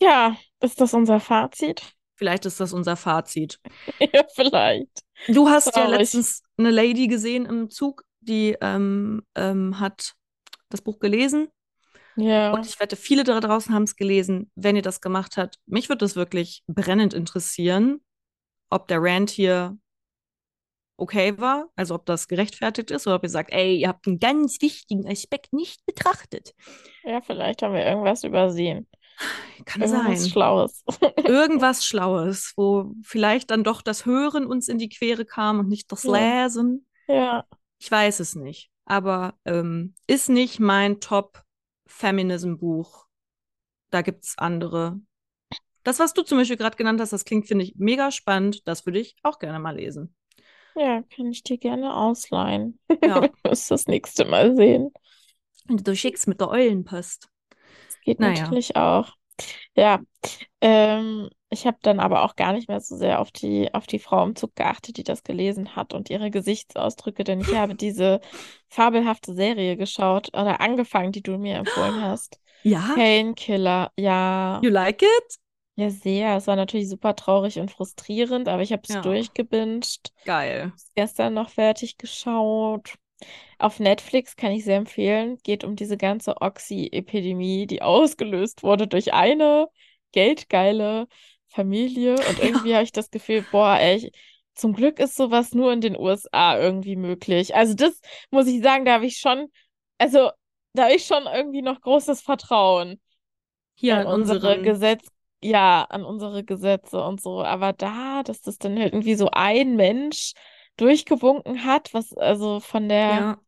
Ja, 0.00 0.36
ist 0.60 0.80
das 0.80 0.94
unser 0.94 1.20
Fazit? 1.20 1.92
Vielleicht 2.16 2.46
ist 2.46 2.60
das 2.60 2.72
unser 2.72 2.96
Fazit. 2.96 3.60
Ja, 4.12 4.24
vielleicht. 4.34 5.02
Du 5.28 5.48
hast 5.48 5.66
ja 5.66 5.72
Traurig. 5.72 5.98
letztens 5.98 6.42
eine 6.58 6.70
Lady 6.70 7.08
gesehen 7.08 7.46
im 7.46 7.70
Zug, 7.70 8.04
die 8.20 8.56
ähm, 8.60 9.22
ähm, 9.34 9.80
hat 9.80 10.14
das 10.68 10.82
Buch 10.82 10.98
gelesen. 10.98 11.48
Ja. 12.16 12.52
Und 12.52 12.66
ich 12.66 12.80
wette, 12.80 12.96
viele 12.96 13.24
da 13.24 13.38
draußen 13.40 13.74
haben 13.74 13.82
es 13.84 13.96
gelesen, 13.96 14.50
wenn 14.54 14.76
ihr 14.76 14.82
das 14.82 15.00
gemacht 15.00 15.36
habt. 15.36 15.58
Mich 15.66 15.88
würde 15.88 16.04
das 16.04 16.16
wirklich 16.16 16.62
brennend 16.66 17.12
interessieren, 17.12 18.00
ob 18.70 18.88
der 18.88 19.02
Rant 19.02 19.30
hier 19.30 19.78
okay 20.98 21.38
war, 21.38 21.68
also 21.76 21.94
ob 21.94 22.06
das 22.06 22.26
gerechtfertigt 22.26 22.90
ist 22.90 23.06
oder 23.06 23.16
ob 23.16 23.22
ihr 23.22 23.28
sagt, 23.28 23.52
ey, 23.52 23.76
ihr 23.76 23.88
habt 23.88 24.06
einen 24.06 24.18
ganz 24.18 24.60
wichtigen 24.62 25.06
Aspekt 25.06 25.52
nicht 25.52 25.84
betrachtet. 25.84 26.54
Ja, 27.04 27.20
vielleicht 27.20 27.62
haben 27.62 27.74
wir 27.74 27.84
irgendwas 27.84 28.24
übersehen. 28.24 28.88
Kann 29.64 29.82
Irgendwas 29.82 30.20
sein. 30.22 30.30
Schlaues. 30.30 30.84
Irgendwas 31.24 31.84
Schlaues, 31.84 32.52
wo 32.56 32.92
vielleicht 33.02 33.50
dann 33.50 33.64
doch 33.64 33.82
das 33.82 34.06
Hören 34.06 34.46
uns 34.46 34.68
in 34.68 34.78
die 34.78 34.88
Quere 34.88 35.24
kam 35.24 35.58
und 35.60 35.68
nicht 35.68 35.90
das 35.90 36.04
Ja. 36.04 36.44
Lesen. 36.44 36.86
Ja. 37.08 37.44
Ich 37.78 37.90
weiß 37.90 38.20
es 38.20 38.34
nicht. 38.34 38.70
Aber 38.84 39.34
ähm, 39.44 39.94
ist 40.06 40.28
nicht 40.28 40.60
mein 40.60 41.00
Top-Feminism-Buch. 41.00 43.06
Da 43.90 44.02
gibt 44.02 44.24
es 44.24 44.38
andere. 44.38 45.00
Das, 45.82 45.98
was 45.98 46.14
du 46.14 46.22
zum 46.22 46.38
Beispiel 46.38 46.56
gerade 46.56 46.76
genannt 46.76 47.00
hast, 47.00 47.12
das 47.12 47.24
klingt, 47.24 47.46
finde 47.46 47.64
ich, 47.64 47.74
mega 47.76 48.10
spannend. 48.10 48.66
Das 48.66 48.86
würde 48.86 48.98
ich 48.98 49.16
auch 49.22 49.38
gerne 49.38 49.60
mal 49.60 49.76
lesen. 49.76 50.14
Ja, 50.74 51.02
kann 51.02 51.30
ich 51.30 51.42
dir 51.42 51.58
gerne 51.58 51.96
ausleihen. 51.96 52.78
Ja. 53.02 53.28
Muss 53.46 53.68
das 53.68 53.86
nächste 53.86 54.26
Mal 54.26 54.56
sehen. 54.56 54.92
Und 55.68 55.86
du 55.86 55.96
schickst 55.96 56.28
mit 56.28 56.40
der 56.40 56.50
Eulenpost. 56.50 57.28
Geht 58.06 58.20
Naja. 58.20 58.40
natürlich 58.42 58.76
auch. 58.76 59.12
Ja, 59.76 60.00
ähm, 60.62 61.28
ich 61.50 61.66
habe 61.66 61.78
dann 61.82 62.00
aber 62.00 62.24
auch 62.24 62.36
gar 62.36 62.52
nicht 62.54 62.68
mehr 62.68 62.80
so 62.80 62.96
sehr 62.96 63.20
auf 63.20 63.30
die, 63.30 63.72
auf 63.74 63.86
die 63.86 63.98
Frau 63.98 64.24
im 64.24 64.34
Zug 64.34 64.56
geachtet, 64.56 64.96
die 64.96 65.04
das 65.04 65.22
gelesen 65.22 65.76
hat 65.76 65.92
und 65.92 66.08
ihre 66.10 66.30
Gesichtsausdrücke, 66.30 67.24
denn 67.24 67.40
ich 67.40 67.54
habe 67.54 67.74
diese 67.74 68.20
fabelhafte 68.68 69.34
Serie 69.34 69.76
geschaut 69.76 70.28
oder 70.28 70.60
angefangen, 70.60 71.12
die 71.12 71.22
du 71.22 71.36
mir 71.38 71.56
empfohlen 71.56 72.02
hast. 72.02 72.40
Ja? 72.62 72.94
Painkiller, 72.94 73.92
ja, 73.98 74.60
You 74.62 74.70
like 74.70 75.02
it? 75.02 75.38
ja, 75.76 75.90
sehr. 75.90 76.36
Es 76.36 76.46
war 76.46 76.56
natürlich 76.56 76.88
super 76.88 77.14
traurig 77.14 77.58
und 77.58 77.70
frustrierend, 77.70 78.48
aber 78.48 78.62
ich 78.62 78.72
habe 78.72 78.82
es 78.84 78.94
Ja. 78.94 79.02
durchgebinged. 79.02 80.12
Geil. 80.24 80.72
gestern 80.94 81.34
noch 81.34 81.50
fertig 81.50 81.98
geschaut. 81.98 82.94
Auf 83.58 83.80
Netflix 83.80 84.36
kann 84.36 84.52
ich 84.52 84.64
sehr 84.64 84.76
empfehlen. 84.76 85.38
Geht 85.42 85.64
um 85.64 85.76
diese 85.76 85.96
ganze 85.96 86.36
Oxy-Epidemie, 86.40 87.66
die 87.66 87.82
ausgelöst 87.82 88.62
wurde 88.62 88.86
durch 88.86 89.12
eine 89.14 89.68
geldgeile 90.12 91.08
Familie. 91.48 92.24
Und 92.26 92.38
irgendwie 92.40 92.74
habe 92.74 92.84
ich 92.84 92.92
das 92.92 93.10
Gefühl, 93.10 93.42
boah, 93.42 93.76
ey, 93.78 94.12
zum 94.54 94.72
Glück 94.74 94.98
ist 95.00 95.16
sowas 95.16 95.52
nur 95.52 95.72
in 95.72 95.80
den 95.80 95.98
USA 95.98 96.58
irgendwie 96.58 96.96
möglich. 96.96 97.54
Also 97.54 97.74
das 97.74 98.00
muss 98.30 98.46
ich 98.46 98.62
sagen, 98.62 98.84
da 98.84 98.94
habe 98.94 99.06
ich 99.06 99.18
schon, 99.18 99.48
also 99.98 100.30
da 100.72 100.84
habe 100.84 100.94
ich 100.94 101.06
schon 101.06 101.24
irgendwie 101.26 101.62
noch 101.62 101.80
großes 101.80 102.20
Vertrauen 102.22 103.00
Hier 103.74 103.94
in 103.94 104.02
an 104.02 104.06
unsere 104.06 104.60
Gesetz, 104.60 105.06
ja, 105.42 105.84
an 105.84 106.04
unsere 106.04 106.44
Gesetze 106.44 107.02
und 107.02 107.20
so. 107.20 107.42
Aber 107.42 107.72
da, 107.72 108.22
dass 108.22 108.40
das 108.40 108.58
dann 108.58 108.78
halt 108.78 108.92
irgendwie 108.92 109.14
so 109.14 109.30
ein 109.32 109.76
Mensch 109.76 110.32
durchgewunken 110.76 111.64
hat, 111.64 111.92
was 111.94 112.12
also 112.16 112.60
von 112.60 112.88
der 112.88 112.98
ja, 113.08 113.40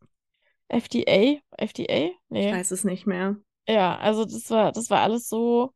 FDA, 0.69 1.39
FDA? 1.57 2.07
ich 2.07 2.13
Nee. 2.29 2.53
weiß 2.53 2.71
es 2.71 2.85
nicht 2.85 3.07
mehr. 3.07 3.37
Ja, 3.69 3.97
also 3.99 4.25
das 4.25 4.51
war, 4.51 4.73
das 4.73 4.91
war 4.91 5.01
alles 5.01 5.29
so, 5.29 5.73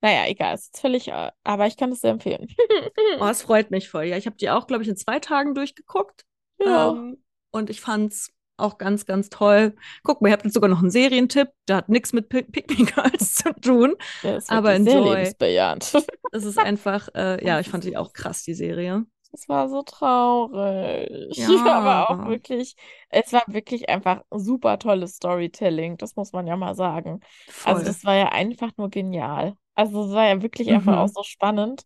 naja, 0.00 0.26
egal, 0.28 0.54
ist 0.54 0.66
jetzt 0.66 0.80
völlig, 0.80 1.08
äh, 1.08 1.30
aber 1.44 1.66
ich 1.66 1.76
kann 1.76 1.92
es 1.92 2.00
sehr 2.00 2.12
empfehlen. 2.12 2.48
Oh, 3.20 3.26
es 3.26 3.42
freut 3.42 3.70
mich 3.70 3.88
voll. 3.88 4.04
Ja, 4.04 4.16
ich 4.16 4.26
habe 4.26 4.36
die 4.36 4.50
auch, 4.50 4.66
glaube 4.66 4.82
ich, 4.82 4.88
in 4.88 4.96
zwei 4.96 5.18
Tagen 5.20 5.54
durchgeguckt. 5.54 6.24
Ja, 6.60 6.90
Ähm, 6.90 7.22
und 7.50 7.70
ich 7.70 7.80
fand's 7.80 8.32
auch 8.56 8.78
ganz, 8.78 9.06
ganz 9.06 9.28
toll. 9.28 9.74
Guck 10.02 10.20
mal, 10.22 10.28
ihr 10.28 10.32
habt 10.32 10.44
jetzt 10.44 10.54
sogar 10.54 10.70
noch 10.70 10.80
einen 10.80 10.90
Serientipp. 10.90 11.48
Der 11.68 11.76
hat 11.76 11.88
nichts 11.88 12.12
mit 12.12 12.28
Pick 12.28 12.52
Pick 12.52 12.70
Me 12.78 12.84
Girls 12.94 13.34
zu 13.36 13.52
tun. 13.60 13.96
ist 14.22 14.50
Aber 14.50 14.70
wirklich 14.70 14.84
sehr 14.84 14.98
enjoy. 14.98 15.16
lebensbejahend. 15.16 15.92
Es 16.32 16.44
ist 16.44 16.58
einfach, 16.58 17.08
äh, 17.14 17.44
ja, 17.44 17.60
ich 17.60 17.68
fand 17.68 17.84
ist 17.84 17.90
die 17.90 17.96
auch 17.96 18.12
krass, 18.12 18.42
die 18.44 18.54
Serie. 18.54 19.04
Das 19.32 19.48
war 19.48 19.68
so 19.68 19.82
traurig. 19.82 21.46
Ja, 21.64 21.70
Aber 21.72 22.10
auch 22.10 22.24
wirklich, 22.24 22.76
es 23.08 23.32
war 23.32 23.42
wirklich 23.48 23.88
einfach 23.88 24.22
super 24.30 24.78
tolles 24.78 25.16
Storytelling, 25.16 25.96
das 25.96 26.16
muss 26.16 26.32
man 26.32 26.46
ja 26.46 26.56
mal 26.56 26.74
sagen. 26.74 27.20
Also 27.62 27.82
voll. 27.82 27.84
das 27.84 28.04
war 28.04 28.14
ja 28.16 28.28
einfach 28.30 28.72
nur 28.76 28.90
genial. 28.90 29.56
Also 29.74 30.04
es 30.06 30.12
war 30.12 30.26
ja 30.28 30.42
wirklich 30.42 30.70
einfach 30.72 30.98
auch 30.98 31.08
Mhm. 31.08 31.12
so 31.12 31.22
spannend. 31.22 31.84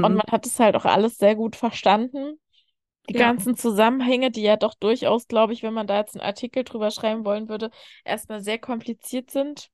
Und 0.00 0.12
Mhm. 0.12 0.16
man 0.16 0.26
hat 0.30 0.46
es 0.46 0.60
halt 0.60 0.76
auch 0.76 0.84
alles 0.84 1.18
sehr 1.18 1.34
gut 1.34 1.56
verstanden. 1.56 2.40
Die 3.10 3.14
Ja, 3.14 3.16
ganzen 3.16 3.56
Zusammenhänge, 3.56 4.30
die 4.30 4.42
ja 4.42 4.56
doch 4.56 4.74
durchaus, 4.74 5.28
glaube 5.28 5.52
ich, 5.54 5.62
wenn 5.64 5.74
man 5.74 5.86
da 5.88 5.98
jetzt 5.98 6.14
einen 6.16 6.22
Artikel 6.26 6.64
drüber 6.64 6.90
schreiben 6.92 7.24
wollen 7.24 7.48
würde, 7.48 7.70
erstmal 8.04 8.42
sehr 8.42 8.58
kompliziert 8.58 9.30
sind. 9.30 9.70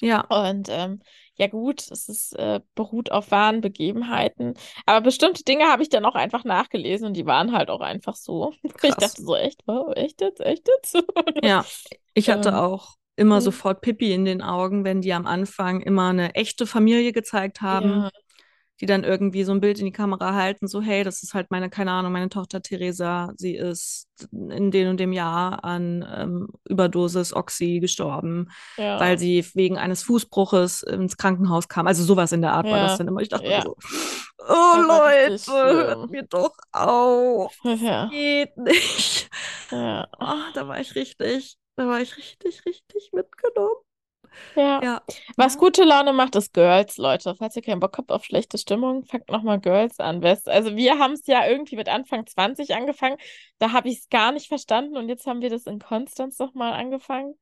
Ja, 0.00 0.28
Und 0.28 0.68
ähm, 0.70 1.00
ja 1.36 1.46
gut, 1.46 1.90
es 1.90 2.08
ist, 2.08 2.34
äh, 2.38 2.60
beruht 2.74 3.10
auf 3.12 3.30
wahren 3.30 3.60
Begebenheiten. 3.60 4.54
Aber 4.86 5.00
bestimmte 5.02 5.44
Dinge 5.44 5.66
habe 5.70 5.82
ich 5.82 5.88
dann 5.88 6.04
auch 6.04 6.14
einfach 6.16 6.44
nachgelesen 6.44 7.06
und 7.08 7.14
die 7.16 7.26
waren 7.26 7.52
halt 7.52 7.70
auch 7.70 7.80
einfach 7.80 8.14
so. 8.16 8.52
Ich 8.82 8.96
krass. 8.96 8.98
dachte 8.98 9.22
so, 9.22 9.36
echt, 9.36 9.62
wow, 9.66 9.94
echt 9.96 10.20
jetzt, 10.20 10.40
echt 10.40 10.68
jetzt? 10.68 10.96
Ja, 11.42 11.72
ich 12.14 12.30
hatte 12.30 12.56
Ähm, 12.56 12.58
auch 12.58 12.96
immer 13.16 13.40
hm, 13.40 13.40
sofort 13.40 13.80
Pippi 13.80 14.12
in 14.12 14.24
den 14.24 14.42
Augen, 14.42 14.84
wenn 14.84 15.00
die 15.00 15.12
am 15.12 15.26
Anfang 15.26 15.80
immer 15.80 16.08
eine 16.10 16.34
echte 16.34 16.66
Familie 16.66 17.12
gezeigt 17.12 17.60
haben, 17.60 18.04
ja, 18.04 18.10
die 18.80 18.86
dann 18.86 19.04
irgendwie 19.04 19.44
so 19.44 19.52
ein 19.52 19.60
Bild 19.60 19.78
in 19.78 19.86
die 19.86 19.92
Kamera 19.92 20.34
halten, 20.34 20.68
so, 20.68 20.80
hey, 20.80 21.04
das 21.04 21.22
ist 21.22 21.34
halt 21.34 21.50
meine, 21.50 21.70
keine 21.70 21.90
Ahnung, 21.92 22.12
meine 22.12 22.28
Tochter 22.28 22.62
Theresa, 22.62 23.32
sie 23.36 23.56
ist 23.56 24.08
in 24.32 24.70
dem 24.70 24.88
und 24.90 25.00
dem 25.00 25.12
Jahr 25.12 25.64
an 25.64 26.04
ähm, 26.16 26.48
Überdosis 26.68 27.34
Oxy 27.34 27.80
gestorben, 27.80 28.48
ja, 28.76 29.00
weil 29.00 29.18
sie 29.18 29.44
wegen 29.54 29.78
eines 29.78 30.02
Fußbruches 30.04 30.82
ins 30.82 31.16
Krankenhaus 31.16 31.68
kam. 31.68 31.86
Also 31.86 32.04
sowas 32.04 32.32
in 32.32 32.42
der 32.42 32.52
Art 32.52 32.66
war 32.66 32.78
das 32.78 32.92
ja, 32.92 32.98
dann 32.98 33.08
immer. 33.08 33.20
Ich 33.20 33.28
dachte 33.28 33.48
ja, 33.48 33.62
so, 33.62 33.76
oh 34.38 34.44
war 34.44 35.12
Leute, 35.28 35.52
hört 35.52 36.10
mir 36.10 36.22
doch 36.24 36.54
auf. 36.72 37.54
Ja, 37.64 38.06
Geht 38.10 38.56
nicht. 38.56 39.28
ja, 39.70 40.06
Oh, 40.18 40.52
da 40.54 40.66
war 40.68 40.80
ich 40.80 40.94
richtig, 40.94 41.58
da 41.76 41.86
war 41.86 42.00
ich 42.00 42.16
richtig, 42.16 42.64
richtig 42.64 43.10
mitgenommen. 43.12 43.87
Ja. 44.54 44.82
Ja, 44.82 45.02
Was 45.36 45.58
gute 45.58 45.84
Laune 45.84 46.12
macht, 46.12 46.36
ist 46.36 46.52
Girls, 46.54 46.96
Leute. 46.98 47.34
Falls 47.36 47.56
ihr 47.56 47.62
keinen 47.62 47.80
Bock 47.80 47.98
habt 47.98 48.12
auf 48.12 48.24
schlechte 48.24 48.58
Stimmung, 48.58 49.04
fangt 49.04 49.28
nochmal 49.30 49.60
Girls 49.60 49.98
an. 50.00 50.22
West. 50.22 50.48
Also 50.48 50.76
wir 50.76 50.98
haben 50.98 51.12
es 51.14 51.26
ja 51.26 51.46
irgendwie 51.48 51.76
mit 51.76 51.88
Anfang 51.88 52.26
20 52.26 52.74
angefangen. 52.74 53.16
Da 53.58 53.72
habe 53.72 53.88
ich 53.88 53.98
es 54.00 54.08
gar 54.08 54.32
nicht 54.32 54.48
verstanden 54.48 54.96
und 54.96 55.08
jetzt 55.08 55.26
haben 55.26 55.42
wir 55.42 55.50
das 55.50 55.66
in 55.66 55.78
Konstanz 55.80 56.38
nochmal 56.38 56.74
angefangen. 56.74 57.34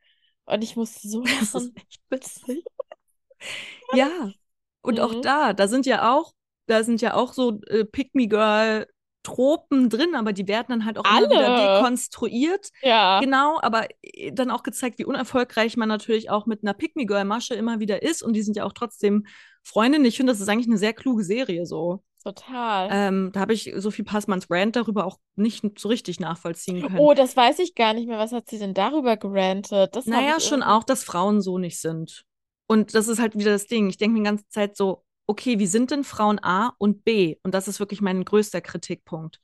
Und 0.47 0.63
ich 0.65 0.77
musste 0.77 1.09
so 1.09 1.23
das 1.23 1.55
ist 1.55 1.77
echt 1.77 2.01
witzig. 2.11 2.65
Ja, 3.91 4.33
und 4.83 5.01
auch 5.01 5.15
Mhm. 5.15 5.23
da, 5.23 5.53
da 5.53 5.69
sind 5.69 5.87
ja 5.87 6.15
auch, 6.17 6.35
da 6.67 6.85
sind 6.85 7.01
ja 7.03 7.15
auch 7.15 7.33
so 7.33 7.61
äh, 7.69 7.85
Pick-me-Girl-Tropen 9.27 9.89
drin, 9.91 10.15
aber 10.15 10.33
die 10.33 10.49
werden 10.49 10.67
dann 10.69 10.85
halt 10.85 10.99
auch 10.99 11.05
immer 11.05 11.31
wieder 11.31 11.49
Alle. 11.49 11.79
dekonstruiert. 11.79 12.71
Ja, 12.83 13.21
Genau, 13.21 13.59
aber 13.63 13.87
äh, 14.03 14.33
dann 14.33 14.51
auch 14.51 14.63
gezeigt, 14.63 14.99
wie 14.99 15.05
unerfolgreich 15.05 15.77
man 15.77 15.89
natürlich 15.89 16.31
auch 16.31 16.47
mit 16.47 16.63
einer 16.63 16.75
Pick-me-Girl-Masche 16.75 17.55
immer 17.55 17.81
wieder 17.81 18.03
ist. 18.03 18.23
Und 18.23 18.35
die 18.35 18.43
sind 18.43 18.57
ja 18.57 18.65
auch 18.65 18.73
trotzdem 18.73 19.27
Freundinnen. 19.63 20.05
Ich 20.05 20.17
finde, 20.17 20.33
das 20.33 20.41
ist 20.41 20.49
eigentlich 20.49 20.69
eine 20.69 20.79
sehr 20.79 20.93
kluge 20.93 21.25
Serie 21.25 21.67
so. 21.67 22.03
total. 22.23 22.89
Ähm, 22.91 23.31
da 23.33 23.41
habe 23.41 23.53
ich 23.53 23.73
Sophie 23.77 24.03
Passmanns 24.03 24.47
Rant 24.51 24.77
darüber 24.77 25.07
auch 25.07 25.19
nicht 25.37 25.65
so 25.79 25.89
richtig 25.89 26.21
nachvollziehen 26.21 26.83
können. 26.83 26.99
Oh, 26.99 27.15
das 27.15 27.37
weiß 27.37 27.59
ich 27.61 27.75
gar 27.75 27.95
nicht 27.95 28.09
mehr. 28.09 28.19
Was 28.19 28.33
hat 28.33 28.49
sie 28.49 28.59
denn 28.59 28.75
darüber 28.75 29.17
gerantet? 29.17 29.95
Das 29.95 30.07
Naja, 30.07 30.41
schon 30.41 30.61
irgendwie. 30.61 30.75
auch, 30.75 30.85
dass 30.85 31.05
Frauen 31.05 31.41
so 31.41 31.59
nicht 31.59 31.81
sind. 31.81 32.25
Und 32.69 32.95
das 32.95 33.07
ist 33.07 33.21
halt 33.21 33.39
wieder 33.39 33.53
das 33.53 33.67
Ding. 33.67 33.89
Ich 33.89 33.97
denke 33.97 34.15
mir 34.15 34.25
die 34.25 34.29
ganze 34.29 34.49
Zeit 34.49 34.77
so, 34.77 35.05
okay, 35.27 35.59
wie 35.59 35.67
sind 35.67 35.91
denn 35.91 36.05
Frauen 36.05 36.39
A 36.43 36.73
und 36.79 37.05
B? 37.05 37.37
Und 37.43 37.55
das 37.55 37.69
ist 37.69 37.81
wirklich 37.81 38.01
mein 38.01 38.25
größter 38.25 38.61
Kritikpunkt. 38.61 39.41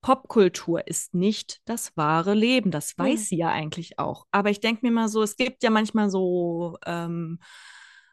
Popkultur 0.00 0.86
ist 0.86 1.14
nicht 1.14 1.60
das 1.64 1.96
wahre 1.96 2.34
Leben. 2.34 2.70
Das 2.70 2.98
weiß 2.98 3.20
Ja. 3.20 3.26
sie 3.26 3.36
ja 3.36 3.48
eigentlich 3.48 3.98
auch. 3.98 4.26
Aber 4.32 4.50
ich 4.50 4.60
denke 4.60 4.84
mir 4.84 4.92
mal 4.92 5.08
so, 5.08 5.22
es 5.22 5.36
gibt 5.36 5.62
ja 5.62 5.70
manchmal 5.70 6.10
so, 6.10 6.76
ähm, 6.84 7.38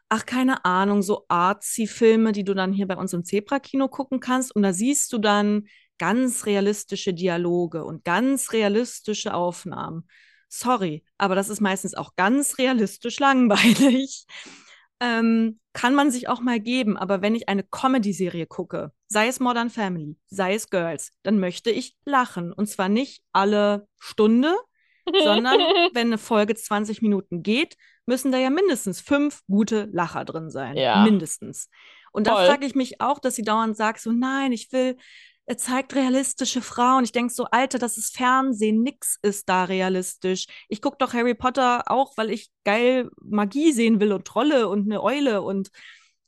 ach, 0.08 0.24
keine 0.24 0.64
Ahnung, 0.64 1.02
so 1.02 1.24
Artsy-Filme, 1.28 2.32
die 2.32 2.44
du 2.44 2.54
dann 2.54 2.72
hier 2.72 2.86
bei 2.86 2.96
uns 2.96 3.12
im 3.12 3.24
Zebra-Kino 3.24 3.88
gucken 3.88 4.20
kannst. 4.20 4.54
Und 4.56 4.62
da 4.62 4.72
siehst 4.72 5.12
du 5.12 5.18
dann 5.18 5.66
ganz 5.98 6.46
realistische 6.46 7.12
Dialoge 7.14 7.84
und 7.84 8.04
ganz 8.04 8.52
realistische 8.52 9.34
Aufnahmen. 9.34 10.08
Sorry, 10.48 11.04
aber 11.18 11.34
das 11.34 11.48
ist 11.48 11.60
meistens 11.60 11.94
auch 11.94 12.16
ganz 12.16 12.58
realistisch 12.58 13.18
langweilig. 13.20 14.26
Ähm, 15.02 15.58
kann 15.72 15.94
man 15.94 16.10
sich 16.10 16.28
auch 16.28 16.40
mal 16.40 16.60
geben, 16.60 16.96
aber 16.96 17.22
wenn 17.22 17.34
ich 17.34 17.48
eine 17.48 17.64
Comedy-Serie 17.64 18.46
gucke, 18.46 18.92
sei 19.08 19.26
es 19.26 19.40
Modern 19.40 19.68
Family, 19.68 20.16
sei 20.28 20.54
es 20.54 20.70
Girls, 20.70 21.12
dann 21.22 21.40
möchte 21.40 21.70
ich 21.70 21.96
lachen. 22.04 22.52
Und 22.52 22.66
zwar 22.66 22.88
nicht 22.88 23.24
alle 23.32 23.88
Stunde, 23.98 24.54
sondern 25.24 25.58
wenn 25.94 26.08
eine 26.08 26.18
Folge 26.18 26.54
20 26.54 27.02
Minuten 27.02 27.42
geht, 27.42 27.76
müssen 28.06 28.30
da 28.30 28.38
ja 28.38 28.50
mindestens 28.50 29.00
fünf 29.00 29.42
gute 29.48 29.88
Lacher 29.92 30.24
drin 30.24 30.50
sein. 30.50 30.76
Ja, 30.76 31.02
Mindestens. 31.02 31.68
Und 32.12 32.26
da 32.26 32.36
frage 32.44 32.66
ich 32.66 32.74
mich 32.74 33.00
auch, 33.00 33.18
dass 33.18 33.34
sie 33.34 33.42
dauernd 33.42 33.76
sagt, 33.76 34.00
so 34.00 34.12
nein, 34.12 34.52
ich 34.52 34.70
will, 34.70 34.96
er 35.46 35.58
zeigt 35.58 35.94
realistische 35.94 36.62
Frauen. 36.62 37.04
Ich 37.04 37.12
denke 37.12 37.32
so, 37.32 37.44
Alter, 37.46 37.78
das 37.78 37.98
ist 37.98 38.16
Fernsehen, 38.16 38.82
nix 38.82 39.18
ist 39.22 39.48
da 39.48 39.64
realistisch. 39.64 40.46
Ich 40.68 40.80
gucke 40.80 40.96
doch 40.98 41.12
Harry 41.14 41.34
Potter 41.34 41.84
auch, 41.90 42.16
weil 42.16 42.30
ich 42.30 42.50
geil 42.64 43.10
Magie 43.20 43.72
sehen 43.72 44.00
will 44.00 44.12
und 44.12 44.26
Trolle 44.26 44.68
und 44.68 44.84
eine 44.86 45.02
Eule 45.02 45.42
und 45.42 45.70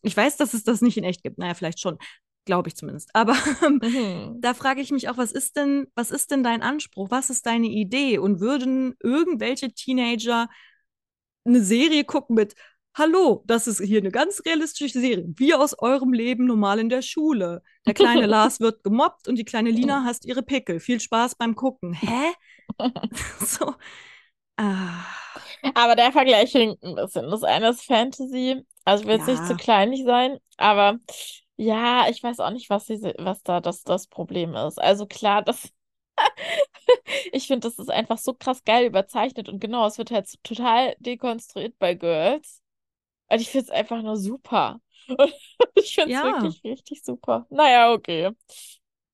ich 0.03 0.17
weiß, 0.17 0.37
dass 0.37 0.53
es 0.53 0.65
das 0.65 0.83
nicht 0.83 0.97
in 0.99 1.05
echt 1.05 1.23
gibt. 1.23 1.39
Naja, 1.39 1.55
vielleicht 1.55 1.81
schon. 1.81 1.99
Glaube 2.47 2.69
ich 2.69 2.77
zumindest. 2.77 3.09
Aber 3.15 3.35
Mhm. 3.83 4.39
da 4.41 4.53
frage 4.53 4.83
ich 4.83 4.91
mich 4.91 5.09
auch, 5.09 5.17
was 5.17 5.33
ist 5.33 5.57
denn, 5.57 5.87
was 5.95 6.11
ist 6.11 6.31
denn 6.31 6.43
dein 6.43 6.61
Anspruch? 6.61 7.11
Was 7.11 7.31
ist 7.31 7.47
deine 7.47 7.69
Idee? 7.69 8.19
Und 8.19 8.41
würden 8.41 8.95
irgendwelche 9.01 9.73
Teenager 9.73 10.49
eine 11.45 11.63
Serie 11.63 12.05
gucken 12.05 12.37
mit 12.37 12.55
Hallo, 12.97 13.43
das 13.47 13.67
ist 13.67 13.83
hier 13.83 13.99
eine 13.99 14.13
ganz 14.13 14.41
realistische 14.47 15.01
Serie. 15.01 15.25
Wie 15.37 15.53
aus 15.53 15.77
eurem 15.77 16.13
Leben 16.13 16.47
normal 16.47 16.79
in 16.79 16.89
der 16.89 17.03
Schule. 17.03 17.63
Der 17.87 17.95
kleine 17.95 18.27
Lars 18.27 18.61
wird 18.61 18.85
gemobbt 18.85 19.27
und 19.27 19.35
die 19.37 19.45
kleine 19.45 19.71
Lina 19.71 20.05
hasst 20.05 20.25
ihre 20.25 20.45
Pickel. 20.45 20.79
Viel 20.79 21.01
Spaß 21.01 21.35
beim 21.35 21.57
Gucken. 21.57 21.93
Hä? 22.01 22.33
so. 23.41 23.75
Ah, 24.57 25.05
Aber 25.75 25.97
der 25.97 26.13
Vergleich 26.13 26.53
hinkt 26.53 26.85
ein 26.85 26.95
bisschen. 26.95 27.29
Das 27.31 27.43
eine 27.43 27.71
ist 27.71 27.83
Fantasy, 27.83 28.65
also 28.85 29.07
will 29.07 29.17
jetzt 29.17 29.27
nicht 29.27 29.45
zu 29.45 29.55
ja, 29.55 29.59
kleinlich 29.59 30.05
sein, 30.05 30.39
aber 30.57 30.99
ja, 31.57 32.09
ich 32.09 32.23
weiß 32.23 32.39
auch 32.39 32.51
nicht, 32.51 32.71
was, 32.71 32.87
diese, 32.87 33.15
was 33.19 33.43
da 33.43 33.61
das, 33.61 33.83
das 33.83 34.07
Problem 34.07 34.55
ist. 34.55 34.81
Also 34.81 35.07
klar, 35.07 35.43
das, 35.43 35.69
ich 37.33 37.49
finde, 37.49 37.69
das 37.69 37.79
ist 37.81 37.91
einfach 37.91 38.19
so 38.19 38.35
krass 38.35 38.63
geil 38.65 38.87
überzeichnet 38.87 39.49
und 39.49 39.61
genau, 39.61 39.87
es 39.87 39.99
wird 39.99 40.13
halt 40.13 40.29
total 40.45 40.95
dekonstruiert 41.01 41.77
bei 41.81 41.95
Girls. 41.95 42.64
Und 43.29 43.41
ich 43.41 43.51
finde 43.51 43.65
es 43.65 43.71
einfach 43.71 44.03
nur 44.03 44.17
super. 44.17 44.81
Ich 45.77 45.95
finde 45.97 46.15
es 46.15 46.21
ja. 46.21 46.25
wirklich 46.25 46.63
richtig 46.65 47.05
super. 47.05 47.47
Naja, 47.51 47.93
okay. 47.93 48.31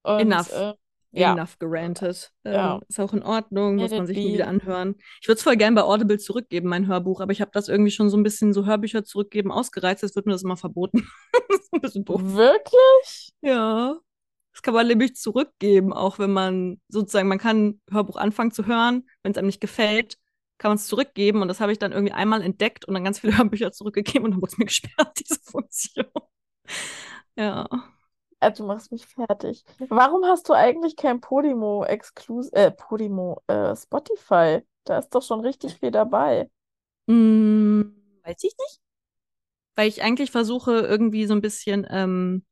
Und 0.02 0.20
Enough. 0.20 0.52
äh, 0.52 0.74
ja, 1.12 1.32
Enough 1.32 1.58
gerantet. 1.58 2.32
ja, 2.44 2.76
Ähm, 2.76 2.82
ist 2.88 3.00
auch 3.00 3.12
in 3.12 3.22
Ordnung, 3.22 3.76
muss 3.76 3.90
man 3.90 4.06
sich 4.06 4.16
nie 4.16 4.34
wieder 4.34 4.46
anhören. 4.46 4.94
Ich 5.20 5.26
würde 5.26 5.38
es 5.38 5.42
voll 5.42 5.56
gern 5.56 5.74
bei 5.74 5.82
Audible 5.82 6.18
zurückgeben, 6.18 6.68
mein 6.68 6.86
Hörbuch, 6.86 7.20
aber 7.20 7.32
ich 7.32 7.40
habe 7.40 7.50
das 7.52 7.68
irgendwie 7.68 7.90
schon 7.90 8.10
so 8.10 8.16
ein 8.16 8.22
bisschen 8.22 8.52
so 8.52 8.66
Hörbücher 8.66 9.04
zurückgeben 9.04 9.50
ausgereizt, 9.50 10.02
jetzt 10.02 10.14
wird 10.14 10.26
mir 10.26 10.32
das 10.32 10.42
immer 10.42 10.56
verboten. 10.56 11.08
das 11.48 11.60
ist 11.60 11.72
ein 11.72 11.80
bisschen 11.80 12.04
doof. 12.04 12.20
Wirklich? 12.22 13.32
Ja. 13.40 13.98
Das 14.52 14.62
kann 14.62 14.74
man 14.74 14.86
nämlich 14.86 15.16
zurückgeben, 15.16 15.92
auch 15.92 16.18
wenn 16.18 16.32
man 16.32 16.80
sozusagen, 16.88 17.28
man 17.28 17.38
kann 17.38 17.66
ein 17.66 17.80
Hörbuch 17.90 18.16
anfangen 18.16 18.50
zu 18.50 18.66
hören, 18.66 19.08
wenn 19.22 19.32
es 19.32 19.38
einem 19.38 19.46
nicht 19.46 19.60
gefällt, 19.60 20.18
kann 20.60 20.70
man 20.70 20.76
es 20.78 20.86
zurückgeben 20.88 21.42
und 21.42 21.48
das 21.48 21.60
habe 21.60 21.72
ich 21.72 21.80
dann 21.80 21.92
irgendwie 21.92 22.14
einmal 22.14 22.42
entdeckt 22.42 22.86
und 22.86 22.94
dann 22.94 23.04
ganz 23.04 23.20
viele 23.20 23.36
Hörbücher 23.38 23.72
zurückgegeben 23.72 24.26
und 24.26 24.32
dann 24.32 24.42
wurde 24.42 24.52
es 24.52 24.58
mir 24.58 24.66
gesperrt, 24.66 25.18
diese 25.20 25.40
Funktion. 25.42 26.06
Ja. 27.36 27.66
Also, 28.40 28.62
du 28.64 28.68
machst 28.68 28.90
mich 28.92 29.06
fertig. 29.06 29.64
Warum 29.88 30.24
hast 30.24 30.48
du 30.48 30.54
eigentlich 30.54 30.96
kein 30.96 31.20
Podimo 31.20 31.84
Exklus 31.84 32.48
äh, 32.52 32.70
Podimo 32.70 33.42
äh, 33.48 33.76
Spotify? 33.76 34.62
Da 34.84 34.98
ist 34.98 35.10
doch 35.14 35.22
schon 35.22 35.40
richtig 35.40 35.74
viel 35.78 35.90
dabei. 35.90 36.50
Hm, 37.08 37.94
weiß 38.24 38.44
ich 38.44 38.54
nicht. 38.58 38.80
Weil 39.76 39.88
ich 39.88 40.02
eigentlich 40.02 40.30
versuche, 40.30 40.72
irgendwie 40.80 41.26
so 41.26 41.34
ein 41.34 41.40
bisschen 41.40 41.86
ähm, 41.90 42.44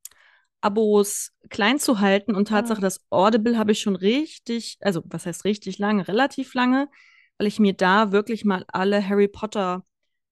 Abos 0.63 1.33
klein 1.51 1.79
zu 1.81 2.01
halten 2.01 2.35
und 2.35 2.49
Tatsache, 2.49 2.81
Ah. 2.81 2.83
das 2.83 3.05
Audible 3.11 3.59
habe 3.59 3.73
ich 3.73 3.81
schon 3.81 3.97
richtig, 3.97 4.79
also 4.81 5.03
was 5.07 5.27
heißt 5.27 5.45
richtig 5.45 5.79
lange, 5.79 6.09
relativ 6.09 6.55
lange, 6.55 6.89
weil 7.39 7.47
ich 7.47 7.59
mir 7.59 7.73
da 7.73 8.13
wirklich 8.13 8.45
mal 8.45 8.65
alle 8.69 9.07
Harry 9.07 9.29
Potter 9.29 9.85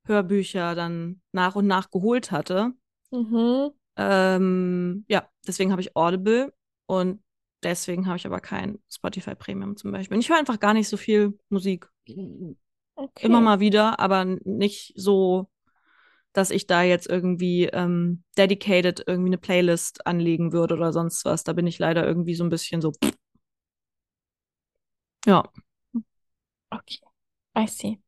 Hörbücher 0.04 0.74
dann 0.74 1.20
nach 1.32 1.56
und 1.56 1.66
nach 1.66 1.90
geholt 1.90 2.30
hatte. 2.30 2.72
Mhm. 3.10 3.70
Ähm, 3.96 5.04
ja, 5.08 5.28
deswegen 5.46 5.72
habe 5.72 5.80
ich 5.80 5.96
Audible 5.96 6.52
und 6.86 7.22
deswegen 7.62 8.06
habe 8.06 8.16
ich 8.16 8.26
aber 8.26 8.40
kein 8.40 8.78
Spotify 8.88 9.34
Premium 9.34 9.76
zum 9.76 9.92
Beispiel. 9.92 10.16
Und 10.16 10.20
ich 10.20 10.28
höre 10.28 10.38
einfach 10.38 10.60
gar 10.60 10.74
nicht 10.74 10.88
so 10.88 10.96
viel 10.96 11.38
Musik. 11.48 11.88
Okay. 12.94 13.26
Immer 13.26 13.40
mal 13.40 13.60
wieder, 13.60 13.98
aber 13.98 14.24
nicht 14.24 14.92
so, 14.96 15.48
dass 16.32 16.50
ich 16.50 16.66
da 16.66 16.82
jetzt 16.82 17.08
irgendwie 17.08 17.64
ähm, 17.64 18.22
dedicated 18.36 19.02
irgendwie 19.06 19.30
eine 19.30 19.38
Playlist 19.38 20.06
anlegen 20.06 20.52
würde 20.52 20.74
oder 20.74 20.92
sonst 20.92 21.24
was. 21.24 21.44
Da 21.44 21.52
bin 21.52 21.66
ich 21.66 21.78
leider 21.78 22.06
irgendwie 22.06 22.34
so 22.34 22.44
ein 22.44 22.50
bisschen 22.50 22.80
so. 22.80 22.92
Ja. 25.26 25.50
Okay. 26.70 27.00
I 27.56 27.66
see. 27.66 28.00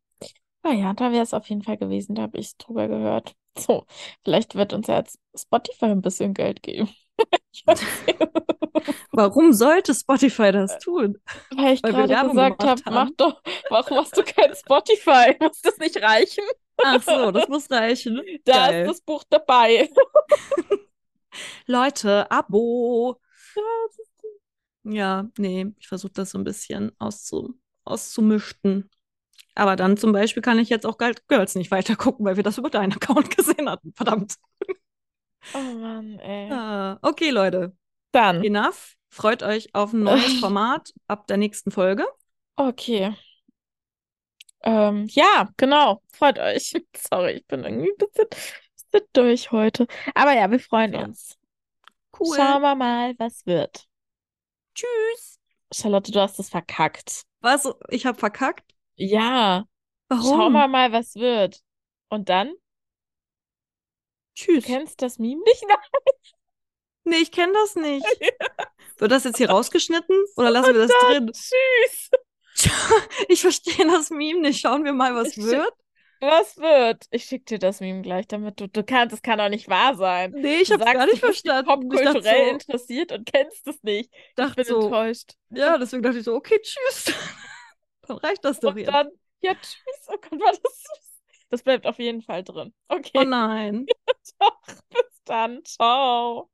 Ah 0.62 0.72
ja, 0.72 0.92
da 0.92 1.12
wäre 1.12 1.22
es 1.22 1.34
auf 1.34 1.48
jeden 1.48 1.62
Fall 1.62 1.78
gewesen. 1.78 2.14
Da 2.14 2.22
habe 2.22 2.38
ich 2.38 2.56
drüber 2.56 2.88
gehört. 2.88 3.34
So, 3.58 3.86
vielleicht 4.22 4.54
wird 4.54 4.72
uns 4.72 4.86
ja 4.86 4.98
jetzt 4.98 5.18
Spotify 5.34 5.86
ein 5.86 6.00
bisschen 6.00 6.32
Geld 6.32 6.62
geben. 6.62 6.88
Warum 9.10 9.52
sollte 9.52 9.92
Spotify 9.96 10.52
das 10.52 10.78
tun? 10.78 11.18
Weil 11.56 11.74
ich 11.74 11.82
Weil 11.82 11.92
gerade 11.92 12.28
gesagt 12.28 12.62
habe, 12.62 12.82
mach 12.86 13.10
doch, 13.16 13.42
warum 13.68 13.98
hast 13.98 14.16
du 14.16 14.22
kein 14.22 14.54
Spotify? 14.54 15.36
Muss 15.40 15.60
das 15.60 15.76
nicht 15.78 16.00
reichen? 16.00 16.44
Ach 16.76 17.02
so, 17.02 17.32
das 17.32 17.48
muss 17.48 17.68
reichen. 17.68 18.22
Da 18.44 18.68
Geil. 18.68 18.82
ist 18.82 18.90
das 18.90 19.00
Buch 19.00 19.24
dabei. 19.28 19.90
Leute, 21.66 22.30
Abo. 22.30 23.20
Ja, 24.84 25.28
nee, 25.36 25.66
ich 25.80 25.88
versuche 25.88 26.12
das 26.12 26.30
so 26.30 26.38
ein 26.38 26.44
bisschen 26.44 26.92
auszu 27.00 27.58
auszumischen. 27.90 28.90
Aber 29.54 29.76
dann 29.76 29.96
zum 29.96 30.12
Beispiel 30.12 30.42
kann 30.42 30.58
ich 30.58 30.68
jetzt 30.68 30.86
auch 30.86 30.98
Girls 31.28 31.54
nicht 31.56 31.70
weiter 31.70 31.96
gucken, 31.96 32.24
weil 32.26 32.36
wir 32.36 32.44
das 32.44 32.58
über 32.58 32.70
deinen 32.70 32.92
Account 32.92 33.36
gesehen 33.36 33.68
hatten. 33.68 33.92
Verdammt. 33.94 34.36
Oh 35.54 35.58
Mann, 35.58 36.18
ey. 36.18 36.50
Ah, 36.52 36.98
okay, 37.02 37.30
Leute. 37.30 37.76
Dann, 38.12 38.42
Enough. 38.44 38.94
Freut 39.10 39.42
euch 39.42 39.74
auf 39.74 39.92
ein 39.92 40.02
neues 40.02 40.34
Format 40.40 40.92
ab 41.06 41.26
der 41.26 41.38
nächsten 41.38 41.70
Folge. 41.70 42.06
okay. 42.56 43.14
Ähm, 44.62 45.06
ja, 45.10 45.48
genau. 45.56 46.02
Freut 46.12 46.38
euch. 46.38 46.74
Sorry, 47.10 47.32
ich 47.32 47.46
bin 47.46 47.64
irgendwie 47.64 47.90
ein 47.90 47.96
bisschen, 47.96 48.26
bisschen 48.90 49.08
durch 49.12 49.50
heute. 49.52 49.86
Aber 50.14 50.34
ja, 50.34 50.50
wir 50.50 50.60
freuen 50.60 50.92
Ja. 50.92 51.04
uns. 51.04 51.38
Cool. 52.18 52.36
Schauen 52.36 52.62
wir 52.62 52.74
mal, 52.74 53.14
was 53.18 53.46
wird. 53.46 53.86
Tschüss. 54.74 55.37
Charlotte, 55.72 56.10
du 56.12 56.20
hast 56.20 56.38
es 56.38 56.48
verkackt. 56.50 57.22
Was? 57.40 57.68
Ich 57.90 58.06
habe 58.06 58.18
verkackt? 58.18 58.74
Ja, 58.96 59.64
Warum? 60.08 60.24
schauen 60.24 60.52
wir 60.52 60.68
mal, 60.68 60.92
was 60.92 61.14
wird. 61.14 61.60
Und 62.08 62.28
dann? 62.28 62.48
Du 62.48 62.54
Tschüss. 64.34 64.64
kennst 64.64 65.02
das 65.02 65.18
Meme 65.18 65.42
nicht? 65.44 65.64
Nein. 65.68 65.78
Nee, 67.04 67.16
ich 67.16 67.32
kenne 67.32 67.52
das 67.54 67.74
nicht. 67.74 68.04
Wird 68.98 69.12
das 69.12 69.24
jetzt 69.24 69.38
hier 69.38 69.50
rausgeschnitten 69.50 70.16
oder 70.36 70.50
lassen 70.50 70.74
wir 70.74 70.86
das 70.86 70.92
drin? 71.06 71.30
Tschüss. 71.32 72.10
Ich 73.28 73.40
verstehe 73.42 73.86
das 73.86 74.10
Meme 74.10 74.40
nicht. 74.40 74.60
Schauen 74.60 74.84
wir 74.84 74.92
mal, 74.92 75.14
was 75.14 75.36
wird. 75.36 75.72
Was 76.20 76.56
wird? 76.56 77.06
Ich 77.10 77.24
schick 77.26 77.46
dir 77.46 77.58
das 77.58 77.80
Meme 77.80 78.02
gleich, 78.02 78.26
damit 78.26 78.60
du, 78.60 78.68
du 78.68 78.82
kannst, 78.84 79.14
es 79.14 79.22
kann 79.22 79.38
doch 79.38 79.48
nicht 79.48 79.68
wahr 79.68 79.94
sein. 79.94 80.32
Nee, 80.32 80.60
ich 80.62 80.72
habe 80.72 80.84
gar 80.84 81.06
nicht 81.06 81.22
du 81.22 81.26
bist 81.28 81.42
verstanden. 81.42 81.66
Popkulturell 81.66 82.46
so, 82.46 82.50
interessiert 82.50 83.12
und 83.12 83.24
kennst 83.32 83.66
es 83.68 83.82
nicht. 83.82 84.10
Ich 84.12 84.34
dachte 84.34 84.56
bin 84.56 84.64
so 84.64 84.80
enttäuscht. 84.86 85.34
ja, 85.50 85.78
deswegen 85.78 86.02
dachte 86.02 86.18
ich 86.18 86.24
so, 86.24 86.34
okay, 86.34 86.58
tschüss. 86.60 87.14
Dann 88.02 88.16
reicht 88.18 88.44
das 88.44 88.60
doch 88.60 88.70
Und 88.70 88.78
jetzt. 88.78 88.88
dann, 88.88 89.08
ja, 89.42 89.54
tschüss. 89.54 90.08
Oh 90.08 90.16
Gott, 90.20 90.40
war 90.40 90.52
das 90.52 90.62
süß. 90.62 91.22
Das 91.50 91.62
bleibt 91.62 91.86
auf 91.86 91.98
jeden 91.98 92.22
Fall 92.22 92.42
drin. 92.44 92.74
Okay, 92.88 93.10
Oh 93.18 93.24
nein. 93.24 93.86
bis 94.90 95.22
dann. 95.24 95.64
Ciao. 95.64 96.50